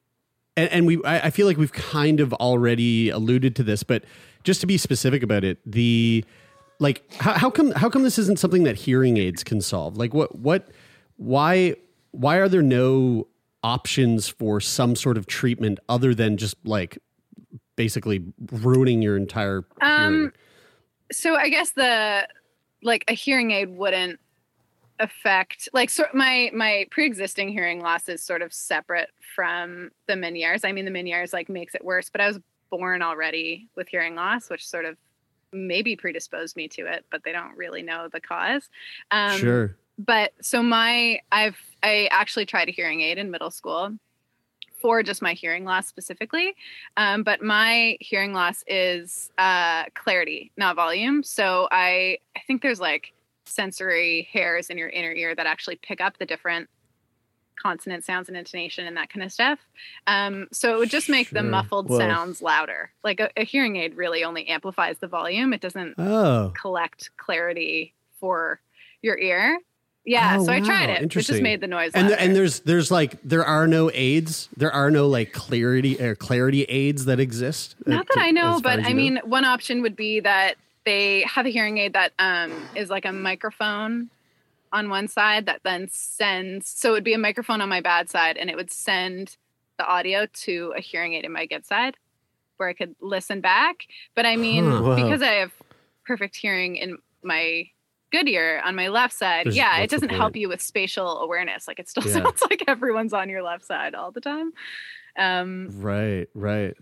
and, 0.57 0.71
and 0.71 0.87
we, 0.87 1.03
I, 1.05 1.27
I 1.27 1.31
feel 1.31 1.47
like 1.47 1.57
we've 1.57 1.73
kind 1.73 2.21
of 2.21 2.33
already 2.35 3.11
alluded 3.11 3.57
to 3.57 3.63
this, 3.63 3.83
but 3.83 4.05
just 4.45 4.61
to 4.61 4.67
be 4.67 4.79
specific 4.79 5.23
about 5.23 5.45
it, 5.45 5.59
the 5.65 6.25
like, 6.79 7.03
how, 7.15 7.33
how 7.33 7.51
come 7.51 7.73
how 7.73 7.89
come 7.91 8.03
this 8.03 8.19
isn't 8.19 8.39
something 8.39 8.65
that 8.65 8.77
hearing 8.77 9.17
aids 9.17 9.45
can 9.45 9.61
solve? 9.61 9.97
Like, 9.97 10.15
what 10.15 10.37
what 10.37 10.69
why 11.17 11.77
why 12.13 12.37
are 12.37 12.49
there 12.49 12.63
no 12.63 13.27
options 13.63 14.29
for 14.29 14.61
some 14.61 14.97
sort 14.97 15.19
of 15.19 15.27
treatment 15.27 15.79
other 15.89 16.15
than 16.15 16.37
just 16.37 16.57
like 16.65 16.99
basically 17.77 18.25
ruining 18.51 19.03
your 19.03 19.17
entire 19.17 19.65
hearing? 19.81 20.25
Um, 20.25 20.33
so 21.13 21.37
I 21.37 21.49
guess 21.49 21.73
the 21.73 22.27
like 22.83 23.05
a 23.09 23.13
hearing 23.13 23.51
aid 23.51 23.69
wouldn't 23.71 24.21
affect 25.01 25.69
like 25.73 25.89
so 25.89 26.05
my 26.13 26.51
my 26.55 26.87
pre-existing 26.91 27.49
hearing 27.49 27.81
loss 27.81 28.09
is 28.09 28.23
sort 28.23 28.43
of 28.43 28.53
separate 28.53 29.11
from 29.35 29.91
the 30.07 30.15
Meniere's. 30.15 30.65
I 30.65 30.73
mean 30.73 30.85
the 30.85 30.91
Meniere's 30.91 31.33
like 31.33 31.49
makes 31.49 31.75
it 31.75 31.85
worse, 31.85 32.11
but 32.11 32.21
I 32.21 32.27
was 32.27 32.39
born 32.71 33.03
already 33.03 33.69
with 33.77 33.89
hearing 33.89 34.15
loss, 34.15 34.51
which 34.51 34.67
sort 34.67 34.85
of 34.85 34.97
maybe 35.53 35.97
predisposed 35.97 36.55
me 36.55 36.69
to 36.69 36.83
it, 36.87 37.05
but 37.11 37.25
they 37.25 37.33
don't 37.33 37.57
really 37.57 37.83
know 37.83 38.09
the 38.13 38.21
cause. 38.21 38.69
Um, 39.11 39.39
sure. 39.39 39.77
but 39.99 40.33
so 40.41 40.63
my 40.63 41.21
i've 41.33 41.59
i 41.83 42.09
actually 42.11 42.47
tried 42.47 42.69
a 42.69 42.73
hearing 42.73 43.01
aid 43.01 43.19
in 43.19 43.31
middle 43.31 43.51
school 43.51 43.93
for 44.81 45.03
just 45.03 45.21
my 45.23 45.33
hearing 45.35 45.65
loss 45.65 45.87
specifically 45.87 46.55
um, 46.97 47.23
but 47.23 47.43
my 47.43 47.97
hearing 48.01 48.33
loss 48.33 48.65
is 48.67 49.31
uh, 49.39 49.85
clarity 49.95 50.51
not 50.57 50.77
volume 50.77 51.23
so 51.23 51.69
i 51.71 52.19
i 52.37 52.41
think 52.47 52.63
there's 52.63 52.81
like 52.81 53.13
sensory 53.45 54.29
hairs 54.33 54.71
in 54.71 54.79
your 54.79 54.89
inner 54.89 55.13
ear 55.13 55.35
that 55.35 55.47
actually 55.47 55.77
pick 55.77 56.01
up 56.01 56.19
the 56.19 56.27
different 56.27 56.69
consonant 57.57 58.05
sounds 58.05 58.29
and 58.29 58.39
intonation 58.39 58.87
and 58.87 58.97
that 58.97 59.11
kind 59.11 59.23
of 59.23 59.31
stuff 59.31 59.59
um, 60.07 60.47
so 60.51 60.75
it 60.75 60.79
would 60.79 60.89
just 60.91 61.11
make 61.11 61.29
the 61.31 61.43
muffled 61.43 61.89
Whoa. 61.91 61.99
sounds 61.99 62.41
louder 62.41 62.91
like 63.05 63.21
a, 63.21 63.29
a 63.37 63.45
hearing 63.45 63.77
aid 63.77 63.97
really 63.97 64.25
only 64.25 64.47
amplifies 64.49 64.97
the 64.99 65.07
volume 65.09 65.53
it 65.53 65.61
doesn't 65.61 65.95
Oh. 65.99 66.53
collect 66.59 67.11
clarity 67.19 67.93
for 68.19 68.61
your 69.03 69.19
ear. 69.19 69.59
Yeah, 70.05 70.37
Oh, 70.39 70.45
so 70.45 70.53
I 70.53 70.61
wow. 70.61 70.65
tried 70.67 70.91
it. 70.91 71.03
It 71.03 71.09
just 71.09 71.31
made 71.43 71.61
the 71.61 71.67
noise. 71.67 71.93
and 71.95 72.09
louder. 72.09 72.21
and 72.21 72.35
there's 72.35 72.61
there's 72.61 72.91
like 72.91 73.21
there 73.23 73.45
are 73.45 73.67
no 73.67 73.91
aids 73.93 74.49
there 74.57 74.73
are 74.73 74.91
no 74.91 75.07
like 75.07 75.33
clarity 75.33 76.01
or 76.01 76.15
clarity 76.17 76.63
aids 76.65 77.05
that 77.05 77.21
exist 77.21 77.77
not 77.87 78.07
uh, 78.11 78.15
that 78.15 78.23
I 78.25 78.31
know, 78.31 78.61
but 78.63 78.81
I 78.81 78.91
know? 78.91 78.95
mean, 78.95 79.21
one 79.25 79.45
option 79.45 79.83
would 79.83 79.97
be 79.97 80.21
that 80.21 80.55
they 80.87 81.23
have 81.23 81.45
a 81.45 81.51
hearing 81.51 81.77
aid 81.79 81.93
that 81.93 82.13
um, 82.19 82.69
is 82.75 82.89
like 82.89 83.05
a 83.05 83.13
microphone 83.13 84.09
on 84.73 84.89
one 84.89 85.07
side 85.09 85.47
that 85.47 85.61
then 85.65 85.89
sends. 85.91 86.69
So 86.69 86.91
it 86.91 86.93
would 86.93 87.05
be 87.05 87.13
a 87.13 87.19
microphone 87.19 87.61
on 87.61 87.69
my 87.69 87.81
bad 87.83 88.09
side, 88.09 88.37
and 88.39 88.49
it 88.49 88.57
would 88.57 88.71
send 88.71 89.37
the 89.79 89.87
audio 89.87 90.27
to 90.33 90.73
a 90.77 90.81
hearing 90.81 91.15
aid 91.15 91.25
in 91.25 91.33
my 91.33 91.45
good 91.47 91.67
side, 91.67 91.97
where 92.57 92.69
I 92.69 92.73
could 92.73 92.95
listen 93.01 93.41
back. 93.43 93.85
But 94.17 94.25
I 94.27 94.37
mean, 94.37 94.65
Huh. 94.65 94.81
Whoa. 94.83 94.97
because 94.97 95.21
I 95.23 95.33
have 95.35 95.53
perfect 96.07 96.37
hearing 96.37 96.77
in 96.77 96.97
my 97.23 97.69
good 98.11 98.29
ear 98.29 98.61
on 98.65 98.75
my 98.75 98.89
left 98.89 99.15
side, 99.15 99.47
There's- 99.47 99.57
yeah, 99.57 99.79
it 99.81 99.91
doesn't 99.91 100.09
help 100.11 100.37
you 100.37 100.49
with 100.49 100.61
spatial 100.61 101.21
awareness. 101.21 101.67
Like 101.69 101.79
it 101.79 101.89
still 101.89 102.03
Yeah. 102.07 102.23
sounds 102.25 102.43
like 102.49 102.65
everyone's 102.69 103.13
on 103.13 103.29
your 103.29 103.43
left 103.43 103.65
side 103.65 103.95
all 103.95 104.11
the 104.11 104.21
time. 104.21 104.53
Um, 105.19 105.69
right 105.81 106.29
right 106.35 106.77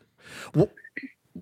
Wh- 0.57 0.71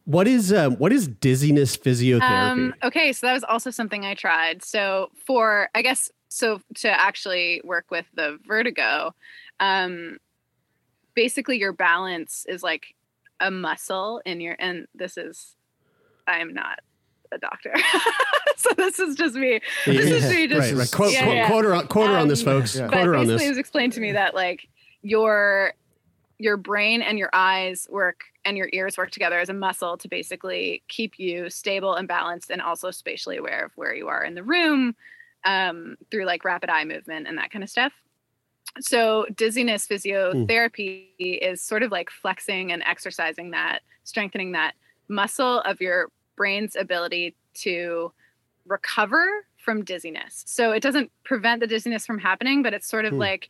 what 0.05 0.29
is 0.29 0.53
um, 0.53 0.75
what 0.77 0.93
is 0.93 1.09
dizziness 1.09 1.77
physiotherapy 1.77 2.23
Um, 2.23 2.75
okay, 2.85 3.13
so 3.13 3.27
that 3.27 3.33
was 3.33 3.45
also 3.45 3.71
something 3.71 4.05
I 4.05 4.15
tried. 4.15 4.63
So 4.65 5.11
for 5.27 5.69
I 5.75 5.83
guess 5.83 6.11
so 6.29 6.61
to 6.77 6.89
actually 6.89 7.61
work 7.65 7.87
with 7.91 8.07
the 8.15 8.39
vertigo, 8.47 9.15
um, 9.61 10.19
basically 11.15 11.59
your 11.59 11.73
balance 11.73 12.45
is 12.49 12.63
like 12.63 12.95
a 13.41 13.51
muscle 13.51 14.21
in 14.25 14.41
your 14.41 14.57
and 14.59 14.87
this 14.95 15.17
is 15.17 15.57
I 16.27 16.39
am 16.39 16.53
not 16.55 16.81
a 17.37 17.39
doctor. 17.39 17.73
so 18.57 18.71
this 18.77 18.99
is 18.99 19.15
just 19.17 19.35
me. 19.35 19.61
This 19.87 20.25
is 20.25 20.31
me 20.31 20.47
just 20.47 20.73
right 20.73 20.79
right 20.79 20.93
quote, 20.93 21.13
yeah, 21.13 21.25
quote, 21.25 21.37
yeah. 21.37 21.49
quarter 21.49 21.75
on 21.75 21.87
quarter 21.87 22.17
on 22.17 22.29
this 22.29 22.41
Um, 22.41 22.47
folks 22.47 22.77
Yeah. 22.77 22.89
quarter 22.89 23.15
on 23.15 23.27
this 23.27 23.43
it 23.43 23.49
was 23.49 23.59
explained 23.59 23.93
to 23.95 24.01
me 24.01 24.13
that 24.13 24.35
like 24.35 24.69
your 25.03 25.75
your 26.39 26.57
brain 26.57 27.03
and 27.03 27.19
your 27.19 27.31
eyes 27.33 27.87
work 27.91 28.21
and 28.45 28.57
your 28.57 28.69
ears 28.73 28.99
work 28.99 29.11
together 29.11 29.39
as 29.39 29.49
a 29.49 29.55
muscle 29.55 29.97
to 29.97 30.09
basically 30.09 30.83
keep 30.89 31.19
you 31.19 31.49
stable 31.49 31.95
and 31.95 32.07
balanced 32.07 32.51
and 32.51 32.61
also 32.61 32.91
spatially 32.91 33.37
aware 33.37 33.65
of 33.65 33.73
where 33.77 33.95
you 33.95 34.09
are 34.09 34.23
in 34.23 34.35
the 34.35 34.43
room 34.43 34.95
um, 35.45 35.97
through 36.11 36.27
like 36.27 36.45
rapid 36.45 36.69
eye 36.69 36.85
movement 36.85 37.27
and 37.27 37.39
that 37.39 37.51
kind 37.51 37.65
of 37.65 37.71
stuff. 37.71 37.93
So, 38.81 39.27
dizziness 39.35 39.87
physiotherapy 39.87 41.07
is 41.19 41.63
sort 41.63 41.83
of 41.83 41.91
like 41.91 42.11
flexing 42.11 42.73
and 42.73 42.83
exercising 42.83 43.53
that, 43.53 43.81
strengthening 44.05 44.53
that 44.53 44.75
muscle 45.09 45.61
of 45.61 45.81
your 45.81 46.11
brain's 46.37 46.77
ability 46.77 47.35
to 47.55 48.13
recover 48.67 49.47
from 49.57 49.85
dizziness. 49.85 50.45
So, 50.47 50.73
it 50.73 50.83
doesn't 50.83 51.11
prevent 51.25 51.61
the 51.61 51.67
dizziness 51.67 52.07
from 52.07 52.19
happening, 52.19 52.63
but 52.63 52.75
it's 52.75 52.87
sort 52.89 53.05
of 53.05 53.13
Hmm. 53.13 53.19
like 53.21 53.49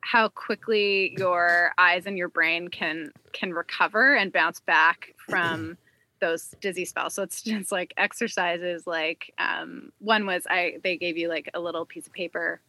how 0.00 0.28
quickly 0.28 1.14
your 1.18 1.72
eyes 1.76 2.06
and 2.06 2.16
your 2.16 2.28
brain 2.28 2.68
can 2.68 3.10
can 3.32 3.52
recover 3.52 4.14
and 4.14 4.32
bounce 4.32 4.60
back 4.60 5.14
from 5.18 5.76
those 6.20 6.54
dizzy 6.60 6.84
spells. 6.84 7.14
So 7.14 7.22
it's 7.22 7.42
just 7.42 7.72
like 7.72 7.92
exercises 7.96 8.86
like 8.86 9.32
um 9.38 9.90
one 9.98 10.24
was 10.26 10.46
I 10.48 10.78
they 10.84 10.96
gave 10.96 11.16
you 11.18 11.28
like 11.28 11.50
a 11.52 11.60
little 11.60 11.84
piece 11.84 12.06
of 12.06 12.12
paper 12.12 12.60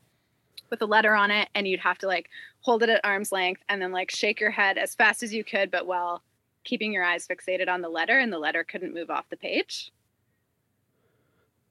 with 0.69 0.81
a 0.81 0.85
letter 0.85 1.13
on 1.15 1.31
it 1.31 1.49
and 1.55 1.67
you'd 1.67 1.79
have 1.79 1.97
to 1.99 2.07
like 2.07 2.29
hold 2.61 2.83
it 2.83 2.89
at 2.89 3.01
arm's 3.03 3.31
length 3.31 3.61
and 3.69 3.81
then 3.81 3.91
like 3.91 4.11
shake 4.11 4.39
your 4.39 4.51
head 4.51 4.77
as 4.77 4.93
fast 4.95 5.23
as 5.23 5.33
you 5.33 5.43
could 5.43 5.71
but 5.71 5.87
while 5.87 6.21
keeping 6.63 6.91
your 6.93 7.03
eyes 7.03 7.27
fixated 7.27 7.67
on 7.69 7.81
the 7.81 7.89
letter 7.89 8.19
and 8.19 8.31
the 8.31 8.39
letter 8.39 8.63
couldn't 8.63 8.93
move 8.93 9.09
off 9.09 9.25
the 9.29 9.37
page. 9.37 9.91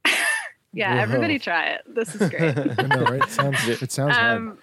yeah, 0.72 0.94
Whoa. 0.94 1.00
everybody 1.02 1.38
try 1.38 1.68
it. 1.70 1.82
This 1.86 2.14
is 2.14 2.28
great. 2.30 2.56
I 2.78 2.82
know, 2.86 3.04
right? 3.04 3.22
It 3.22 3.30
sounds, 3.30 3.68
it 3.82 3.92
sounds 3.92 4.14
hard. 4.14 4.36
um 4.36 4.58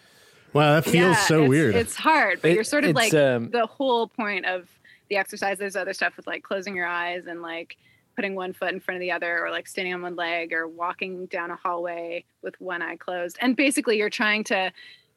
Wow, 0.54 0.76
that 0.76 0.86
feels 0.86 0.96
yeah, 0.96 1.16
so 1.16 1.36
it's- 1.40 1.50
weird. 1.50 1.76
It's 1.76 1.96
hard, 1.96 2.42
but 2.42 2.52
It- 2.52 2.56
you're 2.56 2.64
sort 2.64 2.86
of 2.86 2.96
like 2.96 3.14
um, 3.14 3.50
the 3.52 3.66
whole 3.66 4.08
point 4.08 4.46
of 4.46 4.70
the 5.10 5.18
exercise. 5.18 5.58
There's 5.58 5.76
other 5.76 5.94
stuff 5.94 6.16
with 6.16 6.28
like 6.28 6.44
closing 6.44 6.76
your 6.76 6.86
eyes 6.88 7.26
and 7.28 7.42
like 7.42 7.76
putting 8.16 8.36
one 8.36 8.54
foot 8.54 8.72
in 8.72 8.80
front 8.80 8.96
of 8.96 9.02
the 9.02 9.12
other, 9.12 9.44
or 9.46 9.52
like 9.52 9.68
standing 9.68 9.94
on 9.94 10.02
one 10.02 10.16
leg, 10.16 10.54
or 10.54 10.66
walking 10.66 11.26
down 11.26 11.52
a 11.52 11.58
hallway 11.58 12.24
with 12.42 12.56
one 12.62 12.82
eye 12.82 12.96
closed. 12.96 13.38
And 13.42 13.58
basically, 13.58 13.98
you're 13.98 14.10
trying 14.10 14.46
to 14.46 14.72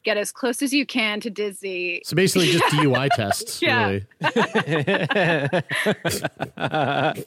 get 0.05 0.17
as 0.17 0.31
close 0.33 0.63
as 0.63 0.73
you 0.73 0.87
can 0.87 1.21
to 1.21 1.31
dizzy. 1.31 2.01
so 2.05 2.15
basically, 2.17 2.47
just 2.53 2.65
DUI 2.75 3.09
tests. 3.11 3.61
Yeah. 3.63 3.87
Really. 3.89 4.07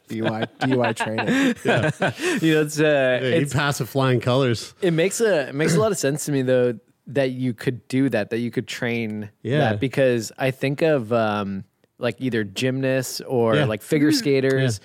DUI, 0.10 0.48
DUI 0.60 0.96
training. 0.96 1.28
you 2.42 2.54
know, 2.54 2.62
it's 2.62 2.80
uh, 2.80 3.20
Yeah, 3.22 3.28
you 3.30 3.42
it's, 3.42 3.54
pass 3.54 3.80
with 3.80 3.90
flying 3.90 4.20
colors. 4.20 4.74
it 4.82 4.92
makes 4.92 5.22
a 5.22 5.50
it 5.50 5.56
makes 5.56 5.76
a 5.76 5.80
lot 5.80 5.92
of 5.92 5.98
sense 5.98 6.26
to 6.26 6.32
me 6.32 6.42
though 6.42 6.80
that 7.08 7.32
you 7.32 7.54
could 7.54 7.88
do 7.88 8.10
that, 8.10 8.30
that 8.30 8.40
you 8.40 8.52
could 8.52 8.68
train 8.68 9.30
Yeah. 9.42 9.60
that 9.72 9.80
because 9.80 10.32
I 10.38 10.52
think 10.52 10.82
of 10.82 11.12
um 11.14 11.64
like 11.98 12.16
either 12.20 12.44
gymnasts 12.44 13.22
or 13.22 13.56
Yeah. 13.56 13.66
like 13.66 13.82
figure 13.82 14.12
skaters. 14.12 14.80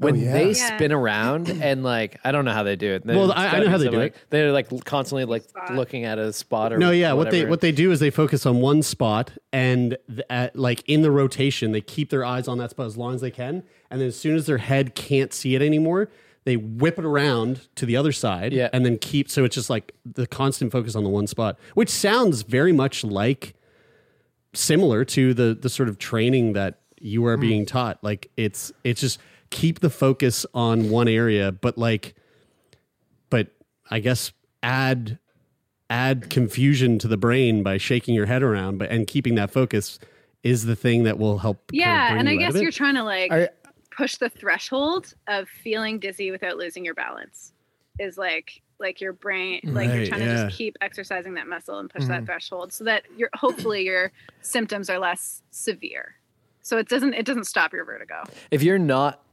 Oh, 0.00 0.06
when 0.06 0.14
yeah. 0.16 0.32
they 0.32 0.52
Yeah. 0.52 0.76
spin 0.76 0.92
around 0.92 1.48
and 1.62 1.82
like 1.82 2.20
I 2.24 2.30
don't 2.30 2.44
know 2.44 2.52
how 2.52 2.62
they 2.62 2.76
do 2.76 2.92
it. 2.92 3.04
Well, 3.04 3.32
I- 3.32 3.48
I 3.48 3.60
know 3.60 3.68
how 3.68 3.78
they 3.78 3.86
some, 3.86 3.94
do 3.94 3.98
like, 3.98 4.14
it. 4.14 4.26
They're 4.30 4.52
like 4.52 4.84
constantly 4.84 5.24
like 5.24 5.42
Spot. 5.42 5.74
looking 5.74 6.04
at 6.04 6.18
a 6.18 6.32
spot 6.32 6.72
or 6.72 6.78
No, 6.78 6.90
yeah. 6.90 7.12
What 7.14 7.30
they 7.30 7.44
what 7.44 7.60
they 7.60 7.72
do 7.72 7.90
is 7.90 8.00
they 8.00 8.10
focus 8.10 8.46
on 8.46 8.60
one 8.60 8.82
spot, 8.82 9.32
and 9.52 9.96
at, 10.30 10.56
like 10.56 10.88
in 10.88 11.02
the 11.02 11.10
rotation, 11.10 11.72
they 11.72 11.80
keep 11.80 12.10
their 12.10 12.24
eyes 12.24 12.46
on 12.46 12.58
that 12.58 12.70
spot 12.70 12.86
as 12.86 12.96
long 12.96 13.14
as 13.14 13.20
they 13.20 13.30
can, 13.30 13.64
and 13.90 14.00
then 14.00 14.08
as 14.08 14.18
soon 14.18 14.36
as 14.36 14.46
their 14.46 14.58
head 14.58 14.94
can't 14.94 15.32
see 15.32 15.54
it 15.54 15.62
anymore, 15.62 16.08
they 16.44 16.56
whip 16.56 16.98
it 16.98 17.04
around 17.04 17.68
to 17.74 17.84
the 17.84 17.96
other 17.96 18.12
side, 18.12 18.52
Yeah. 18.52 18.68
and 18.72 18.86
then 18.86 18.98
keep. 18.98 19.28
So 19.28 19.44
it's 19.44 19.54
just 19.54 19.68
like 19.68 19.94
the 20.04 20.26
constant 20.26 20.70
focus 20.70 20.94
on 20.94 21.02
the 21.02 21.10
one 21.10 21.26
spot, 21.26 21.58
which 21.74 21.90
sounds 21.90 22.42
very 22.42 22.72
much 22.72 23.02
like 23.02 23.54
similar 24.54 25.04
to 25.04 25.34
the 25.34 25.54
the 25.60 25.68
sort 25.68 25.88
of 25.88 25.98
training 25.98 26.52
that 26.52 26.80
you 27.00 27.26
are 27.26 27.36
mm. 27.36 27.40
being 27.40 27.66
taught. 27.66 27.98
Like 28.02 28.30
it's 28.36 28.72
it's 28.84 29.00
just 29.00 29.18
keep 29.50 29.80
the 29.80 29.90
focus 29.90 30.46
on 30.54 30.90
one 30.90 31.08
area, 31.08 31.52
but 31.52 31.78
like, 31.78 32.14
but 33.30 33.48
I 33.90 34.00
guess 34.00 34.32
add 34.62 35.18
add 35.90 36.28
confusion 36.28 36.98
to 36.98 37.08
the 37.08 37.16
brain 37.16 37.62
by 37.62 37.78
shaking 37.78 38.14
your 38.14 38.26
head 38.26 38.42
around, 38.42 38.78
but 38.78 38.90
and 38.90 39.06
keeping 39.06 39.34
that 39.36 39.50
focus 39.50 39.98
is 40.42 40.64
the 40.64 40.76
thing 40.76 41.04
that 41.04 41.18
will 41.18 41.38
help. 41.38 41.68
kind 41.68 41.80
of 41.80 41.86
Yeah, 41.86 42.18
and 42.18 42.28
I 42.28 42.32
you 42.32 42.38
guess 42.38 42.54
you're 42.54 42.70
trying 42.70 42.94
to 42.96 43.04
like 43.04 43.32
I- 43.32 43.48
push 43.90 44.16
the 44.16 44.28
threshold 44.28 45.14
of 45.26 45.48
feeling 45.48 45.98
dizzy 45.98 46.30
without 46.30 46.56
losing 46.56 46.84
your 46.84 46.94
balance. 46.94 47.52
Is 47.98 48.16
like 48.16 48.62
like 48.78 49.00
your 49.00 49.12
brain 49.12 49.60
like 49.64 49.92
you're 49.92 50.06
trying 50.06 50.20
yeah. 50.20 50.26
Mm-hmm. 50.28 50.36
to 50.36 50.44
just 50.46 50.56
keep 50.56 50.76
exercising 50.80 51.34
that 51.34 51.48
muscle 51.48 51.80
and 51.80 51.90
push 51.90 52.04
that 52.04 52.24
threshold 52.26 52.72
so 52.72 52.84
that 52.84 53.02
your 53.16 53.28
hopefully 53.34 53.84
your 53.84 54.12
symptoms 54.40 54.88
are 54.88 55.00
less 55.00 55.42
severe. 55.50 56.14
So 56.62 56.78
it 56.78 56.88
doesn't 56.88 57.14
it 57.14 57.26
doesn't 57.26 57.44
stop 57.44 57.72
your 57.72 57.84
vertigo. 57.84 58.22
if 58.52 58.62
you're 58.62 58.78
not 58.78 59.24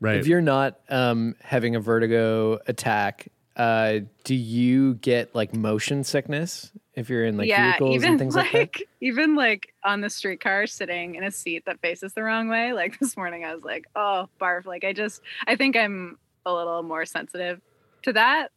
right. 0.00 0.16
if 0.16 0.26
you're 0.26 0.40
not 0.40 0.78
um, 0.88 1.34
having 1.40 1.76
a 1.76 1.80
vertigo 1.80 2.58
attack, 2.66 3.28
uh, 3.56 4.00
do 4.24 4.34
you 4.34 4.94
get 4.94 5.34
like 5.34 5.54
motion 5.54 6.04
sickness 6.04 6.70
if 6.94 7.10
you're 7.10 7.24
in 7.24 7.36
like 7.36 7.48
yeah, 7.48 7.72
vehicles 7.72 7.96
even 7.96 8.10
and 8.10 8.18
things 8.18 8.36
like, 8.36 8.52
like, 8.54 8.72
that? 8.78 8.84
even 9.00 9.34
like 9.34 9.74
on 9.84 10.00
the 10.00 10.08
streetcar 10.10 10.66
sitting 10.66 11.16
in 11.16 11.24
a 11.24 11.30
seat 11.30 11.64
that 11.66 11.80
faces 11.80 12.12
the 12.14 12.22
wrong 12.22 12.48
way. 12.48 12.72
Like 12.72 12.98
this 13.00 13.16
morning 13.16 13.44
I 13.44 13.54
was 13.54 13.64
like, 13.64 13.86
oh 13.96 14.28
barf. 14.40 14.64
Like 14.64 14.84
I 14.84 14.92
just 14.92 15.22
I 15.46 15.56
think 15.56 15.76
I'm 15.76 16.18
a 16.46 16.52
little 16.52 16.82
more 16.82 17.04
sensitive 17.04 17.60
to 18.04 18.12
that. 18.12 18.48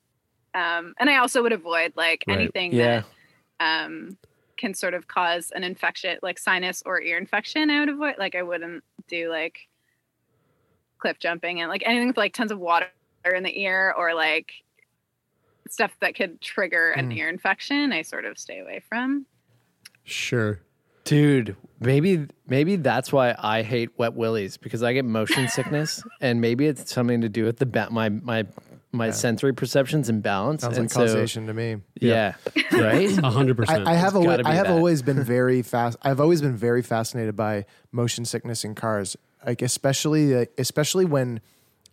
Um 0.54 0.94
and 1.00 1.10
I 1.10 1.18
also 1.18 1.42
would 1.42 1.54
avoid 1.54 1.94
like 1.96 2.24
Right. 2.28 2.40
anything 2.40 2.74
Yeah. 2.74 3.04
that 3.60 3.86
um 3.88 4.18
can 4.58 4.74
sort 4.76 4.94
of 4.94 5.08
cause 5.08 5.52
an 5.56 5.64
infection 5.64 6.20
like 6.22 6.38
sinus 6.38 6.84
or 6.86 7.02
ear 7.02 7.18
infection 7.18 7.72
I 7.72 7.80
would 7.80 7.90
avoid. 7.90 8.16
Like 8.20 8.36
I 8.36 8.44
wouldn't 8.44 8.84
do 9.08 9.32
like 9.32 9.68
cliff 11.02 11.20
jumping 11.20 11.60
and 11.60 11.70
like 11.70 11.84
anything 11.86 12.08
with 12.08 12.18
like 12.18 12.34
tons 12.34 12.52
of 12.52 12.60
water 12.60 12.88
in 13.36 13.44
the 13.44 13.60
ear 13.62 13.94
or 13.98 14.14
like 14.14 14.52
stuff 15.70 15.92
that 16.02 16.16
could 16.16 16.42
trigger 16.42 16.92
an 16.92 17.10
Mm. 17.12 17.18
ear 17.18 17.30
infection, 17.30 17.92
I 17.94 18.02
sort 18.04 18.26
of 18.26 18.38
stay 18.38 18.60
away 18.60 18.82
from. 18.88 19.26
sure. 20.04 20.62
Dude, 21.04 21.56
maybe 21.80 22.28
maybe 22.48 22.76
that's 22.76 23.12
why 23.12 23.36
I 23.38 23.64
hate 23.64 23.90
wet 23.98 24.14
willies 24.14 24.56
because 24.58 24.84
I 24.84 24.94
get 24.94 25.04
motion 25.04 25.48
sickness, 25.58 26.04
and 26.22 26.40
maybe 26.40 26.68
it's 26.68 26.94
something 26.94 27.22
to 27.22 27.30
do 27.30 27.44
with 27.44 27.58
the 27.58 27.66
ba- 27.66 27.90
my 27.92 28.10
my 28.10 28.46
my 28.92 29.10
sensory 29.10 29.52
perceptions 29.52 30.10
and 30.10 30.22
balance. 30.22 30.62
Sounds 30.62 30.78
and 30.78 30.86
like 30.86 30.92
so- 30.92 31.00
causation 31.08 31.48
to 31.48 31.54
me. 31.56 31.78
yeah, 32.00 32.36
right. 32.72 33.18
A 33.18 33.30
hundred 33.32 33.58
percent. 33.58 33.88
I, 33.88 33.94
I 33.94 33.96
have 33.96 34.10
It's 34.16 34.26
always, 34.26 34.38
be 34.38 34.44
I 34.46 34.54
have 34.54 34.68
that. 34.68 34.74
always 34.74 35.02
been 35.02 35.24
very 35.24 35.64
fast. 35.64 35.98
I've 36.04 36.20
always 36.22 36.42
been 36.44 36.56
very 36.56 36.84
fascinated 36.84 37.36
by 37.36 37.66
motion 37.92 38.24
sickness 38.24 38.64
in 38.64 38.76
cars, 38.76 39.18
like 39.46 39.62
especially 39.62 40.36
uh, 40.36 40.46
especially 40.58 41.06
when, 41.06 41.42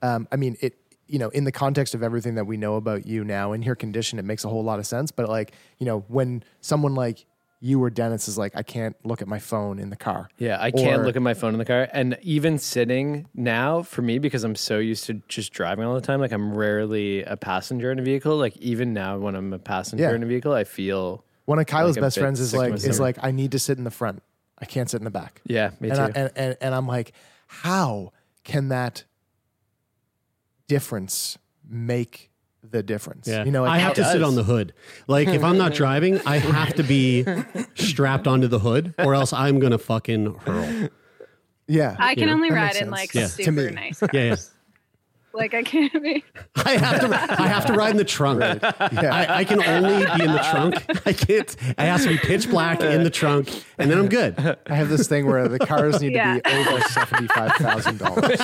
um, 0.02 0.28
I 0.32 0.36
mean 0.36 0.56
it. 0.60 0.74
You 1.10 1.18
know, 1.18 1.30
in 1.30 1.44
the 1.44 1.52
context 1.52 1.94
of 1.94 2.02
everything 2.02 2.34
that 2.34 2.44
we 2.44 2.58
know 2.58 2.76
about 2.76 3.06
you 3.06 3.24
now 3.24 3.52
and 3.52 3.64
your 3.64 3.74
condition, 3.74 4.18
it 4.18 4.26
makes 4.26 4.44
a 4.44 4.48
whole 4.50 4.62
lot 4.62 4.78
of 4.78 4.86
sense. 4.86 5.10
But 5.10 5.26
like, 5.30 5.52
you 5.78 5.86
know, 5.86 6.00
when 6.08 6.44
someone 6.60 6.94
like 6.94 7.24
you 7.60 7.82
or 7.82 7.88
Dennis 7.88 8.28
is 8.28 8.36
like, 8.36 8.54
I 8.54 8.62
can't 8.62 8.94
look 9.04 9.22
at 9.22 9.26
my 9.26 9.38
phone 9.38 9.78
in 9.78 9.88
the 9.88 9.96
car. 9.96 10.28
Yeah, 10.36 10.58
I 10.60 10.70
can't 10.70 11.04
look 11.04 11.16
at 11.16 11.22
my 11.22 11.32
phone 11.32 11.54
in 11.54 11.58
the 11.58 11.64
car. 11.64 11.88
And 11.94 12.18
even 12.20 12.58
sitting 12.58 13.26
now, 13.32 13.82
for 13.82 14.02
me, 14.02 14.18
because 14.18 14.44
I'm 14.44 14.54
so 14.54 14.78
used 14.78 15.06
to 15.06 15.14
just 15.28 15.50
driving 15.50 15.86
all 15.86 15.94
the 15.94 16.02
time, 16.02 16.20
like 16.20 16.30
I'm 16.30 16.52
rarely 16.54 17.22
a 17.22 17.38
passenger 17.38 17.90
in 17.90 17.98
a 17.98 18.02
vehicle. 18.02 18.36
Like 18.36 18.58
even 18.58 18.92
now, 18.92 19.16
when 19.16 19.34
I'm 19.34 19.54
a 19.54 19.58
passenger 19.58 20.04
Yeah. 20.04 20.14
in 20.14 20.22
a 20.22 20.26
vehicle, 20.26 20.52
I 20.52 20.64
feel 20.64 21.24
One 21.46 21.58
of 21.58 21.64
Kyla's 21.64 21.96
Like 21.96 22.02
best 22.02 22.18
friends 22.18 22.38
is 22.38 22.52
like 22.54 22.74
is 22.74 23.00
like, 23.00 23.16
I 23.22 23.30
need 23.30 23.52
to 23.52 23.58
sit 23.58 23.78
in 23.78 23.84
the 23.84 23.90
front. 23.90 24.22
I 24.58 24.66
can't 24.66 24.90
sit 24.90 25.00
in 25.00 25.04
the 25.04 25.10
back. 25.10 25.40
yeah, 25.46 25.70
me 25.80 25.88
and, 25.88 25.96
too. 25.96 26.02
I, 26.02 26.06
and, 26.22 26.30
and 26.36 26.56
and 26.60 26.74
I'm 26.74 26.86
like, 26.86 27.12
how 27.48 28.12
can 28.44 28.68
that 28.68 29.04
difference 30.68 31.38
make 31.68 32.30
the 32.62 32.82
difference? 32.82 33.26
Yeah. 33.28 33.44
You 33.44 33.50
know, 33.50 33.62
like 33.62 33.72
I 33.72 33.78
have 33.78 33.96
how- 33.96 34.04
to 34.04 34.12
sit 34.12 34.22
on 34.22 34.34
the 34.34 34.44
hood. 34.44 34.74
Like 35.06 35.28
if 35.28 35.42
I'm 35.42 35.58
not 35.58 35.74
driving, 35.74 36.20
I 36.26 36.38
have 36.38 36.74
to 36.74 36.82
be 36.82 37.24
strapped 37.74 38.26
onto 38.26 38.46
the 38.48 38.58
hood, 38.58 38.94
or 38.98 39.14
else 39.14 39.32
I'm 39.32 39.58
gonna 39.58 39.78
fucking 39.78 40.34
hurl. 40.44 40.88
yeah. 41.66 41.96
I 41.98 42.14
can 42.14 42.26
know, 42.26 42.34
only 42.34 42.50
that 42.50 42.56
ride 42.56 42.70
in 42.72 42.76
sense. 42.76 42.90
like 42.90 43.14
Yeah. 43.14 43.22
To 43.26 43.28
super 43.28 43.52
me. 43.62 43.70
nice 43.70 44.02
Yeah, 44.12 44.24
yeah. 44.24 44.36
Cars. 45.32 45.40
Like 45.40 45.54
I 45.54 45.62
can't 45.62 45.92
be. 46.02 46.24
I 46.64 46.76
have 46.76 47.00
to. 47.00 47.08
I 47.40 47.46
have 47.46 47.66
to 47.66 47.72
ride 47.74 47.90
in 47.92 47.96
the 47.96 48.04
trunk. 48.04 48.42
I, 48.42 49.26
I 49.40 49.44
can 49.44 49.62
only 49.62 50.04
be 50.04 50.24
in 50.24 50.32
the 50.32 50.46
trunk. 50.50 50.74
I 51.06 51.12
can't. 51.12 51.56
I 51.76 51.84
have 51.84 52.02
to 52.02 52.08
be 52.08 52.18
pitch 52.18 52.48
black 52.50 52.80
in 52.82 53.04
the 53.04 53.10
trunk, 53.10 53.48
and 53.78 53.90
then 53.90 53.98
I'm 53.98 54.08
good. 54.08 54.34
I 54.66 54.74
have 54.74 54.88
this 54.88 55.06
thing 55.08 55.26
where 55.26 55.46
the 55.48 55.58
cars 55.58 56.00
need 56.00 56.12
Yeah. 56.12 56.34
to 56.34 56.42
be 56.42 56.50
over 56.50 56.80
seventy 56.88 57.26
five 57.28 57.52
thousand 57.56 57.98
dollars. 57.98 58.40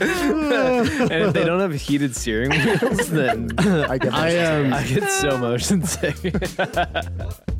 and 0.00 1.12
if 1.12 1.32
they 1.32 1.44
don't 1.44 1.60
have 1.60 1.74
heated 1.74 2.14
steering 2.16 2.50
wheels, 2.50 3.08
then 3.10 3.50
I 3.58 3.98
get 3.98 4.12
I 4.12 4.38
um. 4.44 4.72
I 4.72 4.84
get 4.86 5.10
so 5.10 5.38
motion 5.38 5.84
sick. 5.84 6.16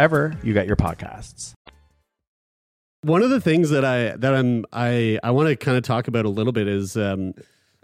you 0.43 0.53
get 0.53 0.67
your 0.67 0.75
podcasts. 0.75 1.53
One 3.03 3.23
of 3.23 3.29
the 3.29 3.41
things 3.41 3.69
that 3.71 3.83
I 3.83 4.15
that 4.17 4.33
I'm 4.33 4.65
I 4.71 5.19
I 5.23 5.31
want 5.31 5.49
to 5.49 5.55
kind 5.55 5.77
of 5.77 5.83
talk 5.83 6.07
about 6.07 6.25
a 6.25 6.29
little 6.29 6.53
bit 6.53 6.67
is 6.67 6.95
um, 6.97 7.33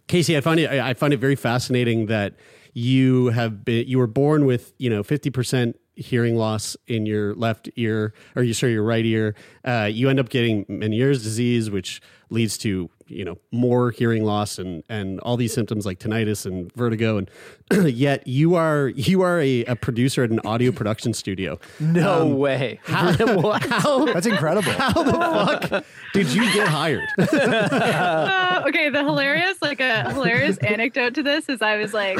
Kasey. 0.07 0.37
I 0.37 0.41
find 0.41 0.59
it 0.59 0.69
I 0.69 0.93
find 0.93 1.13
it 1.13 1.17
very 1.17 1.35
fascinating 1.35 2.05
that 2.07 2.35
you 2.73 3.27
have 3.27 3.65
been 3.65 3.87
you 3.87 3.97
were 3.97 4.07
born 4.07 4.45
with 4.45 4.73
you 4.77 4.89
know 4.89 5.03
fifty 5.03 5.29
percent 5.29 5.79
hearing 5.95 6.35
loss 6.35 6.77
in 6.85 7.07
your 7.07 7.33
left 7.33 7.69
ear 7.75 8.13
or 8.35 8.43
you 8.43 8.53
sorry 8.53 8.73
your 8.73 8.83
right 8.83 9.05
ear. 9.05 9.35
Uh, 9.65 9.89
you 9.91 10.09
end 10.09 10.19
up 10.19 10.29
getting 10.29 10.65
Meniere's 10.65 11.23
disease, 11.23 11.71
which 11.71 12.01
leads 12.29 12.57
to 12.59 12.89
you 13.07 13.25
know 13.25 13.37
more 13.51 13.91
hearing 13.91 14.23
loss 14.23 14.57
and 14.57 14.83
and 14.89 15.19
all 15.21 15.37
these 15.37 15.53
symptoms 15.53 15.85
like 15.85 15.99
tinnitus 15.99 16.45
and 16.45 16.73
vertigo. 16.73 17.17
And 17.17 17.29
yet 17.93 18.27
you 18.27 18.55
are 18.55 18.89
you 18.89 19.21
are 19.21 19.39
a, 19.39 19.65
a 19.65 19.75
producer 19.75 20.23
at 20.23 20.29
an 20.29 20.39
audio 20.45 20.71
production 20.71 21.13
studio. 21.13 21.59
No 21.79 22.23
um, 22.23 22.37
way. 22.37 22.79
how, 22.85 23.11
how, 23.59 24.05
that's 24.05 24.27
incredible. 24.27 24.71
how 24.71 25.03
the 25.03 25.11
fuck 25.11 25.85
did 26.13 26.27
you 26.27 26.51
get 26.53 26.67
hired? 26.67 27.07
Uh, 27.17 28.63
okay 28.67 28.89
the 28.89 29.03
hilarious 29.03 29.61
like 29.61 29.79
a 29.79 30.11
hilarious 30.11 30.57
anecdote 30.57 31.13
to 31.13 31.23
this 31.23 31.49
is 31.49 31.61
i 31.61 31.77
was 31.77 31.93
like 31.93 32.19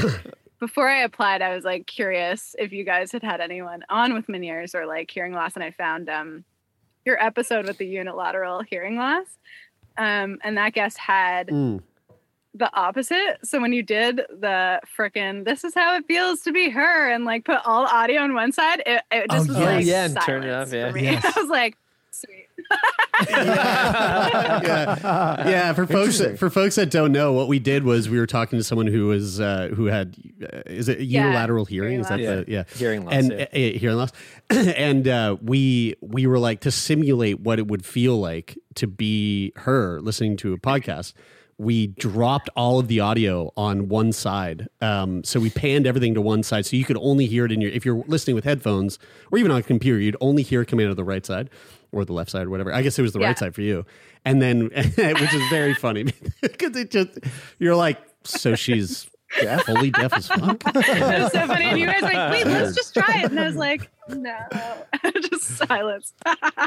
before 0.59 0.89
I 0.89 1.03
applied, 1.03 1.41
I 1.41 1.53
was 1.53 1.63
like 1.63 1.85
curious 1.85 2.55
if 2.57 2.71
you 2.71 2.83
guys 2.83 3.11
had 3.11 3.23
had 3.23 3.41
anyone 3.41 3.83
on 3.89 4.13
with 4.13 4.27
Meniere's 4.27 4.73
or 4.73 4.85
like 4.85 5.11
hearing 5.11 5.33
loss, 5.33 5.53
and 5.55 5.63
I 5.63 5.71
found 5.71 6.09
um 6.09 6.45
your 7.05 7.21
episode 7.23 7.67
with 7.67 7.77
the 7.77 7.87
unilateral 7.87 8.61
hearing 8.61 8.97
loss, 8.97 9.25
um, 9.97 10.39
and 10.43 10.57
that 10.57 10.73
guest 10.73 10.97
had 10.97 11.47
mm. 11.47 11.81
the 12.53 12.73
opposite. 12.75 13.37
So 13.43 13.59
when 13.59 13.73
you 13.73 13.83
did 13.83 14.17
the 14.29 14.81
frickin' 14.97 15.45
"This 15.45 15.63
is 15.63 15.73
how 15.73 15.95
it 15.95 16.05
feels 16.07 16.41
to 16.41 16.51
be 16.51 16.69
her" 16.69 17.09
and 17.09 17.25
like 17.25 17.45
put 17.45 17.59
all 17.65 17.85
audio 17.85 18.21
on 18.21 18.33
one 18.33 18.51
side, 18.51 18.81
it, 18.85 19.01
it 19.11 19.29
just 19.31 19.49
oh, 19.49 19.53
was 19.53 19.57
like 19.57 19.85
yeah, 19.85 20.05
and 20.05 20.17
turn 20.21 20.43
it 20.43 20.51
up, 20.51 20.71
yeah. 20.71 20.93
Yes. 20.95 21.25
I 21.25 21.39
was 21.39 21.49
like, 21.49 21.77
sweet. 22.17 22.47
yeah. 23.29 24.59
yeah, 25.47 25.73
for 25.73 25.85
folks 25.85 26.21
for 26.37 26.49
folks 26.49 26.75
that 26.75 26.89
don't 26.89 27.11
know, 27.11 27.33
what 27.33 27.47
we 27.47 27.59
did 27.59 27.83
was 27.83 28.09
we 28.09 28.19
were 28.19 28.27
talking 28.27 28.57
to 28.59 28.63
someone 28.63 28.87
who 28.87 29.07
was 29.07 29.39
uh, 29.39 29.69
who 29.75 29.85
had 29.85 30.15
uh, 30.41 30.61
is 30.65 30.89
it 30.89 30.99
unilateral 30.99 31.65
yeah, 31.65 31.69
hearing? 31.69 31.91
hearing 31.91 32.01
is 32.01 32.09
that 32.09 32.19
yeah. 32.19 32.35
the 32.35 32.45
yeah 32.47 32.63
hearing 32.75 33.05
loss? 33.05 33.13
And 33.13 33.31
yeah. 33.31 33.43
uh, 33.43 33.79
hearing 33.79 33.97
loss, 33.97 34.11
and 34.49 35.07
uh, 35.07 35.37
we 35.41 35.95
we 36.01 36.27
were 36.27 36.39
like 36.39 36.61
to 36.61 36.71
simulate 36.71 37.39
what 37.39 37.59
it 37.59 37.67
would 37.67 37.85
feel 37.85 38.19
like 38.19 38.57
to 38.75 38.87
be 38.87 39.53
her 39.57 39.99
listening 40.01 40.37
to 40.37 40.53
a 40.53 40.57
podcast 40.57 41.13
we 41.59 41.87
dropped 41.87 42.49
all 42.55 42.77
of 42.79 42.87
the 42.87 42.99
audio 42.99 43.51
on 43.57 43.89
one 43.89 44.11
side. 44.11 44.67
Um, 44.79 45.23
so 45.23 45.39
we 45.39 45.49
panned 45.49 45.87
everything 45.87 46.13
to 46.13 46.21
one 46.21 46.43
side, 46.43 46.65
so 46.65 46.75
you 46.75 46.85
could 46.85 46.97
only 46.97 47.25
hear 47.25 47.45
it 47.45 47.51
in 47.51 47.61
your. 47.61 47.71
If 47.71 47.83
you're 47.83 48.03
listening 48.07 48.35
with 48.35 48.43
headphones 48.43 48.99
or 49.31 49.39
even 49.39 49.51
on 49.51 49.57
a 49.57 49.63
computer, 49.63 49.99
you'd 49.99 50.17
only 50.21 50.43
hear 50.43 50.61
it 50.61 50.67
coming 50.67 50.85
out 50.85 50.91
of 50.91 50.97
the 50.97 51.03
right 51.03 51.25
side 51.25 51.49
or 51.97 52.05
the 52.05 52.13
left 52.13 52.29
side 52.31 52.45
or 52.47 52.49
whatever. 52.49 52.71
I 52.73 52.81
guess 52.81 52.97
it 52.99 53.01
was 53.01 53.13
the 53.13 53.19
Yeah. 53.19 53.27
right 53.27 53.37
side 53.39 53.55
for 53.55 53.61
you. 53.61 53.85
And 54.23 54.41
then, 54.41 54.65
which 54.73 55.33
is 55.33 55.49
very 55.49 55.73
funny 55.73 56.03
because 56.41 56.75
it 56.75 56.91
just 56.91 57.17
you're 57.59 57.75
like, 57.75 57.99
so 58.23 58.55
she's 58.55 59.09
fully 59.65 59.91
deaf 59.91 60.13
as 60.13 60.27
fuck. 60.27 60.61
it 60.67 60.75
was 60.75 61.31
so 61.31 61.47
funny. 61.47 61.65
And 61.65 61.79
you 61.79 61.85
guys 61.87 62.01
were 62.01 62.07
like, 62.09 62.31
wait, 62.31 62.45
let's 62.47 62.75
just 62.75 62.93
try 62.93 63.21
it. 63.23 63.31
And 63.31 63.39
I 63.39 63.45
was 63.45 63.55
like, 63.55 63.89
no, 64.09 64.37
just 65.21 65.43
silence. 65.57 66.13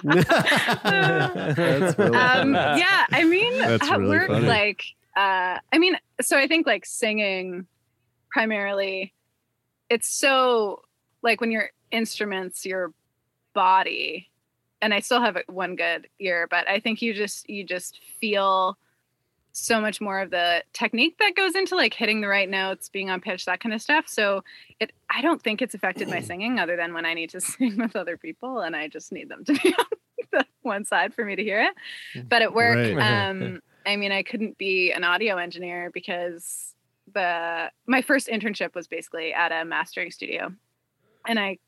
That's 0.05 1.99
really 1.99 2.17
um, 2.17 2.55
yeah, 2.55 3.07
I 3.11 3.25
mean, 3.25 3.59
That's 3.59 3.89
at 3.91 3.99
really 3.99 4.11
work, 4.11 4.29
funny. 4.29 4.47
like, 4.47 4.85
uh, 5.17 5.59
I 5.73 5.79
mean, 5.79 5.97
so 6.21 6.37
I 6.39 6.47
think 6.47 6.67
like 6.67 6.85
singing 6.87 7.67
primarily, 8.31 9.13
it's 9.89 10.09
so 10.09 10.83
like 11.23 11.41
when 11.41 11.51
your 11.51 11.71
instruments, 11.91 12.65
your 12.65 12.93
body, 13.55 14.30
and 14.83 14.95
I 14.95 15.01
still 15.01 15.21
have 15.21 15.37
one 15.47 15.77
good 15.77 16.09
ear, 16.19 16.47
but 16.51 16.69
I 16.69 16.81
think 16.81 17.03
you 17.03 17.15
just 17.15 17.49
you 17.49 17.65
just 17.65 18.01
feel 18.21 18.79
so 19.53 19.81
much 19.81 20.01
more 20.01 20.21
of 20.21 20.31
the 20.31 20.63
technique 20.73 21.17
that 21.19 21.35
goes 21.35 21.55
into 21.55 21.75
like 21.75 21.93
hitting 21.93 22.21
the 22.21 22.29
right 22.29 22.49
notes, 22.49 22.89
being 22.89 23.11
on 23.11 23.21
pitch, 23.21 23.45
that 23.47 23.61
kind 23.61 23.75
of 23.75 23.83
stuff. 23.83 24.07
So 24.09 24.45
it 24.79 24.93
I 25.11 25.23
don't 25.23 25.43
think 25.43 25.61
it's 25.61 25.75
affected 25.75 26.09
my 26.09 26.21
singing 26.21 26.59
other 26.59 26.77
than 26.77 26.95
when 26.95 27.05
I 27.05 27.15
need 27.15 27.31
to 27.31 27.41
sing 27.41 27.77
with 27.77 27.97
other 27.97 28.17
people 28.17 28.61
and 28.61 28.77
I 28.77 28.89
just 28.89 29.13
need 29.13 29.29
them 29.29 29.45
to 29.45 29.53
be 29.55 29.75
on 29.79 29.85
the 30.33 30.47
one 30.63 30.85
side 30.85 31.15
for 31.15 31.25
me 31.25 31.37
to 31.37 31.43
hear 31.43 31.61
it. 31.63 32.29
But 32.29 32.43
at 32.43 32.55
work, 32.55 32.97
Right. 32.97 33.29
um, 33.31 33.61
I 33.85 33.97
mean 33.97 34.13
I 34.13 34.23
couldn't 34.23 34.57
be 34.57 34.93
an 34.93 35.05
audio 35.05 35.37
engineer 35.37 35.91
because 35.93 36.75
the 37.13 37.71
my 37.87 38.03
first 38.03 38.29
internship 38.29 38.75
was 38.75 38.87
basically 38.87 39.35
at 39.35 39.53
a 39.53 39.65
mastering 39.65 40.11
studio. 40.11 40.53
And 41.27 41.39
I, 41.39 41.59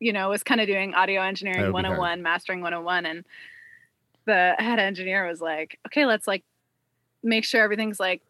you 0.00 0.12
know, 0.12 0.28
was 0.28 0.42
kind 0.42 0.60
of 0.60 0.66
doing 0.66 0.94
audio 0.94 1.20
engineering 1.22 1.60
would 1.72 1.82
be 1.82 1.86
hard. 1.88 1.98
101, 1.98 2.22
mastering 2.22 2.60
101 2.60 3.06
and 3.06 3.24
the 4.26 4.54
head 4.58 4.78
engineer 4.78 5.26
was 5.26 5.40
like, 5.40 5.78
"Okay, 5.86 6.04
let's 6.06 6.26
like 6.26 6.44
make 7.22 7.44
sure 7.44 7.62
everything's 7.62 7.98
like 7.98 8.22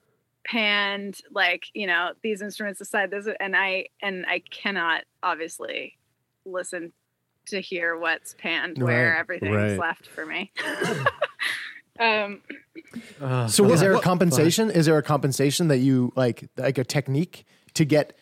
panned 0.46 1.20
like 1.30 1.64
you 1.74 1.86
know 1.86 2.12
these 2.22 2.40
instruments 2.40 2.80
aside 2.80 3.10
this 3.10 3.28
and 3.38 3.54
i 3.54 3.84
and 4.00 4.24
i 4.26 4.40
cannot 4.50 5.02
obviously 5.22 5.98
listen 6.46 6.90
to 7.44 7.60
hear 7.60 7.98
what's 7.98 8.34
panned 8.38 8.78
where 8.82 9.10
Right, 9.10 9.18
everything's 9.18 9.54
right. 9.54 9.78
left 9.78 10.06
for 10.06 10.24
me 10.24 10.50
um 12.00 12.40
So 13.48 13.70
is 13.72 13.80
there 13.80 13.90
a 13.90 13.94
what- 13.96 14.04
compensation? 14.04 14.70
Is 14.70 14.86
there 14.86 14.96
a 14.96 15.02
compensation 15.02 15.68
that 15.68 15.78
you 15.78 16.12
like, 16.16 16.48
like 16.56 16.78
a 16.78 16.84
technique 16.84 17.44
to 17.74 17.84
get 17.84 18.06
like 18.06 18.16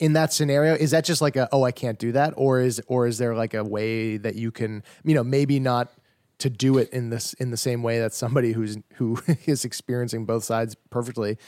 in 0.00 0.14
that 0.14 0.32
scenario? 0.32 0.74
Is 0.74 0.90
that 0.90 1.04
just 1.04 1.22
like 1.22 1.36
a 1.36 1.48
oh 1.52 1.62
I 1.62 1.70
can't 1.72 1.98
do 1.98 2.12
that, 2.12 2.34
or 2.36 2.60
is 2.60 2.82
or 2.88 3.06
is 3.06 3.18
there 3.18 3.34
like 3.34 3.54
a 3.54 3.62
way 3.62 4.16
that 4.16 4.34
you 4.34 4.50
can 4.50 4.82
you 5.04 5.14
know 5.14 5.22
maybe 5.22 5.60
not 5.60 5.92
to 6.38 6.50
do 6.50 6.78
it 6.78 6.88
in 6.90 7.10
this 7.10 7.34
in 7.34 7.50
the 7.50 7.56
same 7.56 7.82
way 7.82 8.00
that 8.00 8.12
somebody 8.12 8.52
who's 8.52 8.78
who 8.94 9.18
is 9.46 9.64
experiencing 9.64 10.24
both 10.24 10.42
sides 10.42 10.74
perfectly? 10.90 11.38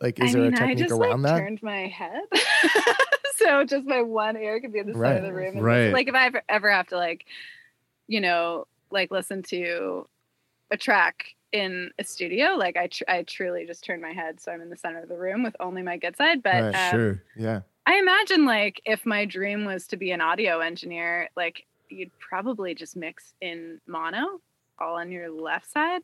Like, 0.00 0.20
is 0.20 0.30
i 0.30 0.32
there 0.32 0.42
mean 0.42 0.54
a 0.54 0.56
i 0.56 0.66
technique 0.68 0.88
just 0.88 0.92
around 0.92 1.22
like 1.22 1.32
that? 1.32 1.38
turned 1.40 1.62
my 1.62 1.88
head 1.88 2.22
so 3.36 3.64
just 3.64 3.84
my 3.84 4.00
one 4.02 4.36
ear 4.36 4.60
could 4.60 4.72
be 4.72 4.78
on 4.78 4.86
the 4.86 4.94
side 4.94 5.16
of 5.16 5.22
the 5.24 5.32
room 5.32 5.56
and 5.56 5.64
right. 5.64 5.92
like 5.92 6.06
if 6.06 6.14
i 6.14 6.26
ever, 6.26 6.42
ever 6.48 6.70
have 6.70 6.86
to 6.86 6.96
like 6.96 7.26
you 8.06 8.20
know 8.20 8.64
like 8.92 9.10
listen 9.10 9.42
to 9.42 10.06
a 10.70 10.76
track 10.76 11.34
in 11.50 11.90
a 11.98 12.04
studio 12.04 12.54
like 12.56 12.76
i 12.76 12.86
tr- 12.86 13.04
i 13.08 13.22
truly 13.24 13.66
just 13.66 13.82
turn 13.82 14.00
my 14.00 14.12
head 14.12 14.40
so 14.40 14.52
i'm 14.52 14.60
in 14.60 14.70
the 14.70 14.76
center 14.76 15.00
of 15.00 15.08
the 15.08 15.16
room 15.16 15.42
with 15.42 15.56
only 15.58 15.82
my 15.82 15.96
good 15.96 16.16
side 16.16 16.42
but 16.44 16.62
Right, 16.62 16.90
um, 16.90 16.90
sure. 16.90 17.22
Yeah, 17.36 17.60
I 17.88 17.96
imagine 17.96 18.44
like 18.44 18.82
if 18.84 19.06
my 19.06 19.24
dream 19.24 19.64
was 19.64 19.86
to 19.86 19.96
be 19.96 20.10
an 20.10 20.20
audio 20.20 20.60
engineer, 20.60 21.30
like 21.36 21.66
you'd 21.88 22.10
probably 22.18 22.74
just 22.74 22.96
mix 22.96 23.32
in 23.40 23.80
mono 23.86 24.42
all 24.78 24.96
on 24.96 25.10
your 25.10 25.30
left 25.30 25.70
side. 25.72 26.02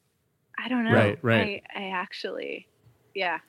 I 0.59 0.69
don't 0.71 0.85
know. 0.85 0.95
Right, 0.95 1.19
right. 1.21 1.63
I, 1.77 1.79
I 1.79 1.89
actually, 1.91 2.67
yeah. 3.15 3.41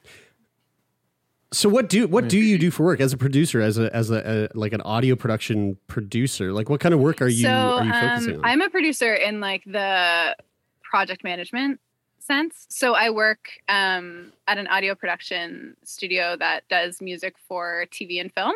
So 1.53 1.69
what 1.69 1.88
do 1.88 2.07
what 2.07 2.27
do 2.27 2.38
you 2.38 2.57
do 2.57 2.71
for 2.71 2.83
work 2.83 2.99
as 2.99 3.13
a 3.13 3.17
producer, 3.17 3.61
as 3.61 3.77
a 3.77 3.95
as 3.95 4.11
a, 4.11 4.49
a 4.53 4.57
like 4.57 4.73
an 4.73 4.81
audio 4.81 5.15
production 5.15 5.77
producer? 5.88 6.51
Like 6.51 6.67
what 6.67 6.81
kind 6.81 6.93
of 6.93 6.99
work 6.99 7.21
are 7.21 7.29
you 7.29 7.43
so 7.43 7.49
are 7.49 7.86
you 7.86 7.93
focusing 7.93 8.33
um, 8.33 8.39
on? 8.39 8.45
I'm 8.51 8.61
a 8.61 8.69
producer 8.69 9.13
in 9.13 9.39
like 9.39 9.63
the 9.63 10.36
project 10.83 11.23
management 11.23 11.79
sense. 12.26 12.65
So 12.69 12.93
I 12.93 13.09
work 13.09 13.49
um, 13.69 14.34
at 14.47 14.57
an 14.57 14.67
audio 14.67 14.95
production 14.95 15.76
studio 15.84 16.36
that 16.39 16.67
does 16.69 17.01
music 17.01 17.36
for 17.47 17.86
TV 17.91 18.19
and 18.19 18.34
film. 18.34 18.55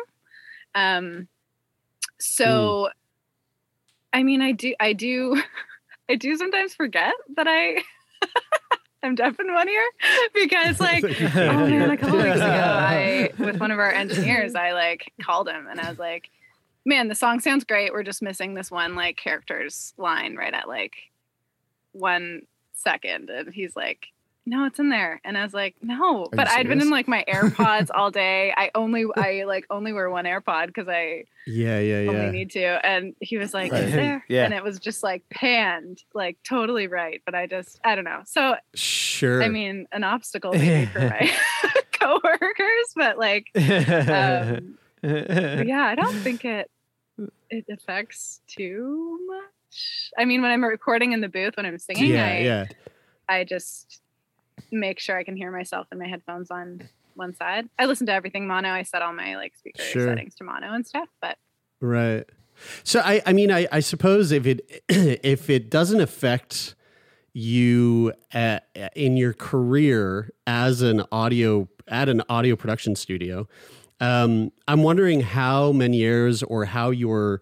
Um, 0.74 1.28
so, 2.18 2.90
I 4.12 4.22
mean, 4.22 4.42
I 4.42 4.52
do, 4.52 4.74
I 4.80 4.92
do, 4.92 5.40
I 6.08 6.16
do 6.16 6.36
sometimes 6.36 6.74
forget 6.74 7.14
that 7.36 7.46
I. 7.48 7.82
am 9.02 9.14
deaf 9.14 9.40
in 9.40 9.50
one 9.54 9.66
ear 9.66 9.82
because 10.34 10.78
like 10.80 11.02
oh 11.02 11.66
man 11.66 11.88
a 11.90 11.96
couple 11.96 12.18
weeks 12.18 12.36
ago 12.36 12.44
i 12.44 13.30
with 13.38 13.58
one 13.58 13.70
of 13.70 13.78
our 13.78 13.90
engineers 13.90 14.54
i 14.54 14.72
like 14.72 15.10
called 15.22 15.48
him 15.48 15.66
and 15.70 15.80
i 15.80 15.88
was 15.88 15.98
like 15.98 16.28
man 16.84 17.08
the 17.08 17.14
song 17.14 17.40
sounds 17.40 17.64
great 17.64 17.94
we're 17.94 18.02
just 18.02 18.20
missing 18.20 18.52
this 18.52 18.70
one 18.70 18.94
like 18.96 19.16
character's 19.16 19.94
line 19.96 20.36
right 20.36 20.52
at 20.52 20.68
like 20.68 20.92
one 21.92 22.42
second 22.80 23.30
and 23.30 23.52
he's 23.52 23.76
like 23.76 24.06
no, 24.46 24.64
it's 24.64 24.78
in 24.80 24.88
there. 24.88 25.20
And 25.22 25.36
I 25.36 25.44
was 25.44 25.52
like, 25.52 25.76
no, 25.82 26.26
but 26.32 26.48
I'd 26.48 26.66
been 26.66 26.80
in 26.80 26.88
like 26.88 27.06
my 27.06 27.24
AirPods 27.28 27.88
all 27.94 28.10
day. 28.10 28.52
I 28.56 28.70
only, 28.74 29.04
I 29.14 29.44
like 29.44 29.66
only 29.70 29.92
wear 29.92 30.08
one 30.10 30.24
AirPod 30.24 30.68
because 30.68 30.88
I 30.88 31.24
Yeah, 31.46 31.78
yeah, 31.78 32.08
only 32.10 32.24
yeah. 32.24 32.30
need 32.30 32.50
to. 32.52 32.64
And 32.84 33.14
he 33.20 33.36
was 33.36 33.52
like, 33.52 33.70
Right. 33.70 33.84
it's 33.84 33.92
there. 33.92 34.24
Yeah. 34.28 34.46
And 34.46 34.54
it 34.54 34.64
was 34.64 34.78
just 34.80 35.02
like 35.02 35.22
panned, 35.28 36.02
like 36.14 36.38
totally 36.42 36.86
right. 36.88 37.20
But 37.26 37.34
I 37.34 37.46
just, 37.46 37.78
I 37.84 37.94
don't 37.94 38.04
know. 38.06 38.22
So, 38.24 38.56
Sure. 38.74 39.42
I 39.42 39.48
mean, 39.50 39.86
an 39.92 40.04
obstacle 40.04 40.52
maybe 40.54 40.86
for 40.86 41.00
my 41.00 41.30
coworkers, 41.92 42.94
but 42.96 43.18
like, 43.18 43.50
um, 43.54 44.78
yeah, 45.04 45.84
I 45.86 45.94
don't 45.94 46.16
think 46.16 46.44
it 46.46 46.70
it 47.50 47.66
affects 47.70 48.40
too 48.48 49.18
much. 49.28 49.44
I 50.18 50.24
mean, 50.24 50.42
when 50.42 50.50
I'm 50.50 50.64
recording 50.64 51.12
in 51.12 51.20
the 51.20 51.28
booth, 51.28 51.56
when 51.56 51.66
I'm 51.66 51.78
singing, 51.78 52.08
yeah, 52.10 52.26
I 52.26 52.38
yeah. 52.38 52.66
I 53.28 53.44
just 53.44 54.00
make 54.70 54.98
sure 54.98 55.16
I 55.16 55.24
can 55.24 55.36
hear 55.36 55.50
myself 55.50 55.86
and 55.90 56.00
my 56.00 56.08
headphones 56.08 56.50
on 56.50 56.88
one 57.14 57.34
side. 57.34 57.68
I 57.78 57.86
listen 57.86 58.06
to 58.06 58.12
everything 58.12 58.46
mono. 58.46 58.70
I 58.70 58.82
set 58.82 59.02
all 59.02 59.12
my 59.12 59.36
like 59.36 59.54
speaker 59.56 59.82
Sure. 59.82 60.06
settings 60.06 60.34
to 60.36 60.44
mono 60.44 60.72
and 60.72 60.86
stuff, 60.86 61.08
but 61.20 61.38
Right. 61.80 62.24
So 62.84 63.00
I, 63.00 63.22
I 63.24 63.32
mean, 63.32 63.50
I, 63.50 63.66
I 63.72 63.80
suppose 63.80 64.32
if 64.32 64.46
it 64.46 64.82
if 64.88 65.48
it 65.48 65.70
doesn't 65.70 66.00
affect 66.00 66.74
you 67.32 68.12
at, 68.32 68.66
in 68.94 69.16
your 69.16 69.32
career 69.32 70.30
as 70.46 70.82
an 70.82 71.04
audio 71.12 71.68
at 71.88 72.08
an 72.08 72.22
audio 72.28 72.56
production 72.56 72.94
studio, 72.96 73.48
um, 74.00 74.52
I'm 74.68 74.82
wondering 74.82 75.20
how 75.20 75.72
Meniere's 75.72 76.42
or 76.42 76.66
how 76.66 76.90
your 76.90 77.40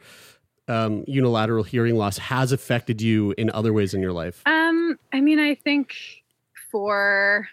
um, 0.68 1.04
unilateral 1.06 1.64
hearing 1.64 1.96
loss 1.96 2.18
has 2.18 2.52
affected 2.52 3.00
you 3.00 3.34
in 3.38 3.50
other 3.50 3.72
ways 3.72 3.94
in 3.94 4.00
your 4.00 4.12
life. 4.12 4.42
Um, 4.46 4.98
I 5.12 5.20
mean, 5.20 5.38
I 5.38 5.54
think 5.54 5.94
for 6.70 7.48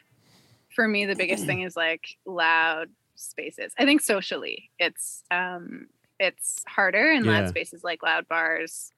for 0.76 0.88
me, 0.88 1.06
the 1.06 1.16
biggest 1.16 1.46
thing 1.46 1.62
is 1.62 1.76
like 1.76 2.04
loud 2.26 2.90
spaces. 3.16 3.74
I 3.78 3.86
think 3.86 4.02
socially, 4.02 4.70
it's 4.78 5.24
um, 5.32 5.88
it's 6.20 6.64
harder 6.68 7.12
in 7.12 7.24
Yeah. 7.24 7.32
loud 7.40 7.50
spaces 7.50 7.84
like 7.84 8.04
loud 8.04 8.28
bars, 8.28 8.92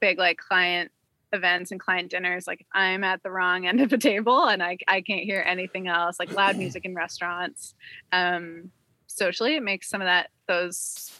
big 0.00 0.18
like 0.18 0.36
client 0.38 0.90
events 1.32 1.70
and 1.70 1.80
client 1.80 2.10
dinners. 2.10 2.46
Like 2.46 2.60
if 2.60 2.66
I'm 2.72 3.04
at 3.04 3.22
the 3.22 3.30
wrong 3.30 3.66
end 3.66 3.80
of 3.80 3.92
a 3.92 3.98
table 3.98 4.44
and 4.46 4.62
I 4.62 4.76
I 4.88 5.00
can't 5.00 5.24
hear 5.24 5.42
anything 5.46 5.88
else, 5.88 6.16
like 6.18 6.30
loud 6.30 6.56
music 6.56 6.84
in 6.84 6.94
restaurants. 6.94 7.74
Um, 8.12 8.70
socially, 9.06 9.56
it 9.56 9.62
makes 9.62 9.88
some 9.88 10.02
of 10.02 10.06
that 10.06 10.30
those 10.46 11.19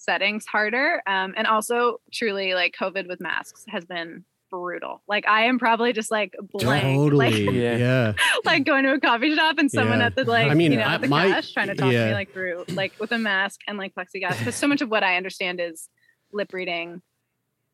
settings 0.00 0.46
harder. 0.46 1.02
Um, 1.06 1.34
and 1.36 1.46
also, 1.46 2.00
truly, 2.12 2.54
like 2.54 2.74
COVID 2.80 3.06
with 3.08 3.20
masks 3.20 3.64
has 3.68 3.84
been 3.84 4.24
brutal. 4.50 5.00
Like 5.06 5.28
I 5.28 5.42
am 5.44 5.58
probably 5.60 5.92
just 5.92 6.10
like 6.10 6.34
blank, 6.52 6.82
Totally. 6.96 7.46
like 7.46 7.54
yeah. 7.54 8.14
like 8.44 8.64
going 8.64 8.82
to 8.84 8.92
a 8.94 8.98
coffee 9.00 9.36
shop 9.36 9.58
and 9.58 9.70
someone 9.70 10.00
Yeah. 10.00 10.06
at 10.06 10.16
the 10.16 10.24
like 10.24 10.50
I 10.50 10.54
mean, 10.54 10.72
you 10.72 10.78
know 10.78 10.84
I- 10.84 10.94
at 10.94 11.00
the 11.02 11.08
my- 11.08 11.28
cash 11.28 11.52
trying 11.52 11.68
to 11.68 11.74
talk 11.76 11.90
to 11.92 12.06
me 12.08 12.12
like 12.12 12.32
through 12.32 12.64
like 12.70 12.92
with 12.98 13.12
a 13.12 13.18
mask 13.18 13.60
and 13.68 13.78
like 13.78 13.94
plexiglass. 13.94 14.38
Because 14.40 14.56
so 14.56 14.66
much 14.66 14.80
of 14.82 14.90
what 14.90 15.04
I 15.04 15.16
understand 15.16 15.60
is 15.60 15.88
lip 16.32 16.52
reading 16.52 17.00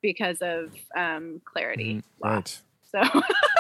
because 0.02 0.42
of 0.42 0.70
um 0.94 1.40
clarity 1.46 2.02
loss. 2.22 2.62
So 2.92 3.00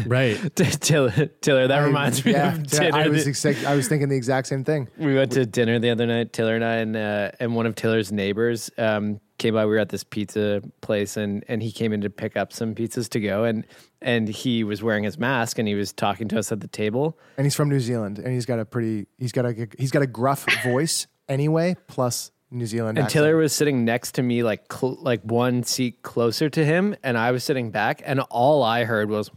Right. 0.06 0.36
Taylor, 0.56 1.10
Taylor, 1.40 1.66
that 1.68 1.78
I- 1.78 1.84
reminds 1.84 2.24
me 2.24 2.32
yeah, 2.32 2.54
of 2.54 2.66
dinner. 2.66 2.96
I 2.96 3.08
was 3.08 3.26
exact, 3.26 3.64
I 3.64 3.74
was 3.74 3.88
thinking 3.88 4.08
the 4.08 4.16
exact 4.16 4.46
same 4.46 4.64
thing. 4.64 4.88
we 4.98 5.14
went 5.14 5.32
to 5.32 5.44
dinner 5.46 5.78
the 5.78 5.90
other 5.90 6.06
night, 6.06 6.32
Taylor 6.32 6.54
and 6.54 6.64
I, 6.64 6.76
and 6.76 6.96
uh, 6.96 7.30
and 7.40 7.54
one 7.54 7.66
of 7.66 7.74
Taylor's 7.74 8.12
neighbors 8.12 8.70
um, 8.78 9.20
came 9.38 9.54
by. 9.54 9.64
We 9.66 9.72
were 9.72 9.78
at 9.78 9.88
this 9.88 10.04
pizza 10.04 10.62
place, 10.80 11.16
and 11.16 11.44
and 11.48 11.62
he 11.62 11.72
came 11.72 11.92
in 11.92 12.00
to 12.02 12.10
pick 12.10 12.36
up 12.36 12.52
some 12.52 12.74
pizzas 12.74 13.08
to 13.10 13.20
go, 13.20 13.44
and 13.44 13.64
and 14.00 14.28
he 14.28 14.64
was 14.64 14.82
wearing 14.82 15.04
his 15.04 15.18
mask, 15.18 15.58
and 15.58 15.66
he 15.66 15.74
was 15.74 15.92
talking 15.92 16.28
to 16.28 16.38
us 16.38 16.52
at 16.52 16.60
the 16.60 16.68
table. 16.68 17.18
And 17.36 17.44
he's 17.46 17.54
from 17.54 17.68
New 17.68 17.80
Zealand, 17.80 18.18
and 18.18 18.32
he's 18.32 18.46
got 18.46 18.58
a 18.58 18.64
pretty 18.64 19.06
he's 19.18 19.32
got 19.32 19.44
a 19.46 19.68
he's 19.78 19.90
got 19.90 20.02
a 20.02 20.06
gruff 20.06 20.46
voice 20.64 21.06
anyway, 21.28 21.76
plus 21.88 22.30
New 22.50 22.66
Zealand. 22.66 22.98
And 22.98 23.04
accent. 23.06 23.24
Taylor 23.24 23.36
was 23.36 23.52
sitting 23.52 23.84
next 23.84 24.12
to 24.16 24.22
me, 24.22 24.42
like 24.42 24.72
cl- 24.72 24.98
like 25.00 25.20
one 25.22 25.62
seat 25.64 26.02
closer 26.02 26.48
to 26.48 26.64
him, 26.64 26.96
and 27.02 27.18
I 27.18 27.30
was 27.32 27.44
sitting 27.44 27.70
back, 27.70 28.02
and 28.04 28.20
all 28.30 28.62
I 28.62 28.84
heard 28.84 29.10
was, 29.10 29.30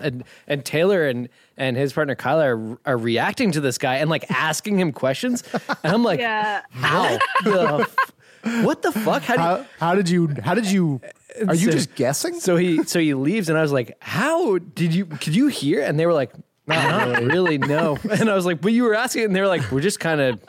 and 0.00 0.24
and 0.46 0.64
Taylor 0.64 1.06
and 1.06 1.28
and 1.56 1.76
his 1.76 1.92
partner 1.92 2.14
Kyla 2.14 2.44
are, 2.56 2.78
are 2.86 2.96
reacting 2.96 3.52
to 3.52 3.60
this 3.60 3.78
guy 3.78 3.96
and 3.96 4.08
like 4.10 4.30
asking 4.30 4.78
him 4.78 4.92
questions, 4.92 5.42
and 5.82 5.94
I'm 5.94 6.02
like, 6.02 6.20
yeah, 6.20 6.62
how 6.70 7.18
the 7.44 7.86
f- 7.88 8.64
what 8.64 8.82
the 8.82 8.92
fuck? 8.92 9.22
How 9.22 9.36
do 9.36 9.42
you, 9.42 9.46
how, 9.48 9.66
how 9.78 9.94
did 9.94 10.08
you 10.08 10.28
how 10.42 10.54
did 10.54 10.66
you 10.70 11.00
are 11.46 11.54
you 11.54 11.66
So- 11.66 11.72
just 11.72 11.94
guessing? 11.94 12.40
So 12.40 12.56
he 12.56 12.82
so 12.84 12.98
he 12.98 13.14
leaves, 13.14 13.48
and 13.48 13.58
I 13.58 13.62
was 13.62 13.72
like, 13.72 13.96
"How 14.00 14.58
did 14.58 14.94
you? 14.94 15.06
Could 15.06 15.34
you 15.36 15.48
hear?" 15.48 15.82
And 15.82 15.98
they 15.98 16.06
were 16.06 16.12
like, 16.12 16.32
"Not 16.66 17.22
really, 17.22 17.58
no." 17.58 17.98
And 18.10 18.30
I 18.30 18.34
was 18.34 18.46
like, 18.46 18.60
"But 18.60 18.72
you 18.72 18.84
were 18.84 18.94
asking," 18.94 19.24
and 19.24 19.36
they 19.36 19.40
were 19.40 19.48
like, 19.48 19.70
"We're 19.70 19.80
just 19.80 19.98
kind 20.00 20.20
of 20.20 20.40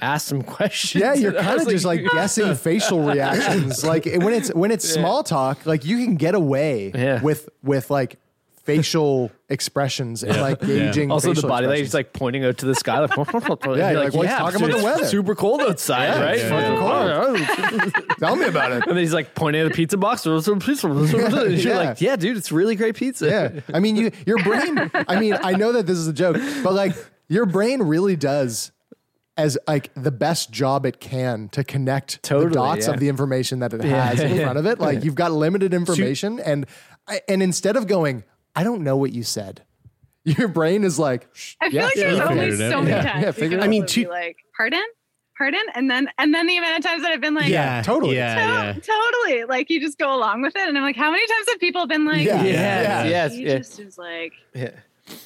asked 0.00 0.26
some 0.28 0.42
questions." 0.56 1.00
Yeah, 1.02 1.14
you're 1.14 1.32
kind 1.32 1.60
of 1.60 1.68
just 1.68 1.84
like 1.84 2.04
guessing 2.12 2.54
facial 2.54 3.02
reactions. 3.02 3.84
Like 3.84 4.04
when 4.06 4.32
it's 4.34 4.52
when 4.54 4.70
it's 4.70 4.88
small 4.88 5.22
talk, 5.22 5.66
like 5.66 5.84
you 5.84 6.04
can 6.04 6.16
get 6.16 6.34
away 6.34 6.92
Yeah. 6.94 7.22
with 7.22 7.48
with 7.62 7.90
like 7.90 8.18
facial 8.64 9.30
expressions 9.48 10.22
and 10.22 10.42
like 10.42 10.60
gauging. 10.60 11.10
Also, 11.10 11.32
the 11.32 11.40
body 11.40 11.66
language 11.66 11.80
expressions. 11.84 11.88
is 11.88 11.94
like 11.94 12.12
pointing 12.12 12.44
out 12.44 12.58
to 12.58 12.66
the 12.66 12.74
sky. 12.74 12.98
Like, 13.00 13.10
Yeah, 13.16 13.90
you're 13.92 14.04
like, 14.04 14.12
well, 14.12 14.22
he's 14.24 14.30
talking 14.36 14.62
about 14.62 14.76
the 14.78 14.84
weather." 14.84 15.06
Super 15.06 15.34
cold 15.34 15.62
outside, 15.62 16.04
Yeah, 16.04 16.22
right? 16.22 16.38
it's 16.38 16.50
fucking 16.50 17.92
cold. 17.94 18.18
Tell 18.18 18.36
me 18.36 18.44
about 18.44 18.72
it. 18.72 18.82
And 18.86 18.90
then 18.90 18.98
he's 18.98 19.14
like 19.14 19.34
pointing 19.34 19.62
at 19.62 19.68
a 19.68 19.74
pizza 19.74 19.96
box. 19.96 20.26
Or 20.26 20.42
some 20.42 20.60
pizza. 20.60 20.86
And 20.86 21.08
you're 21.10 21.56
Yeah. 21.58 21.76
like, 21.78 22.00
yeah, 22.02 22.16
dude, 22.16 22.36
it's 22.36 22.52
really 22.52 22.76
great 22.76 22.94
pizza. 22.94 23.26
Yeah, 23.26 23.60
I 23.72 23.80
mean, 23.80 23.96
you 23.96 24.10
your 24.26 24.36
brain. 24.42 24.90
I 24.94 25.18
mean, 25.18 25.38
I 25.42 25.52
know 25.54 25.72
that 25.72 25.86
this 25.86 25.96
is 25.96 26.06
a 26.06 26.12
joke, 26.12 26.36
but 26.62 26.74
like 26.74 26.92
your 27.28 27.46
brain 27.46 27.82
really 27.82 28.16
does 28.16 28.70
as 29.38 29.56
like 29.66 29.90
the 29.94 30.10
best 30.10 30.50
job 30.50 30.84
it 30.84 31.00
can 31.00 31.48
to 31.50 31.64
connect 31.64 32.22
Totally, 32.22 32.48
the 32.50 32.54
dots 32.56 32.86
yeah. 32.86 32.92
of 32.94 33.00
the 33.00 33.08
information 33.08 33.60
that 33.60 33.72
it 33.72 33.82
Yeah. 33.84 34.04
has 34.06 34.20
in 34.20 34.36
front 34.36 34.58
of 34.58 34.66
it. 34.66 34.78
Like 34.88 35.04
you've 35.04 35.14
got 35.14 35.32
limited 35.32 35.72
information, 35.72 36.40
and 36.40 36.66
and 37.28 37.42
instead 37.42 37.76
of 37.76 37.86
going, 37.86 38.24
I 38.54 38.64
don't 38.64 38.82
know 38.82 38.96
what 38.96 39.12
you 39.12 39.22
said, 39.22 39.62
your 40.24 40.48
brain 40.48 40.84
is 40.84 40.98
like, 40.98 41.28
"Shh, 41.32 41.54
I 41.60 41.70
feel 41.70 41.74
yeah, 41.76 41.84
like 41.86 41.94
there's 41.94 42.18
you 42.18 42.22
only 42.24 42.38
figured 42.50 42.60
it 42.60 42.70
so 42.70 42.78
out." 42.78 42.84
many 42.84 42.96
Yeah, 42.96 43.02
times. 43.12 43.24
Yeah, 43.24 43.30
figure 43.32 43.60
I 43.60 43.68
mean, 43.68 43.86
to- 43.86 44.08
like, 44.08 44.36
pardon, 44.56 44.82
pardon, 45.38 45.62
and 45.74 45.88
then 45.90 46.08
and 46.18 46.34
then 46.34 46.46
the 46.48 46.56
amount 46.58 46.78
of 46.78 46.84
times 46.84 47.02
that 47.02 47.12
I've 47.12 47.20
been 47.20 47.34
like, 47.34 47.48
yeah, 47.48 47.80
totally. 47.82 48.16
Yeah, 48.16 48.34
To- 48.34 48.40
yeah. 48.40 48.72
totally. 48.96 49.44
Like 49.44 49.70
you 49.70 49.80
just 49.80 49.98
go 49.98 50.14
along 50.14 50.42
with 50.42 50.56
it, 50.56 50.68
and 50.68 50.76
I'm 50.76 50.82
like, 50.82 50.96
how 50.96 51.10
many 51.12 51.26
times 51.26 51.48
have 51.48 51.60
people 51.60 51.86
been 51.86 52.04
like, 52.04 52.26
Yeah, 52.26 52.42
Yes, 52.42 52.54
yeah. 52.54 53.04
yes, 53.04 53.32
he 53.34 53.44
yeah. 53.46 53.58
just 53.58 53.78
is 53.78 53.96
like 53.96 54.32
Yeah. 54.54 54.70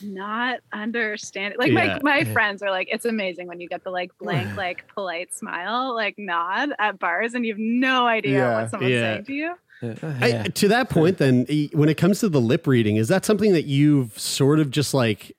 Not 0.02 0.60
understanding. 0.72 1.58
Like 1.58 1.72
Yeah. 1.72 1.98
my 2.02 2.20
my 2.24 2.32
friends 2.32 2.62
are 2.62 2.70
like, 2.70 2.88
it's 2.90 3.04
amazing 3.04 3.46
when 3.48 3.60
you 3.60 3.68
get 3.68 3.84
the 3.84 3.90
like 3.90 4.10
blank, 4.18 4.56
like 4.56 4.86
polite 4.94 5.32
smile, 5.34 5.94
like 5.94 6.16
nod 6.18 6.70
at 6.78 6.98
bars, 6.98 7.34
and 7.34 7.44
you 7.46 7.52
have 7.52 7.58
no 7.58 8.06
idea 8.06 8.38
Yeah. 8.38 8.60
what 8.62 8.70
someone's 8.70 8.92
Yeah. 8.92 9.00
saying 9.14 9.24
to 9.26 9.32
you. 9.32 9.54
Uh, 9.82 9.86
uh, 10.02 10.14
I, 10.20 10.42
to 10.48 10.68
that 10.68 10.90
point, 10.90 11.18
then, 11.18 11.44
when 11.72 11.88
it 11.88 11.96
comes 11.96 12.20
to 12.20 12.28
the 12.28 12.40
lip 12.40 12.68
reading, 12.68 12.96
is 12.96 13.08
that 13.08 13.24
something 13.24 13.52
that 13.52 13.64
you've 13.64 14.16
sort 14.18 14.60
of 14.60 14.70
just 14.70 14.94
like 14.94 15.32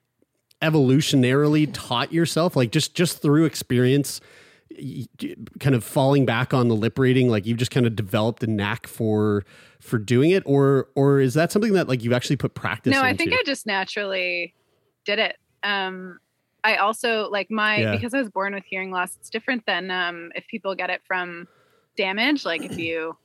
evolutionarily 0.61 1.69
taught 1.71 2.11
yourself, 2.11 2.55
like 2.55 2.71
just 2.71 2.95
just 2.95 3.21
through 3.21 3.45
experience, 3.45 4.19
y- 4.21 4.27
y- 4.27 4.42
kind 5.59 5.75
of 5.75 5.83
falling 5.83 6.25
back 6.25 6.53
on 6.53 6.67
the 6.67 6.75
lip 6.75 6.97
reading, 6.97 7.29
like 7.29 7.45
you've 7.45 7.57
just 7.57 7.71
kind 7.71 7.85
of 7.85 7.95
developed 7.95 8.43
a 8.43 8.47
knack 8.47 8.87
for 8.87 9.43
for 9.79 9.97
doing 9.97 10.31
it, 10.31 10.43
or 10.45 10.87
or 10.95 11.19
is 11.19 11.33
that 11.33 11.51
something 11.51 11.73
that 11.73 11.87
like 11.87 12.03
you've 12.03 12.13
actually 12.13 12.35
put 12.37 12.53
practice? 12.53 12.91
no, 12.91 13.01
I 13.01 13.15
think 13.15 13.33
I 13.33 13.43
just 13.45 13.65
naturally 13.65 14.53
did 15.05 15.19
it. 15.19 15.37
Um, 15.63 16.19
I 16.63 16.77
also 16.77 17.29
like 17.29 17.51
my 17.51 17.79
Yeah. 17.81 17.91
because 17.95 18.13
I 18.13 18.19
was 18.19 18.29
born 18.29 18.53
with 18.53 18.63
hearing 18.65 18.91
loss. 18.91 19.15
It's 19.17 19.29
different 19.29 19.65
than 19.65 19.91
um, 19.91 20.31
if 20.35 20.47
people 20.47 20.75
get 20.75 20.89
it 20.89 21.01
from 21.05 21.47
damage. 21.97 22.45
Like 22.45 22.63
if 22.63 22.77
you, 22.79 23.17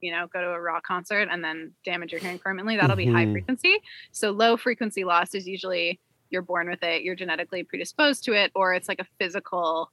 you 0.00 0.12
know, 0.12 0.26
go 0.32 0.40
to 0.40 0.48
a 0.50 0.60
rock 0.60 0.84
concert 0.84 1.28
and 1.30 1.42
then 1.44 1.72
damage 1.84 2.12
your 2.12 2.20
hearing 2.20 2.38
permanently, 2.38 2.76
that'll 2.76 2.96
be 2.96 3.06
high 3.06 3.26
Mhm. 3.26 3.32
frequency. 3.32 3.76
So 4.12 4.30
low 4.32 4.56
frequency 4.56 5.04
loss 5.04 5.34
is 5.34 5.46
usually 5.46 6.00
you're 6.30 6.42
born 6.42 6.68
with 6.68 6.82
it, 6.82 7.02
you're 7.02 7.14
genetically 7.14 7.62
predisposed 7.62 8.24
to 8.24 8.32
it, 8.32 8.50
or 8.56 8.74
it's 8.74 8.88
like 8.88 8.98
a 9.00 9.06
physical 9.20 9.92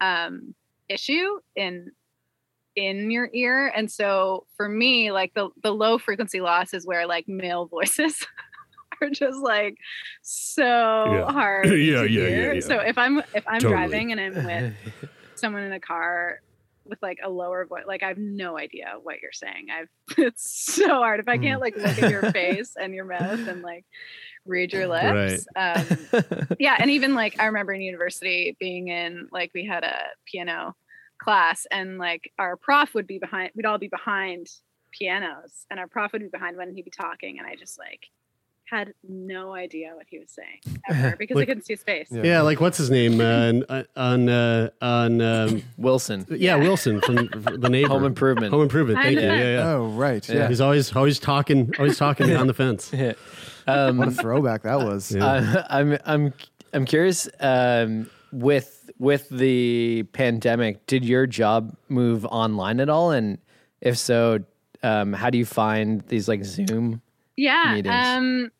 um, 0.00 0.54
issue 0.88 1.38
in 1.56 1.92
in 2.76 3.10
your 3.10 3.28
ear. 3.32 3.66
And 3.74 3.90
so 3.90 4.46
for 4.56 4.68
me, 4.68 5.10
like 5.12 5.34
the 5.34 5.50
the 5.62 5.72
low 5.72 5.98
frequency 5.98 6.40
loss 6.40 6.72
is 6.74 6.86
where 6.86 7.06
like 7.06 7.28
male 7.28 7.66
voices 7.66 8.26
are 9.02 9.10
just 9.10 9.38
like 9.38 9.76
so 10.22 10.62
Yeah. 10.62 11.24
hard. 11.32 11.66
Yeah, 11.66 11.72
to 11.72 11.80
yeah, 11.80 12.02
yeah, 12.06 12.28
hear. 12.28 12.54
yeah. 12.54 12.60
So 12.60 12.78
if 12.78 12.96
I'm 12.98 13.18
if 13.34 13.44
I'm 13.46 13.60
Totally. 13.60 13.72
driving 13.88 14.12
and 14.12 14.20
I'm 14.20 14.44
with 14.44 14.74
someone 15.34 15.62
in 15.64 15.72
a 15.72 15.80
car 15.80 16.40
with 16.84 17.00
like 17.02 17.18
a 17.22 17.28
lower 17.30 17.66
voice, 17.66 17.84
like 17.86 18.02
I 18.02 18.08
have 18.08 18.18
no 18.18 18.58
idea 18.58 18.94
what 19.02 19.20
you're 19.20 19.32
saying. 19.32 19.66
I've 19.72 19.88
it's 20.18 20.50
so 20.74 20.86
hard 20.88 21.20
if 21.20 21.28
I 21.28 21.38
can't 21.38 21.60
like 21.60 21.76
look 21.76 21.98
at 22.02 22.10
your 22.10 22.30
face 22.32 22.74
and 22.80 22.94
your 22.94 23.04
mouth 23.04 23.46
and 23.46 23.62
like 23.62 23.84
read 24.46 24.72
your 24.72 24.86
lips. 24.86 25.46
Um, 25.56 25.84
yeah, 26.58 26.76
and 26.78 26.90
even 26.90 27.14
like 27.14 27.38
I 27.38 27.46
remember 27.46 27.72
in 27.72 27.80
university 27.80 28.56
being 28.58 28.88
in 28.88 29.28
like 29.30 29.50
we 29.54 29.64
had 29.64 29.84
a 29.84 29.98
piano 30.26 30.76
class 31.18 31.66
and 31.70 31.98
like 31.98 32.32
our 32.38 32.56
prof 32.56 32.94
would 32.94 33.06
be 33.06 33.18
behind 33.18 33.50
we'd 33.54 33.66
all 33.66 33.78
be 33.78 33.88
behind 33.88 34.48
pianos, 34.92 35.66
and 35.70 35.78
our 35.78 35.86
prof 35.86 36.12
would 36.12 36.22
be 36.22 36.28
behind 36.28 36.56
one 36.56 36.68
and 36.68 36.76
he'd 36.76 36.84
be 36.84 36.90
talking, 36.90 37.38
and 37.38 37.46
I 37.46 37.56
just 37.56 37.78
like 37.78 38.06
had 38.70 38.94
no 39.06 39.52
idea 39.52 39.92
what 39.96 40.06
he 40.08 40.18
was 40.18 40.30
saying 40.30 40.80
ever 40.88 41.16
because 41.18 41.36
I 41.36 41.44
couldn't 41.44 41.64
see 41.64 41.72
his 41.72 41.82
face. 41.82 42.08
Yeah. 42.10 42.42
like 42.42 42.60
what's 42.60 42.78
his 42.78 42.90
name 42.90 43.20
uh, 43.20 43.82
on 43.96 44.28
uh, 44.28 44.70
on 44.80 45.20
um, 45.20 45.62
Wilson? 45.76 46.26
Yeah, 46.30 46.56
Wilson 46.56 47.00
from 47.00 47.16
the 47.60 47.68
neighbor. 47.68 47.88
Home 47.88 48.04
Improvement. 48.04 48.52
Home 48.52 48.62
Improvement. 48.62 49.00
Thank 49.00 49.16
you. 49.16 49.22
Yeah, 49.22 49.36
yeah. 49.36 49.72
Oh, 49.72 49.88
right. 49.88 50.26
Yeah. 50.28 50.48
He's 50.48 50.60
always 50.60 50.94
always 50.94 51.18
talking, 51.18 51.74
always 51.78 51.98
talking 51.98 52.34
on 52.36 52.46
the 52.46 52.54
fence. 52.54 52.92
Yeah. 52.92 53.14
Um, 53.70 53.98
what 53.98 54.08
a 54.08 54.12
throwback 54.12 54.62
that 54.62 54.78
was. 54.80 55.14
Uh, 55.14 55.64
I'm 55.70 55.98
I'm 56.04 56.32
I'm 56.72 56.84
curious. 56.84 57.28
Um, 57.40 58.10
with 58.32 58.90
with 58.98 59.28
the 59.28 60.04
pandemic, 60.12 60.86
did 60.86 61.04
your 61.04 61.26
job 61.26 61.76
move 61.88 62.24
online 62.26 62.80
at 62.80 62.88
all? 62.88 63.10
And 63.10 63.38
if 63.80 63.98
so, 63.98 64.40
um, 64.82 65.12
how 65.12 65.30
do 65.30 65.38
you 65.38 65.44
find 65.46 66.02
these 66.02 66.28
like 66.28 66.44
Zoom? 66.44 67.02
Yeah. 67.36 67.74
meetings. 67.74 67.94
Um 67.94 68.50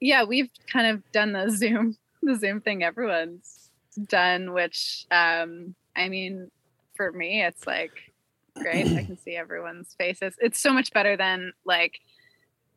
yeah, 0.00 0.24
we've 0.24 0.50
kind 0.70 0.88
of 0.88 1.12
done 1.12 1.32
the 1.32 1.50
Zoom 1.50 1.96
the 2.22 2.36
Zoom 2.36 2.60
thing 2.60 2.82
everyone's 2.82 3.70
done, 4.08 4.52
which 4.52 5.06
um 5.10 5.74
I 5.96 6.08
mean 6.08 6.50
for 6.96 7.12
me 7.12 7.42
it's 7.42 7.66
like 7.66 8.12
great. 8.60 8.86
I 8.86 9.04
can 9.04 9.18
see 9.18 9.36
everyone's 9.36 9.94
faces. 9.94 10.34
It's 10.40 10.58
so 10.58 10.72
much 10.72 10.92
better 10.92 11.16
than 11.16 11.52
like 11.64 12.00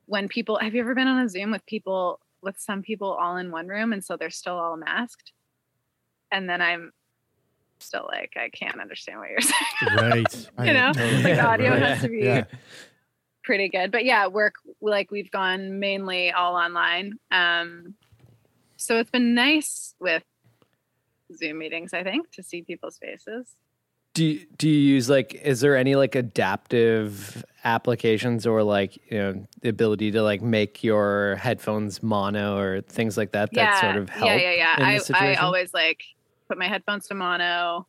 when 0.08 0.28
people 0.28 0.58
have 0.58 0.74
you 0.74 0.82
ever 0.82 0.96
been 0.96 1.08
on 1.08 1.24
a 1.24 1.30
Zoom 1.30 1.52
with 1.52 1.66
people 1.66 2.20
with 2.42 2.56
some 2.60 2.82
people 2.82 3.12
all 3.14 3.38
in 3.38 3.52
one 3.52 3.68
room 3.68 3.94
and 3.94 4.04
so 4.04 4.18
they're 4.18 4.30
still 4.30 4.58
all 4.58 4.76
masked? 4.78 5.32
And 6.32 6.50
then 6.50 6.62
I'm 6.62 6.92
still 7.80 8.08
like 8.12 8.34
I 8.36 8.50
can't 8.50 8.80
understand 8.82 9.20
what 9.20 9.30
you're 9.30 9.42
saying. 9.42 9.96
Right. 9.96 10.50
you 10.68 10.74
know, 10.74 10.92
totally. 10.94 11.24
like 11.24 11.36
the 11.36 11.46
audio 11.46 11.70
Right. 11.72 11.82
has 11.84 12.02
to 12.02 12.10
be 12.10 12.20
Yeah. 12.20 12.44
pretty 13.44 13.70
good. 13.70 13.92
But 13.92 14.04
yeah, 14.06 14.28
work 14.28 14.56
like 14.82 15.12
we've 15.12 15.32
gone 15.32 15.80
mainly 15.80 16.32
all 16.32 16.56
online. 16.56 17.14
Um, 17.32 17.94
so 18.78 18.98
it's 19.00 19.12
been 19.12 19.34
nice 19.34 19.96
with 20.00 20.24
Zoom 21.36 21.58
meetings, 21.60 21.94
I 21.94 22.04
think, 22.04 22.32
to 22.32 22.44
see 22.44 22.62
people's 22.62 22.98
faces. 22.98 23.56
Do 24.18 24.26
you, 24.26 24.48
do 24.58 24.68
you 24.68 24.96
use 24.96 25.12
like? 25.12 25.36
Is 25.36 25.60
there 25.60 25.78
any 25.78 25.96
like 25.96 26.16
adaptive 26.16 27.46
applications 27.64 28.48
or 28.48 28.64
like 28.64 28.98
you 29.12 29.20
know 29.20 29.46
the 29.62 29.70
ability 29.70 30.10
to 30.10 30.24
like 30.24 30.42
make 30.42 30.84
your 30.84 31.36
headphones 31.36 32.02
mono 32.02 32.58
or 32.58 32.82
things 32.82 33.16
like 33.16 33.34
that 33.34 33.54
that 33.54 33.62
yeah, 33.62 33.80
sort 33.80 33.98
of 33.98 34.10
help? 34.10 34.26
yeah, 34.26 34.38
yeah, 34.38 34.76
yeah. 34.80 35.00
I 35.14 35.34
I 35.34 35.36
always 35.36 35.72
like 35.72 36.02
put 36.50 36.58
my 36.58 36.68
headphones 36.68 37.08
to 37.10 37.14
mono. 37.14 37.86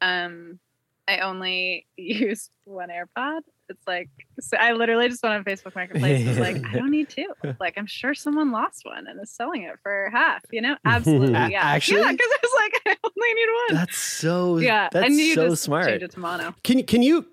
Um, 0.00 0.60
I 1.08 1.18
only 1.18 1.88
use 1.96 2.48
one 2.62 2.90
AirPod. 2.90 3.40
It's 3.72 3.86
like 3.86 4.10
so 4.38 4.56
I 4.56 4.72
literally 4.72 5.08
just 5.08 5.22
went 5.22 5.34
on 5.34 5.44
Facebook 5.44 5.74
Marketplace. 5.74 6.20
and 6.20 6.28
was 6.28 6.38
like, 6.38 6.64
I 6.70 6.74
don't 6.74 6.90
need 6.90 7.08
two. 7.08 7.26
Like, 7.58 7.74
I'm 7.76 7.86
sure 7.86 8.14
someone 8.14 8.52
lost 8.52 8.84
one 8.84 9.06
and 9.06 9.20
is 9.20 9.30
selling 9.30 9.62
it 9.62 9.78
for 9.82 10.10
half. 10.12 10.44
You 10.50 10.60
know, 10.60 10.76
absolutely, 10.84 11.32
yeah. 11.32 11.62
actually? 11.62 12.00
yeah, 12.00 12.12
because 12.12 12.30
I 12.30 12.38
was 12.42 12.52
like, 12.56 12.82
I 12.86 12.96
only 13.04 13.34
need 13.34 13.48
one. 13.68 13.80
That's 13.80 13.98
so. 13.98 14.58
yeah, 14.58 14.88
that's 14.92 15.06
and 15.06 15.16
you 15.16 15.34
so 15.34 15.48
just 15.48 15.62
smart. 15.62 15.86
change 15.86 16.02
it 16.02 16.10
to 16.12 16.20
mono. 16.20 16.54
Can 16.62 16.82
can 16.84 17.02
you 17.02 17.26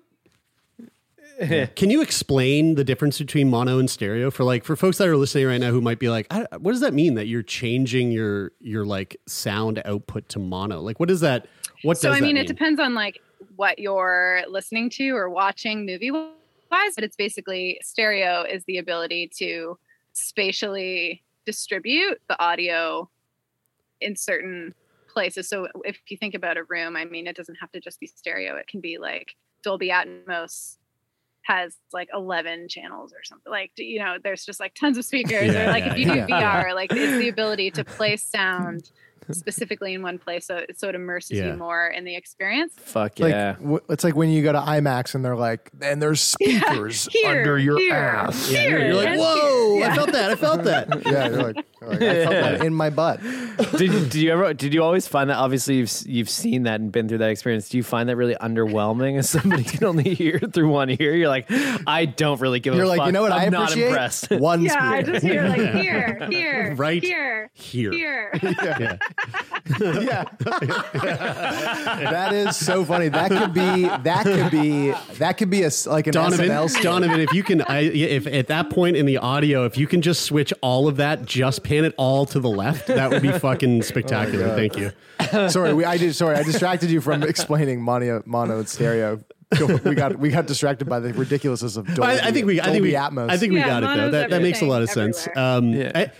can 1.74 1.90
you 1.90 2.02
explain 2.02 2.74
the 2.74 2.84
difference 2.84 3.18
between 3.18 3.48
mono 3.48 3.78
and 3.78 3.88
stereo 3.88 4.30
for 4.30 4.44
like 4.44 4.64
for 4.64 4.76
folks 4.76 4.98
that 4.98 5.08
are 5.08 5.16
listening 5.16 5.46
right 5.46 5.60
now 5.60 5.70
who 5.70 5.80
might 5.80 5.98
be 5.98 6.08
like, 6.08 6.26
I, 6.30 6.46
what 6.58 6.72
does 6.72 6.80
that 6.80 6.92
mean 6.92 7.14
that 7.14 7.26
you're 7.26 7.42
changing 7.42 8.12
your 8.12 8.52
your 8.60 8.84
like 8.84 9.16
sound 9.26 9.80
output 9.84 10.28
to 10.30 10.38
mono? 10.38 10.80
Like, 10.80 11.00
what 11.00 11.10
is 11.10 11.20
that? 11.20 11.46
What 11.82 11.98
so 11.98 12.12
I 12.12 12.20
mean, 12.20 12.34
that 12.34 12.42
it 12.42 12.48
depends 12.48 12.78
on 12.78 12.94
like 12.94 13.20
what 13.60 13.78
you're 13.78 14.40
listening 14.48 14.88
to 14.88 15.10
or 15.10 15.28
watching 15.28 15.84
movie 15.84 16.10
wise, 16.10 16.94
but 16.94 17.04
it's 17.04 17.14
basically 17.14 17.78
stereo 17.82 18.42
is 18.42 18.64
the 18.64 18.78
ability 18.78 19.30
to 19.36 19.78
spatially 20.14 21.22
distribute 21.44 22.18
the 22.30 22.42
audio 22.42 23.06
in 24.00 24.16
certain 24.16 24.74
places. 25.08 25.46
So 25.46 25.68
if 25.84 25.98
you 26.08 26.16
think 26.16 26.34
about 26.34 26.56
a 26.56 26.64
room, 26.70 26.96
I 26.96 27.04
mean, 27.04 27.26
it 27.26 27.36
doesn't 27.36 27.56
have 27.56 27.70
to 27.72 27.80
just 27.80 28.00
be 28.00 28.06
stereo. 28.06 28.56
It 28.56 28.66
can 28.66 28.80
be 28.80 28.96
like 28.96 29.36
Dolby 29.62 29.90
Atmos 29.90 30.78
has 31.42 31.76
like 31.92 32.08
11 32.14 32.68
channels 32.68 33.12
or 33.12 33.24
something 33.24 33.50
like 33.50 33.72
you 33.76 33.98
know 33.98 34.16
there's 34.22 34.44
just 34.44 34.60
like 34.60 34.74
tons 34.74 34.98
of 34.98 35.04
speakers 35.06 35.52
Yeah, 35.52 35.64
or 35.64 35.72
like 35.72 35.84
yeah, 35.84 35.92
if 35.92 35.98
you 35.98 36.04
do 36.04 36.14
yeah. 36.14 36.64
vr 36.64 36.74
like 36.80 36.92
it's 36.92 37.18
the 37.18 37.30
ability 37.30 37.70
to 37.72 37.82
place 37.82 38.22
sound 38.22 38.90
specifically 39.34 39.94
in 39.94 40.02
one 40.02 40.18
place 40.18 40.46
so 40.46 40.64
so 40.76 40.88
it 40.88 40.94
immerses 40.94 41.38
Yeah. 41.38 41.52
you 41.52 41.56
more 41.56 41.86
in 41.88 42.04
the 42.04 42.14
experience 42.16 42.72
Fuck 42.78 43.18
Like, 43.18 43.32
yeah. 43.32 43.52
w- 43.54 43.80
it's 43.88 44.04
like 44.04 44.14
when 44.16 44.30
you 44.30 44.42
go 44.42 44.52
to 44.52 44.58
IMAX 44.60 45.14
and 45.14 45.24
they're 45.24 45.36
like, 45.36 45.70
and 45.80 46.00
there's 46.02 46.20
speakers 46.36 47.08
Here, 47.10 47.28
under 47.38 47.58
your 47.58 47.78
here, 47.78 47.94
ass. 47.94 48.50
Yeah, 48.50 48.68
you're, 48.68 48.84
you're 48.86 48.94
like, 48.94 49.18
whoa! 49.18 49.74
here. 49.76 49.86
I 49.90 49.94
felt 49.96 50.12
that. 50.12 50.30
I 50.30 50.34
felt 50.36 50.64
that. 50.64 50.88
Yeah, 51.06 51.28
you're 51.28 51.42
like, 51.42 51.56
you're 51.79 51.79
like, 51.82 52.02
I 52.02 52.24
felt 52.24 52.30
that 52.30 52.64
in 52.66 52.74
my 52.74 52.90
butt. 52.90 53.20
did, 53.76 53.90
did 54.10 54.14
you 54.14 54.32
ever 54.32 54.52
did 54.54 54.74
you 54.74 54.82
always 54.82 55.06
find 55.08 55.30
that 55.30 55.36
obviously 55.36 55.76
you've 55.76 55.92
you've 56.06 56.28
seen 56.30 56.64
that 56.64 56.80
and 56.80 56.92
been 56.92 57.08
through 57.08 57.18
that 57.18 57.30
experience 57.30 57.68
do 57.68 57.76
you 57.76 57.82
find 57.82 58.08
that 58.08 58.16
really 58.16 58.34
underwhelming 58.36 59.18
as 59.18 59.28
somebody 59.30 59.64
can 59.72 59.84
only 59.84 60.14
hear 60.14 60.38
through 60.38 60.68
one 60.68 60.90
ear 60.90 61.14
you're 61.14 61.28
like 61.28 61.46
i 61.86 62.04
don't 62.04 62.40
really 62.40 62.60
give 62.60 62.74
You're 62.74 62.84
a 62.84 62.88
like, 62.88 62.98
fuck 62.98 63.06
you 63.06 63.12
know 63.12 63.22
what 63.22 63.32
i'm 63.32 63.40
I 63.40 63.48
not 63.48 63.70
appreciate? 63.70 63.88
impressed 63.88 64.30
One 64.30 64.62
yeah 64.62 64.76
i 64.80 65.02
just 65.02 65.24
hear 65.24 65.48
like 65.48 65.60
here 65.74 66.26
here 66.30 66.74
Right 66.76 67.02
here 67.02 67.50
here. 67.54 67.92
here 67.92 68.30
Yeah. 68.60 68.98
yeah. 69.80 70.24
that 72.10 72.32
is 72.32 72.56
so 72.56 72.84
funny. 72.84 73.08
That 73.08 73.30
could 73.30 73.52
be 73.54 73.82
that 73.84 74.24
could 74.24 74.50
be 74.50 74.92
that 75.18 75.36
could 75.38 75.50
be 75.50 75.62
a 75.64 75.70
like 75.86 76.06
an 76.06 76.12
Donovan, 76.12 76.48
SNL. 76.48 76.82
Donovan, 76.82 77.20
if 77.20 77.32
you 77.32 77.42
can, 77.42 77.62
I, 77.62 77.80
if 77.80 78.26
at 78.26 78.48
that 78.48 78.70
point 78.70 78.96
in 78.96 79.06
the 79.06 79.18
audio, 79.18 79.64
if 79.64 79.76
you 79.78 79.86
can 79.86 80.02
just 80.02 80.22
switch 80.22 80.52
all 80.62 80.88
of 80.88 80.96
that, 80.96 81.24
just 81.24 81.62
pan 81.70 81.84
it 81.84 81.94
all 81.96 82.26
to 82.26 82.40
the 82.40 82.50
left, 82.50 82.88
that 82.88 83.10
would 83.10 83.22
be 83.22 83.30
fucking 83.38 83.82
spectacular. 83.82 84.46
God. 84.46 84.56
Thank 84.56 84.76
you. 84.76 85.48
sorry, 85.50 85.72
we, 85.72 85.84
I 85.84 85.96
did. 85.96 86.14
Sorry, 86.14 86.36
I 86.36 86.42
distracted 86.42 86.90
you 86.90 87.00
from 87.00 87.22
explaining 87.22 87.80
mono, 87.80 88.22
mono 88.26 88.58
and 88.58 88.68
stereo. 88.68 89.20
We 89.84 89.94
got 89.94 90.18
we 90.18 90.30
got 90.30 90.46
distracted 90.46 90.88
by 90.88 91.00
the 91.00 91.12
ridiculousness 91.12 91.76
of 91.76 91.86
Dolby, 91.86 92.02
I, 92.02 92.28
I 92.28 92.32
think 92.32 92.46
we, 92.46 92.60
I 92.60 92.64
think 92.66 92.82
we, 92.82 92.92
Atmos. 92.92 93.30
I 93.30 93.36
think 93.36 93.52
we 93.52 93.58
Yeah, 93.58 93.80
got 93.80 93.82
it 93.82 93.86
though. 93.96 94.10
That, 94.10 94.30
that 94.30 94.42
makes 94.42 94.62
a 94.62 94.64
lot 94.64 94.82
of 94.82 94.90
everything, 94.90 95.12
sense. 95.12 95.36
Um, 95.36 95.72
Yeah. 95.72 95.92
I- 95.94 96.12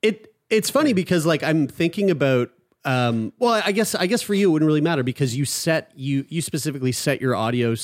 it 0.00 0.32
it's 0.48 0.70
funny 0.70 0.92
because 0.92 1.26
like 1.26 1.42
I'm 1.42 1.66
thinking 1.66 2.10
about. 2.10 2.50
Um, 2.84 3.32
well, 3.38 3.60
I 3.64 3.72
guess 3.72 3.94
I 3.94 4.06
guess 4.06 4.22
for 4.22 4.32
you 4.34 4.48
it 4.48 4.52
wouldn't 4.52 4.66
really 4.66 4.80
matter 4.80 5.02
because 5.02 5.36
you 5.36 5.44
set 5.44 5.90
you 5.94 6.24
you 6.28 6.40
specifically 6.40 6.92
set 6.92 7.20
your 7.20 7.34
audio 7.34 7.74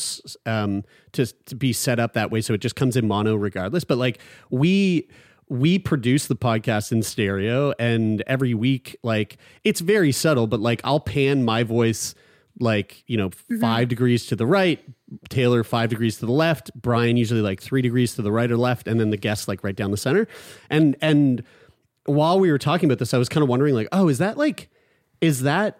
um, 0.46 0.82
to 1.12 1.26
to 1.26 1.54
be 1.56 1.72
set 1.74 1.98
up 1.98 2.14
that 2.14 2.30
way, 2.30 2.40
so 2.40 2.54
it 2.54 2.60
just 2.60 2.76
comes 2.76 2.96
in 2.96 3.06
mono 3.06 3.34
regardless. 3.34 3.84
But 3.84 3.98
like 3.98 4.18
we 4.50 5.08
we 5.48 5.78
produce 5.78 6.26
the 6.26 6.36
podcast 6.36 6.92
in 6.92 7.02
stereo, 7.02 7.72
and 7.78 8.22
every 8.26 8.54
week 8.54 8.96
like 9.02 9.38
it's 9.62 9.80
very 9.80 10.12
subtle, 10.12 10.46
but 10.46 10.60
like 10.60 10.80
I'll 10.84 11.00
pan 11.00 11.44
my 11.44 11.62
voice 11.62 12.14
like 12.60 13.02
you 13.06 13.16
know 13.16 13.30
mm-hmm. 13.30 13.60
five 13.60 13.88
degrees 13.88 14.26
to 14.26 14.36
the 14.36 14.46
right 14.46 14.80
taylor 15.28 15.64
five 15.64 15.90
degrees 15.90 16.18
to 16.18 16.26
the 16.26 16.32
left 16.32 16.70
brian 16.80 17.16
usually 17.16 17.40
like 17.40 17.60
three 17.60 17.82
degrees 17.82 18.14
to 18.14 18.22
the 18.22 18.30
right 18.30 18.50
or 18.50 18.56
left 18.56 18.86
and 18.86 19.00
then 19.00 19.10
the 19.10 19.16
guest 19.16 19.48
like 19.48 19.64
right 19.64 19.76
down 19.76 19.90
the 19.90 19.96
center. 19.96 20.28
And 20.70 20.96
and 21.00 21.42
while 22.06 22.38
we 22.38 22.50
were 22.52 22.58
talking 22.58 22.88
about 22.88 22.98
this 22.98 23.14
i 23.14 23.18
was 23.18 23.28
kind 23.28 23.42
of 23.42 23.48
wondering 23.48 23.74
like 23.74 23.88
oh 23.92 24.08
is 24.08 24.18
that 24.18 24.36
like 24.36 24.70
is 25.20 25.42
that 25.42 25.78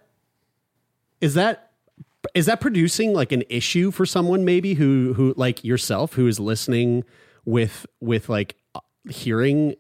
is 1.21 1.35
that 1.35 1.71
is 2.35 2.47
that 2.47 2.61
producing 2.61 3.13
like 3.13 3.31
an 3.31 3.45
issue 3.49 3.91
for 3.91 4.07
someone 4.07 4.45
maybe 4.45 4.75
who 4.75 5.13
who 5.15 5.35
like 5.37 5.63
yourself 5.63 6.15
who 6.15 6.27
is 6.27 6.41
listening 6.41 7.05
with 7.45 7.87
with 8.01 8.29
like 8.29 8.57
hearing 9.09 9.77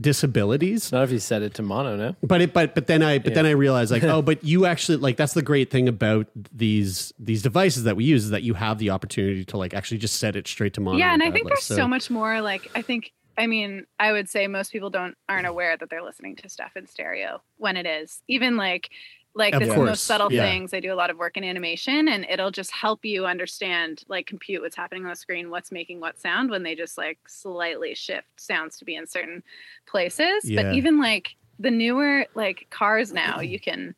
disabilities. 0.00 0.92
Not 0.92 1.04
if 1.04 1.10
you 1.10 1.18
set 1.18 1.42
it 1.42 1.54
to 1.54 1.62
mono 1.62 1.96
no? 1.96 2.16
But 2.22 2.40
it 2.40 2.54
but 2.54 2.74
but 2.74 2.86
then 2.86 3.02
i 3.02 3.18
but 3.18 3.34
then 3.34 3.44
i 3.44 3.50
realized 3.50 3.90
like 3.90 4.02
oh 4.04 4.22
but 4.22 4.42
you 4.42 4.64
actually 4.64 4.96
like 4.96 5.16
that's 5.16 5.34
the 5.34 5.42
great 5.42 5.70
thing 5.70 5.88
about 5.88 6.26
these 6.34 7.12
these 7.18 7.42
devices 7.42 7.84
that 7.84 7.96
we 7.96 8.04
use 8.04 8.24
is 8.24 8.30
that 8.30 8.42
you 8.42 8.54
have 8.54 8.78
the 8.78 8.90
opportunity 8.90 9.44
to 9.44 9.56
like 9.58 9.74
actually 9.74 9.98
just 9.98 10.18
set 10.18 10.36
it 10.36 10.48
straight 10.48 10.72
to 10.74 10.80
mono 10.80 10.96
yeah 10.96 11.12
and 11.12 11.22
i 11.22 11.26
think 11.30 11.44
regardless. 11.44 11.68
there's 11.68 11.78
so, 11.78 11.88
much 11.88 12.08
more 12.08 12.40
like 12.40 12.70
i 12.74 12.80
think 12.80 13.12
i 13.36 13.46
mean 13.46 13.84
i 13.98 14.10
would 14.10 14.28
say 14.28 14.46
most 14.46 14.72
people 14.72 14.88
don't 14.88 15.14
aren't 15.28 15.46
aware 15.46 15.76
that 15.76 15.90
they're 15.90 16.02
listening 16.02 16.34
to 16.36 16.48
stuff 16.48 16.72
in 16.76 16.86
stereo 16.86 17.42
when 17.58 17.76
it 17.76 17.86
is. 17.86 18.22
Even 18.26 18.56
like 18.56 18.90
like 19.34 19.54
Of 19.54 19.60
this 19.60 19.68
is 19.68 19.74
the 19.74 19.76
course, 19.76 19.88
most 19.88 20.04
subtle 20.04 20.32
yeah. 20.32 20.42
things. 20.42 20.74
I 20.74 20.80
do 20.80 20.92
a 20.92 20.94
lot 20.94 21.10
of 21.10 21.16
work 21.16 21.36
in 21.36 21.44
animation 21.44 22.08
and 22.08 22.26
it'll 22.28 22.50
just 22.50 22.72
help 22.72 23.04
you 23.04 23.26
understand 23.26 24.02
like 24.08 24.26
compute 24.26 24.60
what's 24.62 24.76
happening 24.76 25.04
on 25.04 25.10
the 25.10 25.16
screen 25.16 25.50
what's 25.50 25.70
making 25.70 26.00
what 26.00 26.18
sound 26.18 26.50
when 26.50 26.62
they 26.62 26.74
just 26.74 26.98
like 26.98 27.18
slightly 27.28 27.94
shift 27.94 28.28
sounds 28.36 28.78
to 28.78 28.84
be 28.84 28.96
in 28.96 29.06
certain 29.06 29.42
places. 29.86 30.44
Yeah. 30.44 30.62
but 30.62 30.74
even 30.74 30.98
like 31.00 31.36
the 31.58 31.70
newer 31.70 32.26
like 32.34 32.66
cars 32.70 33.12
now 33.12 33.40
you 33.40 33.60
can 33.60 33.94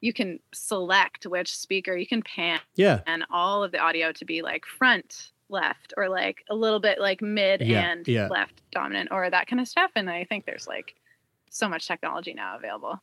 you 0.00 0.12
can 0.12 0.40
select 0.52 1.26
which 1.26 1.54
speaker 1.54 1.94
you 1.94 2.06
can 2.06 2.22
pan 2.22 2.58
yeah. 2.74 3.00
and 3.06 3.24
all 3.30 3.62
of 3.62 3.72
the 3.72 3.78
audio 3.78 4.10
to 4.12 4.24
be 4.24 4.42
like 4.42 4.64
front 4.66 5.30
left 5.48 5.92
or 5.96 6.08
like 6.08 6.44
a 6.48 6.54
little 6.54 6.80
bit 6.80 6.98
like 6.98 7.20
mid 7.20 7.60
Yeah, 7.60 7.92
and 7.92 8.08
left 8.08 8.62
dominant 8.72 9.10
or 9.12 9.28
that 9.28 9.46
kind 9.46 9.60
of 9.60 9.68
stuff. 9.68 9.90
And 9.94 10.08
i 10.08 10.24
think 10.24 10.46
there's 10.46 10.66
like 10.66 10.94
so 11.50 11.68
much 11.68 11.86
technology 11.86 12.32
now 12.32 12.56
available 12.56 12.98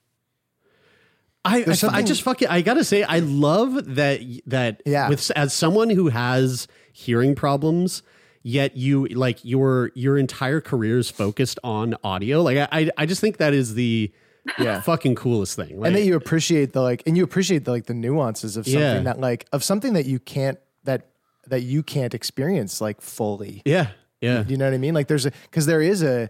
I, 1.46 1.58
I, 1.58 1.62
There's 1.64 1.84
I 1.84 2.02
just 2.02 2.22
fucking 2.24 2.48
I 2.50 2.62
gotta 2.62 2.84
say 2.84 3.04
I 3.04 3.20
love 3.20 3.96
that 3.96 4.22
that 4.48 4.82
Yeah. 4.86 5.10
with 5.10 5.32
as 5.36 5.54
someone 5.54 5.90
who 5.90 6.10
has 6.10 6.68
hearing 6.92 7.34
problems 7.36 8.04
yet 8.44 8.76
you 8.78 9.06
like 9.08 9.44
your 9.44 9.92
your 9.96 10.18
entire 10.18 10.62
career 10.62 10.98
is 10.98 11.10
focused 11.10 11.60
on 11.64 11.96
audio 12.04 12.42
like 12.42 12.58
i 12.72 12.90
i, 12.98 13.06
just 13.06 13.20
think 13.22 13.38
that 13.38 13.54
is 13.54 13.74
the 13.76 14.12
Yeah. 14.58 14.80
fucking 14.82 15.16
coolest 15.16 15.56
thing 15.58 15.78
like, 15.80 15.88
and 15.88 15.96
that 15.98 16.04
you 16.04 16.16
appreciate 16.16 16.72
the 16.74 16.82
like 16.82 17.04
and 17.06 17.18
you 17.18 17.24
appreciate 17.24 17.66
the 17.66 17.72
like 17.72 17.86
the 17.86 17.94
nuances 17.94 18.56
of 18.58 18.66
something 18.66 18.82
Yeah. 18.82 19.00
that 19.04 19.20
like 19.20 19.46
of 19.54 19.64
something 19.64 19.94
that 19.94 20.06
you 20.06 20.20
can't 20.20 20.58
that 20.86 21.08
that 21.48 21.62
you 21.64 21.84
can't 21.84 22.14
experience 22.14 22.80
like 22.82 23.02
fully 23.02 23.62
yeah 23.66 23.88
yeah 24.22 24.44
you 24.48 24.56
know 24.58 24.66
what 24.66 24.74
i 24.74 24.78
mean 24.78 24.94
like 24.94 25.08
there's 25.08 25.26
a 25.26 25.32
because 25.44 25.66
there 25.66 25.82
is 25.82 26.02
a, 26.04 26.30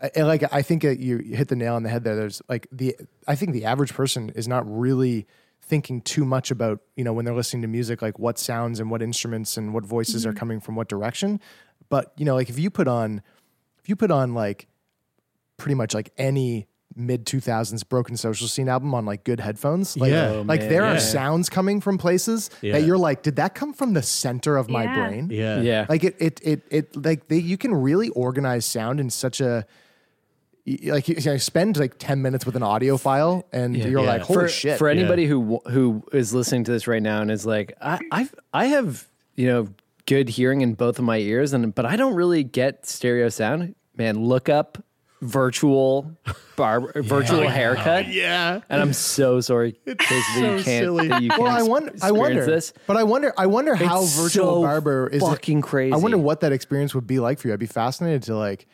a 0.00 0.22
like 0.22 0.42
i 0.52 0.62
think 0.62 0.84
uh, 0.84 0.90
you 0.90 1.18
hit 1.18 1.48
the 1.48 1.56
nail 1.56 1.74
on 1.74 1.82
the 1.82 1.88
head 1.88 2.04
there 2.04 2.16
there's 2.16 2.40
like 2.48 2.66
the 2.72 2.96
i 3.28 3.34
think 3.34 3.52
the 3.52 3.64
average 3.64 3.92
person 3.94 4.30
is 4.30 4.48
not 4.48 4.64
really 4.66 5.26
thinking 5.62 6.00
too 6.00 6.24
much 6.24 6.50
about 6.50 6.80
you 6.96 7.04
know 7.04 7.12
when 7.12 7.24
they're 7.24 7.34
listening 7.34 7.62
to 7.62 7.68
music 7.68 8.02
like 8.02 8.18
what 8.18 8.38
sounds 8.38 8.80
and 8.80 8.90
what 8.90 9.02
instruments 9.02 9.56
and 9.56 9.72
what 9.74 9.84
voices 9.84 10.24
are 10.24 10.30
mm-hmm. 10.30 10.38
coming 10.38 10.60
from 10.60 10.74
what 10.74 10.88
direction 10.88 11.38
but 11.88 12.12
you 12.16 12.24
know 12.24 12.34
like 12.34 12.48
if 12.48 12.58
you 12.58 12.70
put 12.70 12.88
on 12.88 13.22
if 13.78 13.88
you 13.88 13.94
put 13.96 14.10
on 14.10 14.34
like 14.34 14.66
pretty 15.58 15.74
much 15.74 15.94
like 15.94 16.10
any 16.18 16.66
mid 16.96 17.24
2000s 17.24 17.88
broken 17.88 18.16
social 18.16 18.48
scene 18.48 18.68
album 18.68 18.92
on 18.94 19.06
like 19.06 19.22
good 19.22 19.38
headphones 19.38 19.96
like 19.96 20.10
Yeah. 20.10 20.30
Oh, 20.30 20.42
like 20.42 20.60
man. 20.60 20.68
there 20.70 20.82
Yeah. 20.82 20.94
are 20.94 20.98
sounds 20.98 21.48
coming 21.48 21.80
from 21.80 21.98
places 21.98 22.50
Yeah. 22.62 22.72
that 22.72 22.82
you're 22.82 22.98
like 22.98 23.22
did 23.22 23.36
that 23.36 23.54
come 23.54 23.72
from 23.72 23.92
the 23.92 24.02
center 24.02 24.56
of 24.56 24.68
my 24.68 24.86
brain 24.92 25.28
yeah 25.30 25.60
Yeah. 25.60 25.86
like 25.88 26.02
it 26.02 26.16
it 26.18 26.40
it, 26.42 26.62
it 26.70 27.04
like 27.06 27.28
they 27.28 27.38
you 27.38 27.56
can 27.56 27.72
really 27.72 28.08
organize 28.10 28.66
sound 28.66 28.98
in 28.98 29.08
such 29.08 29.40
a 29.40 29.52
y- 29.54 29.64
like 30.84 31.08
you, 31.08 31.16
you 31.18 31.38
spend 31.38 31.76
like 31.78 31.94
10 31.98 32.22
minutes 32.22 32.44
with 32.46 32.56
an 32.56 32.62
audio 32.62 32.96
file 32.96 33.46
and 33.52 33.76
you're 33.76 34.02
Yeah. 34.02 34.06
like 34.12 34.22
holy 34.22 34.40
for, 34.44 34.48
shit 34.48 34.78
For 34.78 34.88
anybody 34.88 35.26
who 35.26 35.60
who 35.68 36.02
is 36.12 36.32
listening 36.34 36.64
to 36.64 36.72
this 36.72 36.86
right 36.86 37.02
now 37.02 37.22
and 37.22 37.30
is 37.30 37.46
like, 37.46 37.72
I 37.80 37.98
I've, 38.12 38.34
I 38.52 38.66
have 38.66 39.06
you 39.36 39.46
know 39.48 39.68
good 40.06 40.28
hearing 40.28 40.60
in 40.60 40.74
both 40.74 40.98
of 40.98 41.04
my 41.04 41.18
ears, 41.18 41.52
and 41.52 41.74
but 41.74 41.86
I 41.86 41.96
don't 41.96 42.14
really 42.14 42.42
get 42.44 42.86
stereo 42.86 43.28
sound. 43.28 43.74
Man, 43.96 44.24
look 44.24 44.48
up 44.48 44.78
virtual 45.22 46.10
barber 46.56 47.02
virtual 47.02 47.40
oh, 47.40 47.48
haircut. 47.48 48.08
yeah 48.08 48.60
And 48.70 48.80
I'm 48.80 48.92
so 48.94 49.40
sorry, 49.40 49.72
Kasey, 49.86 49.98
that 49.98 50.34
so 50.34 50.40
you 50.40 50.46
can't. 50.62 50.64
silly. 50.64 51.08
That 51.08 51.22
you 51.22 51.28
can't 51.30 51.42
well, 51.42 51.52
I 51.56 51.62
wonder. 51.62 51.92
I 52.02 52.10
wonder 52.12 52.44
this. 52.44 52.72
But 52.86 52.96
I 52.96 53.04
wonder. 53.04 53.32
I 53.36 53.46
wonder 53.46 53.74
how 53.74 54.00
virtual 54.04 54.28
so 54.28 54.62
barber 54.62 55.08
is. 55.08 55.22
fucking 55.22 55.60
crazy. 55.62 55.92
I 55.92 55.96
wonder 55.96 56.18
what 56.18 56.40
that 56.40 56.52
experience 56.52 56.94
would 56.94 57.06
be 57.06 57.18
like 57.20 57.38
for 57.38 57.48
you. 57.48 57.54
I'd 57.54 57.60
be 57.60 57.66
fascinated 57.66 58.22
to 58.24 58.36
like 58.36 58.66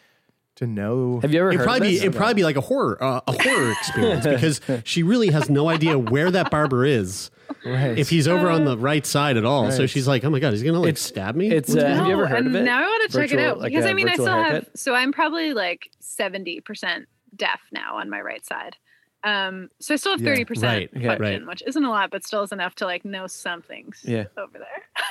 to 0.56 0.66
know. 0.66 1.20
Have 1.20 1.32
you 1.32 1.40
ever 1.40 1.48
It'd 1.50 1.60
heard 1.60 1.64
probably 1.66 1.96
of 1.96 2.00
be 2.02 2.06
it'd 2.06 2.16
probably 2.16 2.34
be 2.34 2.44
like 2.44 2.56
a 2.56 2.60
horror 2.60 3.02
uh, 3.02 3.20
a 3.26 3.42
horror 3.42 3.70
experience 3.80 4.26
because 4.26 4.60
she 4.84 5.02
really 5.02 5.28
has 5.28 5.48
no 5.50 5.68
idea 5.68 5.98
where 5.98 6.30
that 6.30 6.50
barber 6.50 6.84
is 6.84 7.30
Right. 7.64 7.96
if 7.98 8.08
he's 8.10 8.26
over 8.28 8.48
on 8.48 8.64
the 8.64 8.76
right 8.76 9.04
side 9.06 9.36
at 9.36 9.44
all. 9.44 9.70
So 9.70 9.86
she's 9.86 10.06
like, 10.08 10.24
oh 10.24 10.30
my 10.30 10.40
god, 10.40 10.52
he's 10.52 10.62
gonna 10.62 10.80
like 10.80 10.90
It's- 10.90 11.02
stab 11.04 11.34
me. 11.36 11.50
it's, 11.50 11.70
uh, 11.74 11.80
going 11.80 11.94
have 11.96 12.06
you 12.06 12.12
ever 12.12 12.26
heard 12.26 12.40
of 12.40 12.46
and 12.46 12.56
it? 12.56 12.62
Now 12.64 12.78
I 12.78 12.82
want 12.82 13.10
to 13.10 13.16
check 13.18 13.30
it 13.30 13.36
Virtual- 13.36 13.50
out 13.50 13.58
like 13.60 13.70
because 13.72 13.84
a 13.84 13.88
I 13.88 13.92
mean 13.94 14.08
I 14.08 14.12
virtual 14.12 14.26
still 14.26 14.42
have 14.42 14.68
so 14.74 14.94
I'm 14.94 15.12
probably 15.12 15.52
like 15.54 15.90
seventy 16.00 16.60
percent 16.60 17.06
deaf 17.34 17.60
now 17.72 17.96
on 17.98 18.08
my 18.10 18.20
right 18.20 18.44
side. 18.44 18.76
Um, 19.24 19.70
so 19.80 19.94
I 19.94 19.96
still 19.96 20.12
have 20.12 20.20
Yeah, 20.20 20.30
thirty 20.30 20.44
percent 20.44 20.92
right, 20.92 21.02
yeah, 21.02 21.08
function, 21.16 21.40
right. 21.42 21.46
which 21.48 21.62
isn't 21.66 21.84
a 21.84 21.90
lot, 21.90 22.10
but 22.10 22.24
still 22.24 22.42
is 22.42 22.52
enough 22.52 22.74
to 22.76 22.84
like 22.86 23.04
know 23.04 23.26
some 23.26 23.60
things 23.62 24.00
Yeah. 24.04 24.24
over 24.38 24.58
there. 24.58 24.82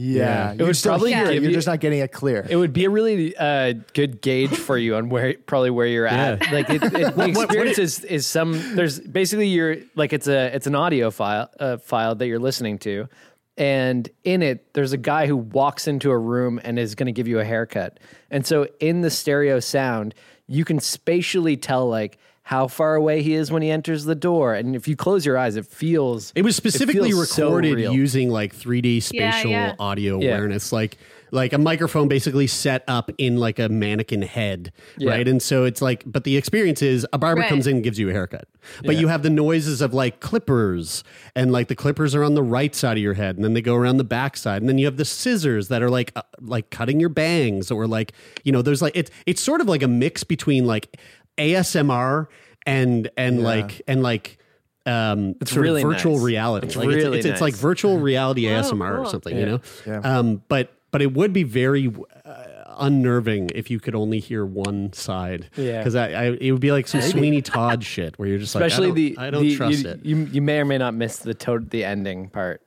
yeah, 0.00 0.52
It 0.52 0.60
you 0.60 0.66
would 0.66 0.76
still 0.76 0.92
probably 0.92 1.12
hear 1.12 1.30
You're 1.32 1.42
you- 1.42 1.52
just 1.52 1.66
not 1.66 1.80
getting 1.80 1.98
it 1.98 2.12
clear. 2.12 2.46
It 2.48 2.54
would 2.54 2.72
be 2.72 2.84
a 2.84 2.90
really 2.90 3.36
uh, 3.36 3.74
good 3.94 4.22
gauge 4.22 4.56
for 4.56 4.78
you 4.78 4.94
on 4.94 5.08
where 5.08 5.34
probably 5.46 5.70
where 5.70 5.86
you're 5.88 6.06
at. 6.06 6.40
Yeah. 6.40 6.52
Like 6.52 6.70
it, 6.70 6.82
it, 6.84 6.90
the 7.16 7.32
what 7.34 7.44
experience 7.46 7.78
is 7.78 8.04
is 8.04 8.24
some 8.26 8.76
there's 8.76 9.00
basically 9.00 9.48
you're 9.48 9.78
like 9.96 10.12
it's 10.12 10.28
a 10.28 10.54
it's 10.54 10.68
an 10.68 10.76
audio 10.76 11.10
file 11.10 11.50
uh, 11.58 11.78
file 11.78 12.14
that 12.14 12.28
you're 12.28 12.38
listening 12.38 12.78
to, 12.78 13.08
and 13.56 14.08
in 14.22 14.40
it 14.42 14.72
there's 14.74 14.92
a 14.92 14.96
guy 14.98 15.26
who 15.26 15.36
walks 15.36 15.88
into 15.88 16.10
a 16.12 16.18
room 16.18 16.60
and 16.62 16.78
is 16.78 16.94
going 16.94 17.06
to 17.06 17.12
give 17.12 17.26
you 17.26 17.40
a 17.40 17.44
haircut, 17.44 17.98
and 18.30 18.46
so 18.46 18.68
in 18.78 19.00
the 19.00 19.10
stereo 19.10 19.58
sound 19.58 20.14
you 20.46 20.64
can 20.64 20.78
spatially 20.80 21.56
tell 21.56 21.88
like 21.88 22.18
how 22.48 22.66
far 22.66 22.94
away 22.94 23.20
he 23.22 23.34
is 23.34 23.52
when 23.52 23.60
he 23.60 23.70
enters 23.70 24.04
the 24.06 24.14
door, 24.14 24.54
and 24.54 24.74
if 24.74 24.88
you 24.88 24.96
close 24.96 25.26
your 25.26 25.36
eyes, 25.36 25.54
it 25.56 25.66
feels 25.66 26.32
It 26.34 26.40
was 26.40 26.56
specifically 26.56 27.10
feels 27.10 27.30
so 27.30 27.44
recorded 27.48 27.74
real. 27.76 27.92
using 27.92 28.30
like 28.30 28.54
3D 28.56 29.00
spatial 29.02 29.50
yeah. 29.50 29.74
audio 29.78 30.18
Yeah. 30.18 30.30
awareness, 30.30 30.72
like 30.72 30.96
like 31.30 31.52
a 31.52 31.58
microphone 31.58 32.08
basically 32.08 32.46
set 32.46 32.82
up 32.88 33.10
in 33.18 33.36
like 33.36 33.58
a 33.58 33.68
mannequin 33.68 34.22
head, 34.22 34.72
Yeah. 34.96 35.10
right? 35.10 35.28
And 35.28 35.42
so 35.42 35.64
it's 35.64 35.82
like, 35.82 36.02
but 36.06 36.24
the 36.24 36.38
experience 36.38 36.80
is 36.80 37.06
a 37.12 37.18
barber 37.18 37.42
Right. 37.42 37.50
comes 37.50 37.66
in 37.66 37.74
and 37.76 37.84
gives 37.84 37.98
you 37.98 38.08
a 38.08 38.14
haircut, 38.14 38.48
but 38.82 38.96
you 38.96 39.08
have 39.08 39.22
the 39.22 39.28
noises 39.28 39.82
of 39.82 39.92
like 39.92 40.20
clippers, 40.20 41.04
and 41.36 41.52
like 41.52 41.68
the 41.68 41.74
clippers 41.76 42.14
are 42.14 42.24
on 42.24 42.32
the 42.34 42.42
right 42.42 42.74
side 42.74 42.96
of 42.96 43.02
your 43.02 43.12
head, 43.12 43.36
and 43.36 43.44
then 43.44 43.52
they 43.52 43.60
go 43.60 43.74
around 43.74 43.98
the 43.98 44.04
back 44.04 44.38
side, 44.38 44.62
and 44.62 44.70
then 44.70 44.78
you 44.78 44.86
have 44.86 44.96
the 44.96 45.04
scissors 45.04 45.68
that 45.68 45.82
are 45.82 45.90
like 45.90 46.12
uh, 46.16 46.22
like 46.40 46.70
cutting 46.70 46.98
your 46.98 47.10
bangs, 47.10 47.70
or 47.70 47.86
like 47.86 48.12
you 48.42 48.50
know, 48.52 48.62
there's 48.62 48.80
like 48.80 48.96
it's 48.96 49.10
it's 49.26 49.42
sort 49.42 49.60
of 49.60 49.68
like 49.68 49.82
a 49.82 49.88
mix 49.88 50.24
between 50.24 50.64
like 50.66 50.96
ASMR 51.38 52.26
and 52.66 53.10
and 53.16 53.42
like 53.42 53.82
and 53.86 54.02
like 54.02 54.38
um 54.86 55.34
It's 55.40 55.52
sort 55.52 55.58
of 55.66 55.72
really 55.72 55.82
virtual 55.82 56.14
nice. 56.16 56.22
reality. 56.24 56.66
It's 56.66 56.76
like 56.76 56.88
really 56.88 57.18
it's, 57.18 57.26
it's, 57.26 57.40
like 57.40 57.54
virtual 57.54 57.98
reality 57.98 58.44
ASMR 58.44 58.90
or 58.90 58.96
cool. 59.02 59.06
something, 59.10 59.36
you 59.36 59.46
know. 59.46 59.60
Yeah. 59.86 60.00
Um, 60.00 60.42
but 60.48 60.72
but 60.90 61.02
it 61.02 61.12
would 61.12 61.32
be 61.32 61.42
very 61.42 61.92
uh, 62.24 62.44
unnerving 62.78 63.50
if 63.54 63.70
you 63.70 63.78
could 63.80 63.94
only 63.94 64.20
hear 64.20 64.46
one 64.46 64.92
side. 64.92 65.50
Yeah. 65.56 65.78
because 65.78 65.94
I, 65.94 66.08
I 66.10 66.24
it 66.40 66.52
would 66.52 66.60
be 66.60 66.72
like 66.72 66.88
some 66.88 67.02
Sweeney 67.02 67.42
Todd 67.42 67.84
shit 67.92 68.18
where 68.18 68.28
you're 68.28 68.38
just 68.38 68.54
especially 68.54 68.90
like, 68.92 68.96
I 68.96 68.96
don't, 68.96 69.04
the 69.14 69.18
I 69.18 69.30
don't 69.30 69.42
the- 69.42 69.56
trust 69.56 69.84
you, 69.84 69.88
it. 69.90 70.04
You 70.04 70.16
you 70.32 70.42
may 70.42 70.60
or 70.60 70.64
may 70.64 70.78
not 70.78 70.94
miss 70.94 71.18
the 71.18 71.34
to- 71.34 71.58
the 71.60 71.84
ending 71.84 72.28
part. 72.30 72.62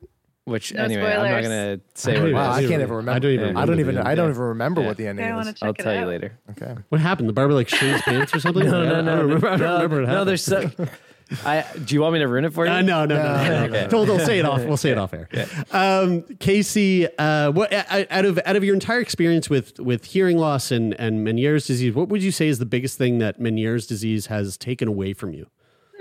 Which 0.45 0.73
No 0.73 0.83
anyway, 0.83 1.03
I'm 1.03 1.09
not 1.09 1.25
spoilers. 1.27 1.45
gonna 1.47 1.79
say 1.93 2.11
I 2.11 2.15
what 2.15 2.23
it 2.23 2.27
even- 2.29 2.33
wow, 2.33 2.41
is. 2.41 2.47
I 2.57 2.61
don't 2.61 2.69
can't 2.69 2.81
even- 2.81 2.95
remember. 2.95 3.11
I 3.11 3.19
don't 3.19 3.31
even 3.31 3.57
I 3.57 3.65
don't 3.65 3.79
even. 3.79 3.97
I 3.99 4.15
don't 4.15 4.29
even 4.31 4.41
remember 4.41 4.81
what 4.81 4.97
the 4.97 5.07
ending 5.07 5.23
Okay, 5.25 5.31
I 5.33 5.39
is. 5.39 5.45
want 5.45 5.55
to 5.55 5.59
check 5.59 5.67
I'll 5.67 5.69
it 5.71 5.77
tell 5.77 5.93
you 5.93 5.99
out. 6.01 6.07
later. 6.07 6.39
Okay. 6.51 6.75
What 6.89 6.99
happened? 7.01 7.29
The 7.29 7.33
barber 7.33 7.53
like 7.53 7.69
shit 7.69 7.79
his 7.91 8.01
pants 8.01 8.33
or 8.35 8.39
something? 8.45 8.65
No, 8.65 8.81
I 8.81 8.85
no, 8.85 8.91
don't 8.95 9.05
no, 9.05 9.21
remember, 9.21 9.47
I 9.47 9.51
don't 9.51 9.59
no, 9.59 9.73
remember 9.75 9.95
what 9.97 10.01
no. 10.07 10.07
happened. 10.09 10.27
There's 10.29 10.43
so. 10.43 10.69
I 11.45 11.63
do 11.85 11.95
you 11.95 12.01
want 12.01 12.11
me 12.13 12.19
to 12.19 12.27
ruin 12.27 12.43
it 12.43 12.53
for 12.53 12.65
you? 12.65 12.71
Uh, 12.73 12.81
no, 12.81 13.05
no, 13.05 13.15
no, 13.15 13.23
no. 13.23 13.43
no, 13.49 13.63
Okay. 13.65 13.87
We'll, 13.89 14.05
we'll 14.05 14.19
say 14.19 14.39
it 14.39 14.45
off. 14.45 14.65
We'll 14.65 14.75
say 14.75 14.89
it 14.89 14.97
off 14.97 15.13
air. 15.13 15.29
Um, 15.71 16.23
Kasey, 16.23 17.07
uh, 17.17 17.51
what 17.51 17.71
uh, 17.71 18.05
out 18.09 18.25
of 18.25 18.37
out 18.45 18.55
of 18.57 18.63
your 18.65 18.73
entire 18.73 18.99
experience 18.99 19.49
with 19.49 19.79
with 19.79 20.03
hearing 20.05 20.37
loss 20.37 20.71
and 20.71 20.93
and 20.99 21.25
Meniere's 21.25 21.67
disease, 21.67 21.93
what 21.95 22.09
would 22.09 22.21
you 22.23 22.31
say 22.33 22.47
is 22.49 22.59
the 22.59 22.65
biggest 22.65 22.97
thing 22.97 23.19
that 23.19 23.39
Meniere's 23.39 23.87
disease 23.87 24.25
has 24.25 24.57
taken 24.57 24.87
away 24.89 25.13
from 25.13 25.33
you? 25.33 25.47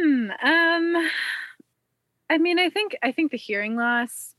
Hmm, 0.01 0.30
um, 0.43 1.09
I 2.31 2.39
mean, 2.39 2.59
I 2.59 2.70
think 2.70 2.97
I 3.03 3.12
think 3.12 3.33
the 3.33 3.37
hearing 3.37 3.76
loss 3.76 4.35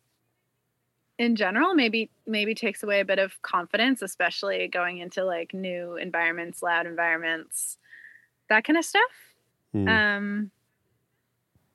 in 1.19 1.35
general 1.35 1.75
maybe 1.75 2.09
maybe 2.25 2.55
takes 2.55 2.81
away 2.81 3.01
a 3.01 3.05
bit 3.05 3.19
of 3.19 3.39
confidence, 3.43 4.01
especially 4.01 4.67
going 4.69 4.97
into 4.97 5.23
like 5.23 5.53
new 5.53 5.97
environments, 5.97 6.63
loud 6.63 6.87
environments, 6.87 7.77
that 8.49 8.63
kind 8.63 8.77
of 8.77 8.85
stuff. 8.85 9.01
Hmm. 9.73 9.87
Um, 9.87 10.51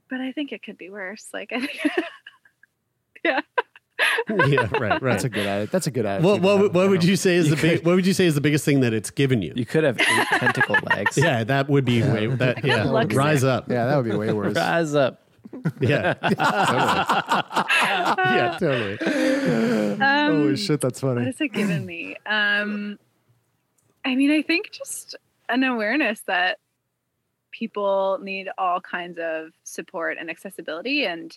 but 0.08 0.20
I 0.20 0.32
think 0.32 0.52
it 0.52 0.62
could 0.62 0.78
be 0.78 0.90
worse. 0.90 1.28
Like, 1.32 1.52
I 1.52 1.60
think, 1.60 1.80
yeah. 3.24 3.40
yeah, 4.28 4.68
right, 4.78 5.00
right. 5.00 5.00
That's 5.02 5.24
a 5.24 5.28
good. 5.28 5.46
atti- 5.46 5.70
That's 5.70 5.86
a 5.86 5.90
good 5.90 6.06
attitude. 6.06 6.42
what 6.42 6.60
what, 6.60 6.72
what 6.72 6.88
would 6.90 7.04
you 7.04 7.16
say 7.16 7.36
is 7.36 7.48
You 7.48 7.56
the 7.56 7.62
big, 7.62 7.84
what 7.86 7.94
would 7.94 8.06
you 8.06 8.12
say 8.14 8.26
is 8.26 8.34
the 8.34 8.40
biggest 8.40 8.64
thing 8.64 8.80
that 8.80 8.92
it's 8.92 9.10
given 9.10 9.42
you? 9.42 9.52
You 9.54 9.66
could 9.66 9.84
have 9.84 10.00
eight 10.00 10.26
tentacle 10.30 10.76
legs. 10.94 11.16
yeah, 11.18 11.44
that 11.44 11.68
would 11.68 11.84
be 11.84 12.02
way 12.02 12.26
that 12.26 12.64
yeah. 12.64 12.84
Luck 12.84 13.12
Rise 13.12 13.44
up. 13.44 13.70
Yeah, 13.70 13.86
that 13.86 13.96
would 13.96 14.04
be 14.10 14.16
way 14.16 14.32
worse. 14.32 14.54
Rise 14.56 14.94
up. 14.94 15.22
Yeah. 15.80 16.14
yeah, 18.18 18.56
totally. 18.58 18.98
Um, 20.00 20.32
Holy 20.32 20.56
shit, 20.56 20.80
that's 20.80 21.00
funny. 21.00 21.20
What 21.20 21.26
has 21.26 21.40
it 21.40 21.52
given 21.52 21.84
me? 21.84 22.16
Um, 22.26 22.98
I 24.04 24.14
mean, 24.14 24.30
I 24.30 24.42
think 24.42 24.70
just 24.70 25.16
an 25.48 25.64
awareness 25.64 26.20
that 26.26 26.58
people 27.50 28.18
need 28.22 28.48
all 28.58 28.80
kinds 28.80 29.18
of 29.18 29.50
support 29.64 30.16
and 30.18 30.30
accessibility. 30.30 31.04
And 31.04 31.34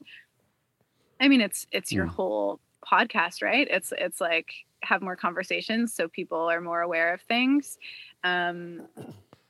I 1.20 1.28
mean, 1.28 1.42
it's 1.42 1.68
it's 1.72 1.92
your 1.92 2.06
whole 2.06 2.60
podcast, 2.86 3.42
right? 3.42 3.68
It's 3.70 3.94
it's 3.98 4.22
like 4.22 4.52
have 4.82 5.02
more 5.02 5.16
conversations 5.16 5.94
so 5.94 6.08
people 6.08 6.40
are 6.50 6.62
more 6.62 6.82
aware 6.82 7.14
of 7.14 7.22
things 7.22 7.78
um, 8.24 8.82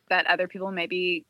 that 0.10 0.26
other 0.28 0.48
people 0.48 0.72
may 0.72 0.88
be 0.88 1.26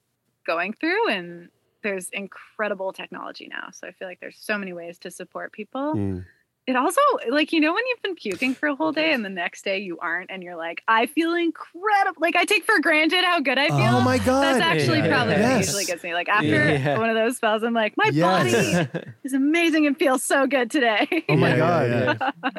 going 0.46 0.74
through. 0.74 1.10
And 1.10 1.50
there's 1.84 2.10
incredible 2.10 2.94
technology 2.94 3.48
now, 3.52 3.70
so 3.72 3.88
I 3.88 3.92
feel 3.92 4.08
like 4.08 4.20
there's 4.20 4.38
so 4.40 4.58
many 4.58 4.74
ways 4.74 5.00
to 5.00 5.12
support 5.12 5.52
people 5.52 5.94
Mm. 5.96 6.26
it 6.68 6.76
also 6.76 7.02
like 7.30 7.52
you 7.52 7.60
know 7.60 7.74
when 7.74 7.84
you've 7.88 8.02
been 8.04 8.16
puking 8.16 8.54
for 8.54 8.68
a 8.70 8.76
whole 8.76 8.92
day 8.92 9.12
and 9.14 9.26
the 9.26 9.30
next 9.30 9.64
day 9.64 9.80
you 9.80 9.98
aren't 10.00 10.30
and 10.30 10.44
you're 10.44 10.56
like 10.58 10.84
i 10.88 11.08
feel 11.08 11.34
incredible 11.34 12.20
like 12.22 12.36
i 12.36 12.46
take 12.46 12.64
for 12.64 12.80
granted 12.80 13.24
how 13.24 13.40
good 13.40 13.58
i 13.58 13.70
feel 13.70 13.78
Oh 13.98 14.02
my 14.02 14.20
god. 14.20 14.44
that's 14.44 14.62
actually 14.62 15.00
Yeah. 15.00 15.08
probably 15.08 15.34
what 15.36 15.40
Yes. 15.42 15.68
usually 15.68 15.86
gets 15.86 16.04
me 16.04 16.14
like 16.14 16.30
after 16.30 16.48
Yeah. 16.74 17.00
one 17.00 17.10
of 17.10 17.16
those 17.16 17.38
spells 17.38 17.64
i'm 17.64 17.74
like 17.74 17.94
my 17.98 18.10
Yes. 18.14 18.88
body 18.92 19.02
is 19.24 19.34
amazing 19.34 19.88
and 19.88 19.98
feels 19.98 20.24
so 20.24 20.46
good 20.46 20.70
today 20.70 21.08
Oh 21.30 21.38
my 21.38 21.56
god. 21.58 21.90
yeah, 21.90 22.18
yeah. 22.46 22.54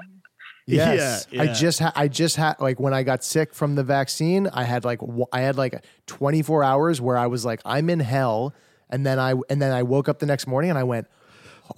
Yes, 0.66 1.26
Yeah, 1.30 1.42
I 1.42 1.46
just 1.48 1.78
had. 1.80 1.92
I 1.96 2.06
just 2.08 2.36
had 2.36 2.60
like 2.60 2.78
when 2.78 2.94
I 2.94 3.02
got 3.02 3.24
sick 3.24 3.54
from 3.54 3.74
the 3.74 3.82
vaccine. 3.82 4.46
I 4.52 4.62
had 4.64 4.84
like 4.84 5.00
w- 5.00 5.26
I 5.32 5.40
had 5.40 5.56
like 5.56 5.84
24 6.06 6.62
hours 6.62 7.00
where 7.00 7.16
I 7.16 7.26
was 7.26 7.44
like 7.44 7.60
I'm 7.64 7.90
in 7.90 7.98
hell, 7.98 8.54
and 8.90 9.04
then 9.06 9.18
I 9.18 9.34
and 9.48 9.60
then 9.62 9.72
I 9.72 9.82
woke 9.82 10.08
up 10.08 10.18
the 10.18 10.26
next 10.26 10.46
morning 10.46 10.70
and 10.70 10.78
I 10.78 10.84
went, 10.84 11.06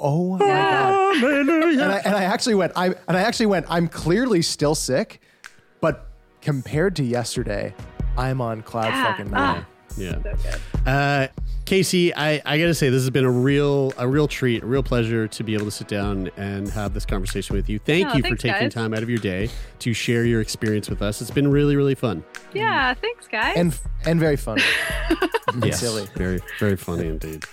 Oh 0.00 0.36
my 0.38 0.46
god! 0.46 1.22
And 1.24 1.82
I, 1.82 1.98
and 2.04 2.14
I 2.14 2.24
actually 2.24 2.54
went. 2.54 2.72
I 2.76 2.86
and 3.08 3.16
I 3.16 3.20
actually 3.20 3.46
went. 3.46 3.66
I'm 3.68 3.88
clearly 3.88 4.40
still 4.42 4.74
sick, 4.74 5.20
but 5.80 6.06
compared 6.40 6.96
to 6.96 7.04
yesterday, 7.04 7.74
I'm 8.16 8.40
on 8.40 8.62
cloud 8.62 8.86
Yeah. 8.86 9.04
fucking 9.10 9.30
nine. 9.30 9.64
Ah. 9.64 9.66
Yeah. 9.96 10.18
Uh, 10.86 11.28
Kasey, 11.64 12.12
I, 12.16 12.42
I 12.44 12.58
gotta 12.58 12.74
say 12.74 12.88
this 12.90 13.02
has 13.02 13.10
been 13.10 13.24
a 13.24 13.30
real 13.30 13.92
a 13.96 14.06
real 14.06 14.26
treat, 14.26 14.62
a 14.62 14.66
real 14.66 14.82
pleasure 14.82 15.28
to 15.28 15.44
be 15.44 15.54
able 15.54 15.66
to 15.66 15.70
sit 15.70 15.86
down 15.88 16.30
and 16.36 16.68
have 16.70 16.92
this 16.92 17.06
conversation 17.06 17.54
with 17.56 17.68
you. 17.68 17.78
Thank 17.78 18.08
Oh, 18.08 18.14
you 18.16 18.22
for 18.22 18.34
taking 18.36 18.62
guys. 18.62 18.74
time 18.74 18.92
out 18.92 19.02
of 19.02 19.08
your 19.08 19.20
day 19.20 19.48
to 19.78 19.94
share 19.94 20.24
your 20.24 20.40
experience 20.40 20.90
with 20.90 21.00
us. 21.02 21.20
It's 21.22 21.30
been 21.30 21.50
really 21.50 21.76
really 21.76 21.94
fun. 21.94 22.24
Yeah, 22.52 22.92
thanks, 22.94 23.28
guys. 23.28 23.54
and 23.56 23.78
and 24.04 24.18
very 24.18 24.36
funny. 24.36 24.62
And 25.48 25.64
Yes, 25.64 25.80
silly. 25.80 26.06
very 26.16 26.40
very 26.58 26.76
funny 26.76 27.06
indeed. 27.06 27.44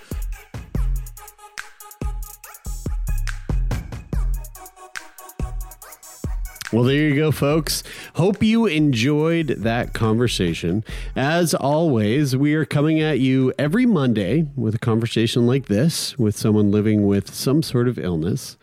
Well, 6.71 6.83
there 6.83 6.97
you 6.97 7.15
go, 7.15 7.31
folks. 7.31 7.81
Hope 8.13 8.43
you 8.43 8.67
enjoyed 8.67 9.47
that 9.47 9.95
conversation. 9.95 10.83
As 11.15 11.55
always, 11.55 12.37
we 12.37 12.53
are 12.53 12.63
coming 12.63 13.01
at 13.01 13.19
you 13.19 13.51
every 13.57 13.87
Monday 13.87 14.45
with 14.55 14.75
a 14.75 14.79
conversation 14.79 15.47
like 15.47 15.65
this 15.65 16.15
with 16.19 16.37
someone 16.37 16.69
living 16.69 17.07
with 17.07 17.33
some 17.33 17.63
sort 17.63 17.87
of 17.87 17.97
illness. 17.97 18.55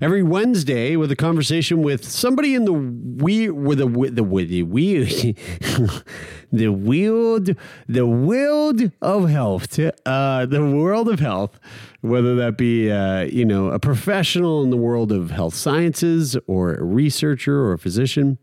Every 0.00 0.22
Wednesday 0.22 0.94
with 0.94 1.10
a 1.10 1.16
conversation 1.16 1.82
with 1.82 2.04
somebody 2.04 2.54
in 2.54 2.64
the 2.64 2.72
we 2.72 3.50
with 3.50 3.78
the 3.78 3.86
the 3.86 4.22
with 4.22 4.48
the 4.48 4.62
we 4.62 5.02
the 6.52 6.68
world 6.68 7.56
the 7.88 8.06
world 8.06 8.92
of 9.02 9.28
health, 9.28 9.76
uh, 10.06 10.46
the 10.46 10.64
world 10.64 11.08
of 11.08 11.18
health, 11.18 11.58
whether 12.00 12.36
that 12.36 12.56
be 12.56 12.90
uh, 12.90 13.22
you 13.22 13.44
know 13.44 13.70
a 13.70 13.80
professional 13.80 14.62
in 14.62 14.70
the 14.70 14.76
world 14.76 15.10
of 15.10 15.32
health 15.32 15.54
sciences 15.54 16.36
or 16.46 16.74
a 16.74 16.84
researcher 16.84 17.62
or 17.62 17.72
a 17.72 17.78
physician. 17.78 18.38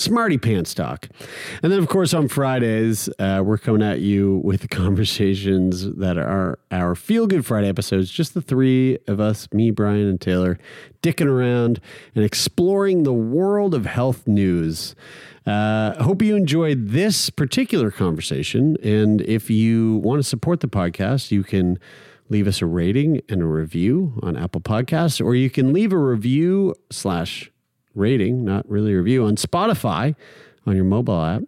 Smarty 0.00 0.38
Pants 0.38 0.72
Talk. 0.72 1.08
And 1.62 1.70
then, 1.70 1.78
of 1.78 1.88
course, 1.88 2.14
on 2.14 2.26
Fridays, 2.26 3.10
uh, 3.18 3.42
we're 3.44 3.58
coming 3.58 3.82
at 3.82 4.00
you 4.00 4.40
with 4.42 4.70
conversations 4.70 5.92
that 5.96 6.16
are 6.16 6.58
our 6.70 6.94
Feel 6.94 7.26
Good 7.26 7.44
Friday 7.44 7.68
episodes. 7.68 8.10
Just 8.10 8.32
the 8.32 8.40
three 8.40 8.98
of 9.06 9.20
us, 9.20 9.46
me, 9.52 9.70
Brian, 9.70 10.08
and 10.08 10.20
Taylor, 10.20 10.58
dicking 11.02 11.26
around 11.26 11.80
and 12.14 12.24
exploring 12.24 13.02
the 13.02 13.12
world 13.12 13.74
of 13.74 13.84
health 13.84 14.26
news. 14.26 14.94
Uh, 15.46 16.02
hope 16.02 16.22
you 16.22 16.34
enjoyed 16.34 16.88
this 16.88 17.28
particular 17.28 17.90
conversation. 17.90 18.78
And 18.82 19.20
if 19.22 19.50
you 19.50 19.96
want 19.98 20.20
to 20.20 20.22
support 20.22 20.60
the 20.60 20.68
podcast, 20.68 21.30
you 21.30 21.42
can 21.42 21.78
leave 22.30 22.46
us 22.46 22.62
a 22.62 22.66
rating 22.66 23.20
and 23.28 23.42
a 23.42 23.46
review 23.46 24.18
on 24.22 24.36
Apple 24.36 24.60
Podcasts, 24.62 25.22
or 25.22 25.34
you 25.34 25.50
can 25.50 25.74
leave 25.74 25.92
a 25.92 25.98
review 25.98 26.74
slash 26.90 27.50
rating, 27.94 28.44
not 28.44 28.68
really 28.68 28.94
review, 28.94 29.24
on 29.24 29.36
Spotify 29.36 30.14
on 30.66 30.76
your 30.76 30.84
mobile 30.84 31.22
app. 31.22 31.42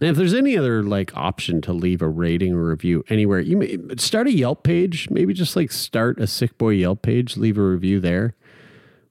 And 0.00 0.10
if 0.10 0.16
there's 0.16 0.34
any 0.34 0.58
other 0.58 0.82
like 0.82 1.16
option 1.16 1.62
to 1.62 1.72
leave 1.72 2.02
a 2.02 2.08
rating 2.08 2.52
or 2.52 2.66
review 2.66 3.02
anywhere, 3.08 3.40
you 3.40 3.56
may 3.56 3.78
start 3.96 4.26
a 4.26 4.32
Yelp 4.32 4.62
page. 4.62 5.08
Maybe 5.10 5.32
just 5.32 5.56
like 5.56 5.72
start 5.72 6.20
a 6.20 6.26
Sick 6.26 6.58
Boy 6.58 6.70
Yelp 6.70 7.00
page, 7.00 7.36
leave 7.36 7.56
a 7.56 7.62
review 7.62 8.00
there. 8.00 8.34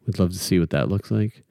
We'd 0.06 0.20
love 0.20 0.32
to 0.32 0.38
see 0.38 0.60
what 0.60 0.70
that 0.70 0.90
looks 0.90 1.10
like. 1.10 1.44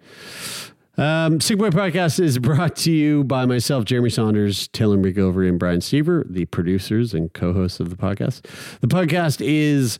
Um, 0.96 1.40
Sick 1.40 1.58
Boy 1.58 1.70
Podcast 1.70 2.20
is 2.20 2.38
brought 2.38 2.76
to 2.76 2.92
you 2.92 3.24
by 3.24 3.46
myself, 3.46 3.84
Jeremy 3.84 4.10
Saunders, 4.10 4.68
Taylor 4.68 4.96
McGover, 4.96 5.48
and 5.48 5.58
Brian 5.58 5.80
Stever, 5.80 6.22
the 6.32 6.44
producers 6.46 7.12
and 7.12 7.32
co-hosts 7.32 7.80
of 7.80 7.90
the 7.90 7.96
podcast. 7.96 8.42
The 8.80 8.86
podcast 8.86 9.44
is 9.44 9.98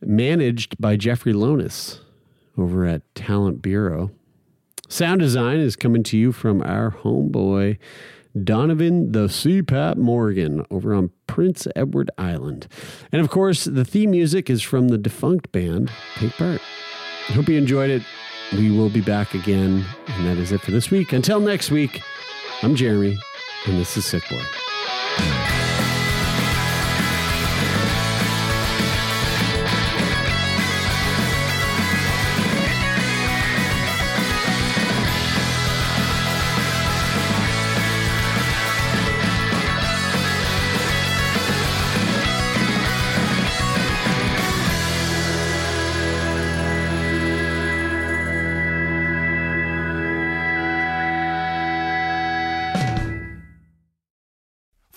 managed 0.00 0.80
by 0.80 0.96
Jeffrey 0.96 1.34
Lonis 1.34 1.98
over 2.56 2.86
at 2.86 3.02
Talent 3.14 3.62
Bureau. 3.62 4.10
Sound 4.88 5.20
design 5.20 5.58
is 5.58 5.76
coming 5.76 6.02
to 6.04 6.18
you 6.18 6.32
from 6.32 6.62
our 6.62 6.90
homeboy, 6.90 7.78
Donovan 8.42 9.12
the 9.12 9.26
CPAP 9.26 9.96
Morgan 9.96 10.64
over 10.70 10.94
on 10.94 11.10
Prince 11.26 11.66
Edward 11.74 12.10
Island. 12.18 12.66
And 13.12 13.20
of 13.20 13.30
course, 13.30 13.64
the 13.64 13.84
theme 13.84 14.10
music 14.10 14.50
is 14.50 14.62
from 14.62 14.88
the 14.88 14.98
defunct 14.98 15.52
band 15.52 15.90
Take 16.16 16.32
Part. 16.32 16.60
Hope 17.28 17.48
you 17.48 17.56
enjoyed 17.58 17.90
it. 17.90 18.02
We 18.52 18.76
will 18.76 18.90
be 18.90 19.00
back 19.00 19.34
again. 19.34 19.84
And 20.08 20.26
that 20.26 20.38
is 20.38 20.52
it 20.52 20.60
for 20.60 20.72
this 20.72 20.90
week. 20.90 21.12
Until 21.12 21.40
next 21.40 21.70
week, 21.70 22.02
I'm 22.62 22.74
Jeremy, 22.74 23.16
and 23.66 23.78
this 23.78 23.96
is 23.96 24.04
Sick 24.04 24.24
Boy. 24.28 25.49